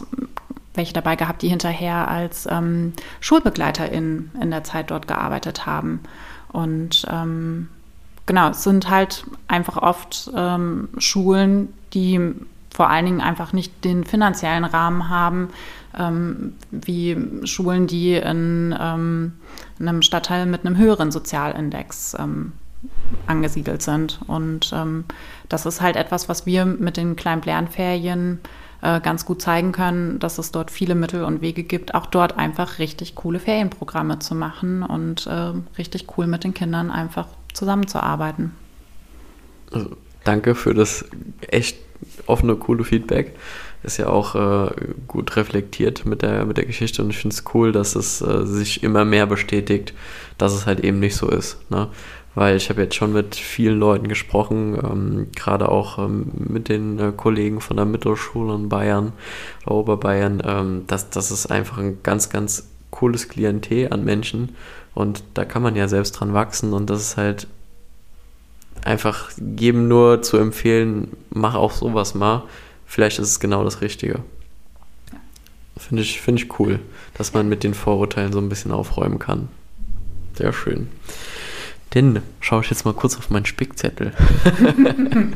welche 0.75 0.93
dabei 0.93 1.17
gehabt, 1.17 1.43
die 1.43 1.49
hinterher 1.49 2.09
als 2.09 2.47
ähm, 2.51 2.93
SchulbegleiterInnen 3.21 4.33
in 4.41 4.51
der 4.51 4.65
Zeit 4.65 4.91
dort 4.91 5.09
gearbeitet 5.09 5.67
haben. 5.67 6.01
Und 6.53 7.07
ähm, 7.11 7.69
genau, 8.27 8.51
es 8.51 8.63
sind 8.63 8.91
halt 8.91 9.25
einfach 9.49 9.79
oft 9.79 10.31
ähm, 10.35 10.89
Schulen, 10.99 11.73
die 11.95 12.21
vor 12.75 12.91
allen 12.91 13.07
Dingen 13.07 13.21
einfach 13.23 13.53
nicht 13.55 13.85
den 13.85 14.05
finanziellen 14.05 14.65
Rahmen 14.65 15.09
haben, 15.09 15.49
ähm, 15.99 16.53
wie 16.71 17.17
Schulen, 17.45 17.87
die 17.87 18.15
in, 18.15 18.77
ähm, 18.79 19.33
in, 19.79 19.89
einem 19.89 20.03
Stadtteil 20.03 20.45
mit 20.45 20.67
einem 20.67 20.77
höheren 20.77 21.11
Sozialindex 21.11 22.15
ähm, 22.19 22.53
angesiedelt 23.27 23.81
sind. 23.81 24.21
Und 24.27 24.73
ähm, 24.75 25.05
das 25.49 25.65
ist 25.65 25.81
halt 25.81 25.97
etwas, 25.97 26.29
was 26.29 26.45
wir 26.45 26.67
mit 26.67 26.99
den 26.99 27.17
kleinen 27.17 27.43
Lernferien 27.43 28.41
äh, 28.83 29.01
ganz 29.01 29.25
gut 29.25 29.43
zeigen 29.43 29.73
können, 29.73 30.19
dass 30.19 30.39
es 30.39 30.53
dort 30.53 30.71
viele 30.71 30.95
Mittel 30.95 31.25
und 31.25 31.41
Wege 31.41 31.63
gibt, 31.63 31.95
auch 31.95 32.07
dort 32.07 32.39
einfach 32.39 32.79
richtig 32.79 33.15
coole 33.15 33.39
Ferienprogramme 33.39 34.19
zu 34.19 34.35
machen 34.35 34.83
und 34.83 35.27
äh, 35.27 35.53
richtig 35.79 36.07
cool 36.17 36.27
mit 36.27 36.45
den 36.45 36.55
Kindern 36.55 36.91
einfach 36.91 37.29
zusammenzuarbeiten. 37.53 38.53
Also, 39.73 39.97
danke 40.25 40.55
für 40.55 40.75
das 40.75 41.05
echt 41.49 41.79
offene, 42.27 42.57
coole 42.57 42.85
Feedback. 42.85 43.35
Ist 43.83 43.99
ja 43.99 44.09
auch 44.09 44.35
äh, 44.35 44.71
gut 45.07 45.37
reflektiert 45.37 46.07
mit 46.07 46.23
der, 46.23 46.45
mit 46.45 46.57
der 46.57 46.67
Geschichte 46.67 47.03
und 47.03 47.11
ich 47.11 47.19
finde 47.19 47.35
es 47.35 47.45
cool, 47.55 47.73
dass 47.73 47.95
es 47.95 48.21
äh, 48.21 48.45
sich 48.45 48.83
immer 48.83 49.05
mehr 49.05 49.27
bestätigt, 49.27 49.95
dass 50.39 50.53
es 50.53 50.67
halt 50.67 50.81
eben 50.81 50.99
nicht 50.99 51.17
so 51.17 51.29
ist. 51.29 51.59
Ne? 51.71 51.89
Weil 52.37 52.55
ich 52.57 52.69
habe 52.69 52.83
jetzt 52.83 52.95
schon 52.95 53.15
mit 53.15 53.35
vielen 53.35 53.79
Leuten 53.81 54.09
gesprochen, 54.09 54.79
ähm, 54.85 55.29
gerade 55.35 55.71
auch 55.71 55.99
ähm, 55.99 56.27
mit 56.35 56.69
den 56.69 56.99
äh, 56.99 57.13
Kollegen 57.17 57.63
von 57.63 57.79
der 57.79 57.87
Mittelschule 57.87 58.55
in 58.55 58.69
Bayern, 58.69 59.15
Oberbayern, 59.65 60.43
ähm, 60.45 60.85
dass 60.87 61.09
das 61.09 61.31
ist 61.31 61.47
einfach 61.47 61.79
ein 61.79 62.03
ganz, 62.03 62.29
ganz 62.29 62.69
cooles 62.91 63.31
Klientel 63.31 63.91
an 63.91 64.05
Menschen 64.05 64.55
und 64.95 65.25
da 65.33 65.47
kann 65.47 65.63
man 65.63 65.77
ja 65.77 65.89
selbst 65.89 66.13
dran 66.13 66.35
wachsen 66.35 66.75
und 66.75 66.91
das 66.91 67.01
ist 67.01 67.17
halt 67.17 67.49
einfach 68.85 69.31
jedem 69.59 69.89
nur 69.89 70.21
zu 70.21 70.37
empfehlen, 70.37 71.17
mach 71.31 71.55
auch 71.55 71.73
sowas 71.73 72.15
mal, 72.15 72.43
vielleicht 72.85 73.19
ist 73.19 73.31
es 73.31 73.41
genau 73.41 73.65
das 73.65 73.81
Richtige. 73.81 74.21
Finde 75.79 76.03
ich, 76.03 76.21
find 76.21 76.43
ich 76.43 76.59
cool, 76.61 76.81
dass 77.15 77.33
man 77.33 77.49
mit 77.49 77.65
den 77.65 77.73
Vorurteilen 77.73 78.33
so 78.33 78.41
ein 78.41 78.51
bisschen 78.51 78.73
aufräumen 78.73 79.19
kann. 79.19 79.49
Sehr 80.35 80.53
schön. 80.53 80.89
Denn 81.95 82.21
schaue 82.41 82.63
ich 82.63 82.71
jetzt 82.71 82.85
mal 82.85 82.95
kurz 82.95 83.17
auf 83.17 83.31
meinen 83.31 83.47
Spickzettel. 83.47 84.13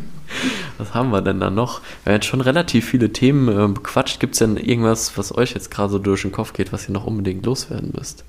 was 0.78 0.94
haben 0.94 1.10
wir 1.10 1.22
denn 1.22 1.40
da 1.40 1.50
noch? 1.50 1.80
Wir 2.04 2.12
haben 2.12 2.20
jetzt 2.20 2.26
schon 2.26 2.40
relativ 2.40 2.88
viele 2.88 3.12
Themen 3.12 3.48
äh, 3.48 3.72
bequatscht. 3.72 4.20
Gibt 4.20 4.34
es 4.34 4.40
denn 4.40 4.56
irgendwas, 4.56 5.16
was 5.16 5.36
euch 5.36 5.54
jetzt 5.54 5.70
gerade 5.70 5.90
so 5.90 5.98
durch 5.98 6.22
den 6.22 6.32
Kopf 6.32 6.52
geht, 6.52 6.72
was 6.72 6.88
ihr 6.88 6.92
noch 6.92 7.06
unbedingt 7.06 7.46
loswerden 7.46 7.92
müsst? 7.96 8.24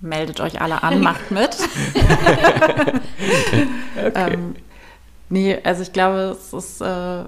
Meldet 0.00 0.40
euch 0.40 0.60
alle 0.60 0.82
an, 0.82 1.00
macht 1.00 1.30
mit. 1.30 1.50
okay. 3.96 4.12
ähm, 4.14 4.54
nee, 5.30 5.58
also 5.64 5.82
ich 5.82 5.92
glaube, 5.92 6.36
es 6.38 6.52
ist 6.52 6.82
äh, 6.82 7.24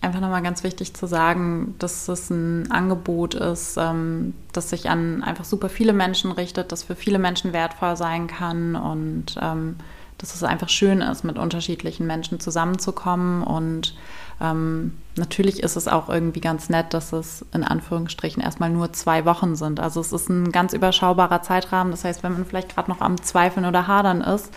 einfach 0.00 0.20
nochmal 0.20 0.42
ganz 0.42 0.62
wichtig 0.62 0.94
zu 0.94 1.06
sagen, 1.06 1.74
dass 1.78 2.08
es 2.08 2.30
ein 2.30 2.70
Angebot 2.70 3.34
ist, 3.34 3.76
ähm, 3.76 4.34
das 4.52 4.70
sich 4.70 4.88
an 4.88 5.22
einfach 5.22 5.44
super 5.44 5.68
viele 5.68 5.92
Menschen 5.92 6.32
richtet, 6.32 6.72
das 6.72 6.82
für 6.82 6.94
viele 6.94 7.18
Menschen 7.18 7.52
wertvoll 7.52 7.96
sein 7.96 8.26
kann 8.26 8.76
und 8.76 9.36
ähm, 9.40 9.76
dass 10.18 10.34
es 10.34 10.42
einfach 10.42 10.68
schön 10.68 11.00
ist, 11.00 11.24
mit 11.24 11.38
unterschiedlichen 11.38 12.06
Menschen 12.06 12.40
zusammenzukommen. 12.40 13.42
Und 13.42 13.94
ähm, 14.40 14.96
natürlich 15.16 15.62
ist 15.62 15.76
es 15.76 15.88
auch 15.88 16.08
irgendwie 16.08 16.40
ganz 16.40 16.68
nett, 16.70 16.94
dass 16.94 17.12
es 17.12 17.44
in 17.52 17.64
Anführungsstrichen 17.64 18.42
erstmal 18.42 18.70
nur 18.70 18.92
zwei 18.92 19.24
Wochen 19.24 19.56
sind. 19.56 19.78
Also 19.78 20.00
es 20.00 20.12
ist 20.12 20.28
ein 20.28 20.52
ganz 20.52 20.72
überschaubarer 20.72 21.42
Zeitrahmen. 21.42 21.90
Das 21.90 22.04
heißt, 22.04 22.22
wenn 22.22 22.32
man 22.32 22.46
vielleicht 22.46 22.74
gerade 22.74 22.90
noch 22.90 23.00
am 23.00 23.20
Zweifeln 23.22 23.66
oder 23.66 23.86
Hadern 23.86 24.22
ist, 24.22 24.52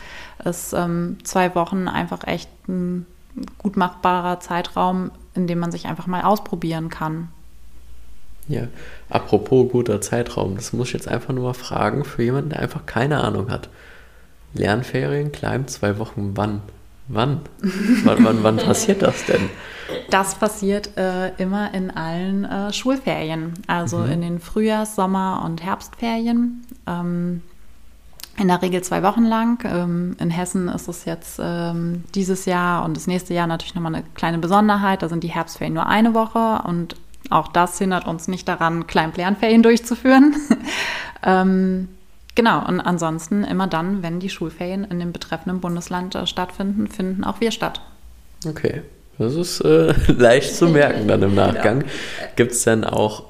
ist 0.45 0.73
ähm, 0.73 1.17
zwei 1.23 1.53
Wochen 1.55 1.87
einfach 1.87 2.25
echt 2.25 2.49
ein 2.69 3.05
gut 3.57 3.77
machbarer 3.77 4.39
Zeitraum, 4.39 5.11
in 5.39 5.47
dem 5.47 5.59
man 5.59 5.71
sich 5.71 5.87
einfach 5.87 6.05
mal 6.05 6.21
ausprobieren 6.23 6.89
kann. 6.89 7.29
Ja, 8.47 8.67
apropos 9.09 9.71
guter 9.71 10.01
Zeitraum, 10.01 10.55
das 10.55 10.73
muss 10.73 10.87
ich 10.87 10.93
jetzt 10.93 11.07
einfach 11.07 11.33
nur 11.33 11.45
mal 11.45 11.53
fragen 11.53 12.03
für 12.03 12.23
jemanden, 12.23 12.49
der 12.49 12.59
einfach 12.59 12.85
keine 12.85 13.23
Ahnung 13.23 13.49
hat. 13.49 13.69
Lernferien, 14.53 15.31
klein, 15.31 15.67
zwei 15.67 15.99
Wochen, 15.99 16.31
wann? 16.35 16.61
Wann? 17.07 17.41
wann, 18.03 18.23
wann, 18.23 18.43
wann 18.43 18.57
passiert 18.57 19.01
das 19.01 19.25
denn? 19.25 19.49
Das 20.09 20.35
passiert 20.35 20.97
äh, 20.97 21.29
immer 21.37 21.73
in 21.73 21.91
allen 21.91 22.45
äh, 22.45 22.73
Schulferien, 22.73 23.53
also 23.67 23.97
mhm. 23.99 24.11
in 24.11 24.21
den 24.21 24.39
Frühjahrs-, 24.39 24.95
Sommer- 24.95 25.43
und 25.45 25.63
Herbstferien. 25.63 26.65
Ähm, 26.87 27.41
in 28.39 28.47
der 28.47 28.61
Regel 28.61 28.81
zwei 28.81 29.03
Wochen 29.03 29.23
lang. 29.23 29.63
Ähm, 29.65 30.15
in 30.19 30.29
Hessen 30.29 30.67
ist 30.69 30.87
es 30.87 31.05
jetzt 31.05 31.39
ähm, 31.41 32.03
dieses 32.15 32.45
Jahr 32.45 32.85
und 32.85 32.95
das 32.95 33.07
nächste 33.07 33.33
Jahr 33.33 33.47
natürlich 33.47 33.75
nochmal 33.75 33.95
eine 33.95 34.03
kleine 34.15 34.37
Besonderheit. 34.37 35.01
Da 35.01 35.09
sind 35.09 35.23
die 35.23 35.29
Herbstferien 35.29 35.73
nur 35.73 35.87
eine 35.87 36.13
Woche 36.13 36.67
und 36.67 36.95
auch 37.29 37.49
das 37.49 37.77
hindert 37.77 38.07
uns 38.07 38.27
nicht 38.27 38.47
daran, 38.47 38.87
Kleinlernferien 38.87 39.61
durchzuführen. 39.61 40.35
ähm, 41.23 41.89
genau, 42.35 42.65
und 42.65 42.79
ansonsten 42.79 43.43
immer 43.43 43.67
dann, 43.67 44.01
wenn 44.01 44.19
die 44.19 44.29
Schulferien 44.29 44.83
in 44.85 44.99
dem 44.99 45.11
betreffenden 45.11 45.59
Bundesland 45.59 46.15
äh, 46.15 46.25
stattfinden, 46.25 46.87
finden 46.87 47.23
auch 47.23 47.41
wir 47.41 47.51
statt. 47.51 47.81
Okay, 48.47 48.81
das 49.17 49.35
ist 49.35 49.61
äh, 49.61 49.93
leicht 50.07 50.55
zu 50.55 50.67
merken 50.67 51.07
dann 51.07 51.21
im 51.21 51.35
Nachgang. 51.35 51.79
Genau. 51.79 51.91
Gibt 52.35 52.53
es 52.53 52.63
denn 52.63 52.83
auch 52.83 53.28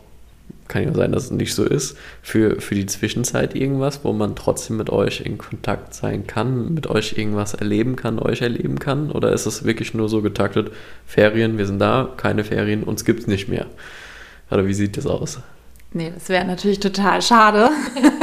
kann 0.70 0.84
ja 0.84 0.94
sein, 0.94 1.12
dass 1.12 1.26
es 1.26 1.32
nicht 1.32 1.54
so 1.54 1.66
ist, 1.66 1.98
für, 2.22 2.62
für 2.62 2.76
die 2.76 2.86
Zwischenzeit 2.86 3.56
irgendwas, 3.56 4.06
wo 4.06 4.14
man 4.14 4.36
trotzdem 4.36 4.78
mit 4.78 4.90
euch 4.90 5.20
in 5.22 5.38
Kontakt 5.38 5.94
sein 5.94 6.26
kann, 6.28 6.74
mit 6.74 6.88
euch 6.88 7.18
irgendwas 7.18 7.56
erleben 7.56 7.98
kann, 7.98 8.20
euch 8.20 8.42
erleben 8.42 8.80
kann? 8.80 9.12
Oder 9.12 9.34
ist 9.34 9.46
es 9.46 9.66
wirklich 9.66 9.94
nur 9.94 10.08
so 10.08 10.22
getaktet, 10.22 10.72
Ferien, 11.06 11.58
wir 11.58 11.66
sind 11.66 11.80
da, 11.80 12.14
keine 12.16 12.46
Ferien, 12.46 12.84
uns 12.84 13.04
gibt 13.04 13.22
es 13.22 13.28
nicht 13.28 13.50
mehr? 13.50 13.66
Oder 14.50 14.66
wie 14.68 14.74
sieht 14.74 14.96
das 14.96 15.06
aus? 15.06 15.40
Nee, 15.92 16.12
das 16.14 16.30
wäre 16.30 16.46
natürlich 16.46 16.80
total 16.80 17.22
schade. 17.22 17.70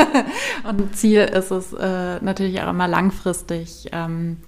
Und 0.69 0.97
Ziel 0.97 1.23
ist 1.23 1.51
es 1.51 1.73
äh, 1.73 2.21
natürlich 2.21 2.63
auch 2.63 2.71
immer 2.71 2.87
langfristig. 2.87 3.89
Ähm, 3.93 4.39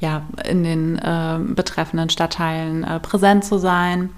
ja, 0.00 0.22
in 0.48 0.62
den 0.62 0.96
äh, 0.98 1.38
betreffenden 1.40 2.08
Stadtteilen 2.08 2.84
äh, 2.84 3.00
präsent 3.00 3.44
zu 3.44 3.58
sein. 3.58 4.10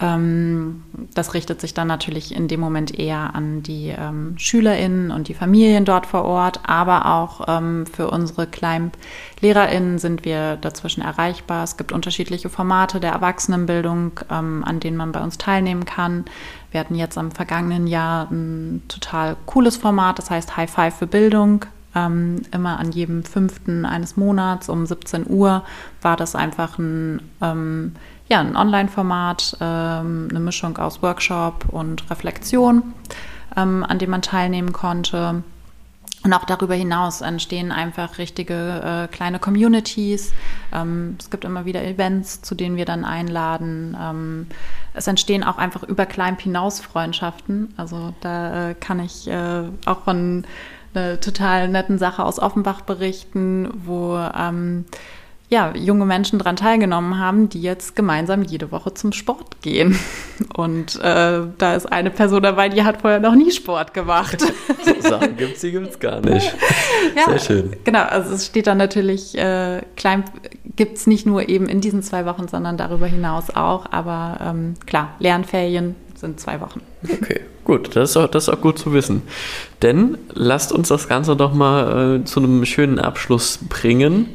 Ähm, 0.00 0.84
das 1.14 1.34
richtet 1.34 1.60
sich 1.60 1.74
dann 1.74 1.88
natürlich 1.88 2.34
in 2.34 2.46
dem 2.46 2.60
Moment 2.60 2.96
eher 2.96 3.34
an 3.34 3.62
die 3.62 3.88
ähm, 3.88 4.34
SchülerInnen 4.38 5.10
und 5.10 5.26
die 5.26 5.34
Familien 5.34 5.84
dort 5.84 6.06
vor 6.06 6.24
Ort, 6.24 6.60
aber 6.64 7.06
auch 7.06 7.46
ähm, 7.48 7.84
für 7.86 8.10
unsere 8.10 8.46
kleinen 8.46 8.92
LehrerInnen 9.40 9.98
sind 9.98 10.24
wir 10.24 10.56
dazwischen 10.56 11.02
erreichbar. 11.02 11.64
Es 11.64 11.76
gibt 11.76 11.90
unterschiedliche 11.90 12.48
Formate 12.48 13.00
der 13.00 13.12
Erwachsenenbildung, 13.12 14.20
ähm, 14.30 14.64
an 14.64 14.78
denen 14.78 14.96
man 14.96 15.10
bei 15.10 15.20
uns 15.20 15.36
teilnehmen 15.36 15.84
kann. 15.84 16.26
Wir 16.70 16.80
hatten 16.80 16.94
jetzt 16.94 17.18
am 17.18 17.32
vergangenen 17.32 17.86
Jahr 17.86 18.30
ein 18.30 18.82
total 18.88 19.36
cooles 19.46 19.76
Format, 19.76 20.18
das 20.18 20.30
heißt 20.30 20.56
High 20.56 20.70
Five 20.70 20.94
für 20.96 21.06
Bildung. 21.06 21.64
ähm, 21.94 22.42
immer 22.52 22.78
an 22.78 22.92
jedem 22.92 23.24
fünften 23.24 23.84
eines 23.84 24.16
Monats 24.16 24.68
um 24.68 24.86
17 24.86 25.24
Uhr 25.28 25.64
war 26.02 26.16
das 26.16 26.36
einfach 26.36 26.78
ein, 26.78 27.20
ähm, 27.40 27.94
ja, 28.28 28.40
ein 28.40 28.56
Online-Format, 28.56 29.56
ähm, 29.60 30.28
eine 30.30 30.40
Mischung 30.40 30.76
aus 30.78 31.02
Workshop 31.02 31.66
und 31.70 32.10
Reflexion, 32.10 32.94
ähm, 33.56 33.84
an 33.84 33.98
dem 33.98 34.10
man 34.10 34.22
teilnehmen 34.22 34.72
konnte. 34.72 35.42
Und 36.24 36.32
auch 36.32 36.44
darüber 36.44 36.74
hinaus 36.74 37.20
entstehen 37.20 37.70
einfach 37.70 38.18
richtige 38.18 38.80
äh, 39.08 39.08
kleine 39.08 39.38
Communities. 39.38 40.32
Ähm, 40.72 41.16
es 41.18 41.30
gibt 41.30 41.44
immer 41.44 41.64
wieder 41.64 41.84
Events, 41.84 42.42
zu 42.42 42.54
denen 42.54 42.76
wir 42.76 42.84
dann 42.84 43.04
einladen. 43.04 43.96
Ähm, 43.98 44.46
es 44.94 45.06
entstehen 45.06 45.44
auch 45.44 45.58
einfach 45.58 45.84
über 45.84 46.06
Climb 46.06 46.40
hinaus 46.40 46.80
Freundschaften. 46.80 47.72
Also 47.76 48.14
da 48.20 48.70
äh, 48.70 48.74
kann 48.74 48.98
ich 48.98 49.28
äh, 49.28 49.62
auch 49.86 50.02
von 50.02 50.44
einer 50.92 51.20
total 51.20 51.68
netten 51.68 51.98
Sache 51.98 52.24
aus 52.24 52.40
Offenbach 52.40 52.80
berichten, 52.80 53.70
wo 53.84 54.18
ähm, 54.18 54.86
ja, 55.50 55.74
junge 55.74 56.04
Menschen 56.04 56.38
daran 56.38 56.56
teilgenommen 56.56 57.18
haben, 57.18 57.48
die 57.48 57.62
jetzt 57.62 57.96
gemeinsam 57.96 58.42
jede 58.42 58.70
Woche 58.70 58.92
zum 58.92 59.12
Sport 59.12 59.62
gehen. 59.62 59.98
Und 60.56 60.96
äh, 60.96 61.40
da 61.56 61.74
ist 61.74 61.90
eine 61.90 62.10
Person 62.10 62.42
dabei, 62.42 62.68
die 62.68 62.84
hat 62.84 63.00
vorher 63.00 63.18
noch 63.18 63.34
nie 63.34 63.50
Sport 63.50 63.94
gemacht. 63.94 64.40
so 64.84 65.08
Sachen 65.08 65.36
gibt 65.36 65.56
es, 65.56 65.60
die 65.62 65.72
gibt 65.72 65.88
es 65.88 65.98
gar 65.98 66.20
nicht. 66.20 66.54
ja, 67.16 67.24
Sehr 67.24 67.38
schön. 67.38 67.76
Genau, 67.84 68.02
also 68.02 68.34
es 68.34 68.46
steht 68.46 68.66
dann 68.66 68.78
natürlich, 68.78 69.36
äh, 69.38 69.80
klein 69.96 70.24
gibt 70.76 70.98
es 70.98 71.06
nicht 71.06 71.26
nur 71.26 71.48
eben 71.48 71.66
in 71.68 71.80
diesen 71.80 72.02
zwei 72.02 72.26
Wochen, 72.26 72.46
sondern 72.46 72.76
darüber 72.76 73.06
hinaus 73.06 73.50
auch. 73.50 73.86
Aber 73.90 74.38
ähm, 74.42 74.74
klar, 74.86 75.14
Lernferien 75.18 75.96
sind 76.14 76.40
zwei 76.40 76.60
Wochen. 76.60 76.82
Okay, 77.02 77.40
gut, 77.64 77.96
das 77.96 78.10
ist, 78.10 78.16
auch, 78.16 78.28
das 78.28 78.48
ist 78.48 78.54
auch 78.54 78.60
gut 78.60 78.78
zu 78.78 78.92
wissen. 78.92 79.22
Denn 79.82 80.18
lasst 80.34 80.72
uns 80.72 80.88
das 80.88 81.08
Ganze 81.08 81.36
doch 81.36 81.54
mal 81.54 82.20
äh, 82.20 82.24
zu 82.24 82.40
einem 82.40 82.64
schönen 82.64 82.98
Abschluss 82.98 83.58
bringen. 83.68 84.28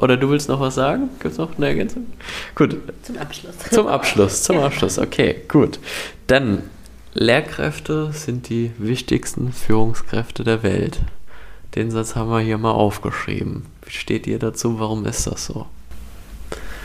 Oder 0.00 0.16
du 0.16 0.30
willst 0.30 0.48
noch 0.48 0.60
was 0.60 0.76
sagen? 0.76 1.10
Gibt 1.20 1.32
es 1.32 1.38
noch 1.38 1.58
eine 1.58 1.66
Ergänzung? 1.66 2.06
Gut. 2.54 2.74
Zum 3.02 3.18
Abschluss. 3.18 3.58
Zum 3.70 3.86
Abschluss, 3.86 4.42
zum 4.44 4.56
Abschluss. 4.56 4.98
Okay, 4.98 5.42
gut. 5.46 5.78
Dann, 6.26 6.62
Lehrkräfte 7.12 8.10
sind 8.12 8.48
die 8.48 8.72
wichtigsten 8.78 9.52
Führungskräfte 9.52 10.42
der 10.42 10.62
Welt. 10.62 11.00
Den 11.74 11.90
Satz 11.90 12.16
haben 12.16 12.30
wir 12.30 12.40
hier 12.40 12.56
mal 12.56 12.70
aufgeschrieben. 12.70 13.66
Wie 13.84 13.90
steht 13.90 14.26
ihr 14.26 14.38
dazu? 14.38 14.80
Warum 14.80 15.04
ist 15.04 15.26
das 15.26 15.44
so? 15.44 15.66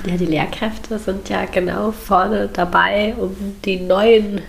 Ja, 0.06 0.18
die 0.18 0.26
Lehrkräfte 0.26 1.00
sind 1.00 1.30
ja 1.30 1.46
genau 1.46 1.94
vorne 1.94 2.50
dabei, 2.52 3.16
um 3.18 3.34
die 3.64 3.80
neuen, 3.80 4.42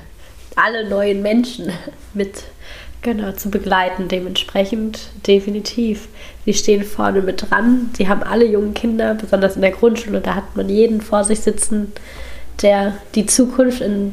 alle 0.57 0.89
neuen 0.89 1.23
Menschen 1.23 1.71
mit 2.15 2.43
Genau, 3.07 3.31
zu 3.31 3.51
begleiten, 3.53 4.09
dementsprechend 4.09 5.11
definitiv. 5.29 6.09
Sie 6.45 6.53
stehen 6.53 6.83
vorne 6.83 7.21
mit 7.23 7.49
dran. 7.49 7.91
Sie 7.97 8.09
haben 8.09 8.25
alle 8.25 8.45
jungen 8.45 8.75
Kinder, 8.75 9.15
besonders 9.15 9.55
in 9.55 9.63
der 9.63 9.71
Grundschule, 9.71 10.21
da 10.21 10.35
hat 10.35 10.57
man 10.57 10.69
jeden 10.69 11.01
vor 11.01 11.23
sich 11.23 11.39
sitzen, 11.39 11.93
der 12.63 12.95
die 13.15 13.25
Zukunft 13.25 13.81
in 13.81 14.13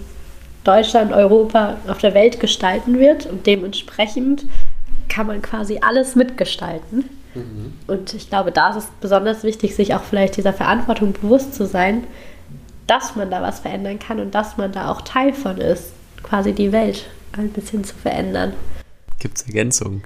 Deutschland, 0.64 1.12
Europa, 1.12 1.78
auf 1.88 1.98
der 1.98 2.14
Welt 2.14 2.40
gestalten 2.40 3.00
wird. 3.00 3.26
Und 3.26 3.48
dementsprechend 3.48 4.46
kann 5.10 5.26
man 5.26 5.42
quasi 5.42 5.80
alles 5.82 6.16
mitgestalten. 6.16 7.10
Mhm. 7.34 7.74
Und 7.88 8.14
ich 8.14 8.30
glaube, 8.30 8.52
da 8.52 8.70
ist 8.70 8.76
es 8.76 8.88
besonders 9.02 9.42
wichtig, 9.42 9.74
sich 9.74 9.96
auch 9.96 10.04
vielleicht 10.04 10.38
dieser 10.38 10.54
Verantwortung 10.54 11.14
bewusst 11.14 11.56
zu 11.56 11.66
sein, 11.66 12.04
dass 12.86 13.16
man 13.16 13.32
da 13.32 13.42
was 13.42 13.62
verändern 13.62 13.98
kann 13.98 14.20
und 14.20 14.36
dass 14.36 14.58
man 14.58 14.72
da 14.72 14.92
auch 14.92 15.02
Teil 15.02 15.34
von 15.34 15.58
ist, 15.58 15.94
quasi 16.22 16.54
die 16.54 16.72
Welt 16.72 17.06
ein 17.36 17.50
bisschen 17.50 17.84
zu 17.84 17.96
verändern. 17.96 18.54
Gibt 19.24 19.38
es 19.38 19.48
Ergänzungen? 19.48 20.04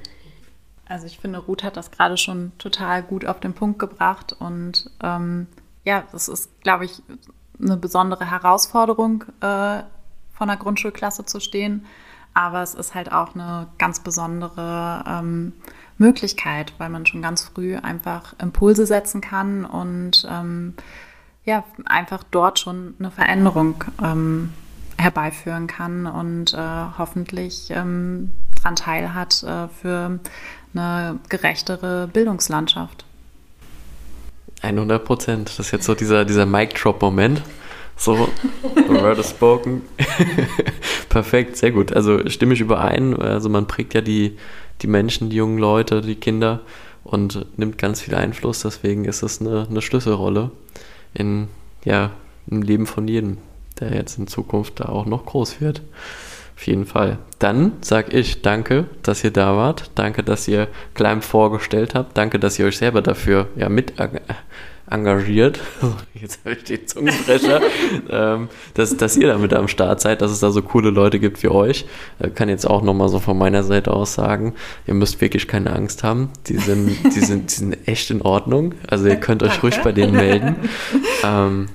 Also 0.85 1.07
ich 1.07 1.17
finde, 1.17 1.39
Ruth 1.39 1.63
hat 1.63 1.75
das 1.75 1.89
gerade 1.89 2.17
schon 2.17 2.51
total 2.59 3.01
gut 3.01 3.25
auf 3.25 3.39
den 3.39 3.53
Punkt 3.53 3.79
gebracht. 3.79 4.35
Und 4.37 4.91
ähm, 5.01 5.47
ja, 5.83 6.03
das 6.11 6.27
ist, 6.27 6.51
glaube 6.61 6.85
ich, 6.85 7.01
eine 7.59 7.77
besondere 7.77 8.29
Herausforderung, 8.29 9.23
äh, 9.41 9.81
von 10.33 10.47
der 10.47 10.57
Grundschulklasse 10.57 11.25
zu 11.25 11.39
stehen. 11.39 11.87
Aber 12.35 12.61
es 12.61 12.75
ist 12.75 12.93
halt 12.93 13.11
auch 13.11 13.33
eine 13.33 13.65
ganz 13.79 14.01
besondere 14.01 15.03
ähm, 15.07 15.53
Möglichkeit, 15.97 16.73
weil 16.77 16.89
man 16.89 17.07
schon 17.07 17.23
ganz 17.23 17.41
früh 17.41 17.75
einfach 17.75 18.35
Impulse 18.39 18.85
setzen 18.85 19.19
kann 19.19 19.65
und 19.65 20.27
ähm, 20.29 20.75
ja, 21.43 21.63
einfach 21.85 22.23
dort 22.29 22.59
schon 22.59 22.93
eine 22.99 23.09
Veränderung 23.09 23.83
ähm, 24.03 24.53
herbeiführen 24.99 25.65
kann 25.65 26.05
und 26.05 26.53
äh, 26.53 26.85
hoffentlich 26.99 27.71
ähm, 27.71 28.31
daran 28.67 28.75
teilhat 28.75 29.43
äh, 29.43 29.67
für 29.69 30.19
eine 30.73 31.19
gerechtere 31.29 32.07
Bildungslandschaft. 32.11 33.05
100 34.61 35.05
Prozent. 35.05 35.49
Das 35.49 35.59
ist 35.59 35.71
jetzt 35.71 35.85
so 35.85 35.95
dieser, 35.95 36.25
dieser 36.25 36.45
Mic-Drop-Moment. 36.45 37.41
So, 37.95 38.27
word 38.89 39.25
spoken. 39.25 39.83
Perfekt, 41.09 41.57
sehr 41.57 41.71
gut. 41.71 41.93
Also 41.93 42.27
stimme 42.29 42.53
ich 42.53 42.61
überein. 42.61 43.15
Also 43.19 43.49
man 43.49 43.67
prägt 43.67 43.93
ja 43.93 44.01
die, 44.01 44.37
die 44.81 44.87
Menschen, 44.87 45.29
die 45.29 45.37
jungen 45.37 45.57
Leute, 45.57 46.01
die 46.01 46.15
Kinder 46.15 46.61
und 47.03 47.45
nimmt 47.57 47.77
ganz 47.77 48.01
viel 48.01 48.15
Einfluss. 48.15 48.61
Deswegen 48.61 49.05
ist 49.05 49.23
es 49.23 49.41
eine, 49.41 49.67
eine 49.69 49.81
Schlüsselrolle 49.81 50.51
in, 51.13 51.47
ja, 51.85 52.11
im 52.47 52.61
Leben 52.61 52.85
von 52.85 53.07
jedem, 53.07 53.37
der 53.79 53.93
jetzt 53.93 54.17
in 54.17 54.27
Zukunft 54.27 54.79
da 54.79 54.89
auch 54.89 55.05
noch 55.05 55.25
groß 55.25 55.61
wird. 55.61 55.81
Auf 56.57 56.65
jeden 56.65 56.87
Fall. 56.87 57.19
Dann 57.37 57.73
sage 57.81 58.17
ich 58.17 58.41
danke, 58.41 58.85
dass 59.03 59.23
ihr 59.23 59.29
da 59.29 59.55
wart. 59.55 59.91
Danke, 59.93 60.23
dass 60.23 60.47
ihr 60.47 60.67
Climb 60.95 61.23
vorgestellt 61.23 61.93
habt. 61.93 62.17
Danke, 62.17 62.39
dass 62.39 62.57
ihr 62.57 62.65
euch 62.65 62.77
selber 62.77 63.03
dafür 63.03 63.47
ja, 63.55 63.69
mit 63.69 63.93
engagiert. 64.89 65.59
Jetzt 66.15 66.39
habe 66.43 66.55
ich 66.55 66.63
den 66.63 66.87
Zungenbrecher. 66.87 67.61
ähm, 68.09 68.49
dass, 68.73 68.97
dass 68.97 69.15
ihr 69.17 69.27
damit 69.27 69.53
am 69.53 69.67
Start 69.67 70.01
seid, 70.01 70.23
dass 70.23 70.31
es 70.31 70.39
da 70.39 70.49
so 70.49 70.63
coole 70.63 70.89
Leute 70.89 71.19
gibt 71.19 71.43
wie 71.43 71.49
euch. 71.49 71.85
Äh, 72.17 72.31
kann 72.31 72.49
jetzt 72.49 72.65
auch 72.65 72.81
nochmal 72.81 73.09
so 73.09 73.19
von 73.19 73.37
meiner 73.37 73.61
Seite 73.61 73.93
aus 73.93 74.15
sagen, 74.15 74.55
ihr 74.87 74.95
müsst 74.95 75.21
wirklich 75.21 75.47
keine 75.47 75.73
Angst 75.73 76.03
haben. 76.03 76.31
Die 76.47 76.57
sind, 76.57 76.97
die 77.03 77.19
sind, 77.19 77.51
die 77.51 77.55
sind 77.55 77.87
echt 77.87 78.09
in 78.09 78.23
Ordnung. 78.23 78.73
Also 78.87 79.07
ihr 79.07 79.15
könnt 79.17 79.43
euch 79.43 79.61
ruhig 79.61 79.79
bei 79.83 79.91
denen 79.91 80.13
melden. 80.13 80.55
Ähm, 81.23 81.67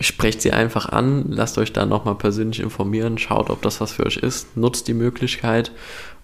sprecht 0.00 0.42
sie 0.42 0.52
einfach 0.52 0.88
an, 0.88 1.26
lasst 1.28 1.58
euch 1.58 1.72
da 1.72 1.86
nochmal 1.86 2.16
persönlich 2.16 2.60
informieren, 2.60 3.18
schaut, 3.18 3.50
ob 3.50 3.62
das 3.62 3.80
was 3.80 3.92
für 3.92 4.06
euch 4.06 4.18
ist, 4.18 4.56
nutzt 4.56 4.88
die 4.88 4.94
Möglichkeit 4.94 5.72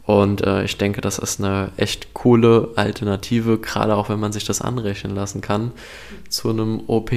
und 0.05 0.45
äh, 0.45 0.64
ich 0.64 0.79
denke, 0.79 1.01
das 1.01 1.18
ist 1.18 1.41
eine 1.41 1.70
echt 1.77 2.12
coole 2.12 2.70
Alternative, 2.75 3.59
gerade 3.59 3.95
auch 3.95 4.09
wenn 4.09 4.18
man 4.18 4.33
sich 4.33 4.45
das 4.45 4.61
anrechnen 4.61 5.14
lassen 5.14 5.41
kann, 5.41 5.73
zu 6.29 6.51
einem 6.51 6.83
OP, 6.89 7.12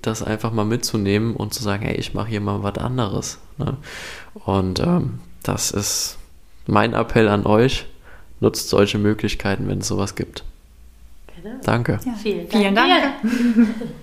das 0.00 0.22
einfach 0.22 0.50
mal 0.52 0.64
mitzunehmen 0.64 1.36
und 1.36 1.52
zu 1.52 1.62
sagen, 1.62 1.84
hey, 1.84 1.96
ich 1.96 2.14
mache 2.14 2.28
hier 2.28 2.40
mal 2.40 2.62
was 2.62 2.78
anderes. 2.78 3.38
Ne? 3.58 3.76
Und 4.46 4.80
ähm, 4.80 5.20
das 5.42 5.70
ist 5.70 6.16
mein 6.66 6.94
Appell 6.94 7.28
an 7.28 7.44
euch, 7.44 7.86
nutzt 8.40 8.70
solche 8.70 8.96
Möglichkeiten, 8.96 9.68
wenn 9.68 9.80
es 9.80 9.88
sowas 9.88 10.14
gibt. 10.14 10.44
Genau. 11.42 11.56
Danke. 11.64 12.00
Ja. 12.06 12.14
Vielen 12.14 12.48
Dank. 12.48 12.62
Vielen 12.62 12.74
Dank. 12.74 13.14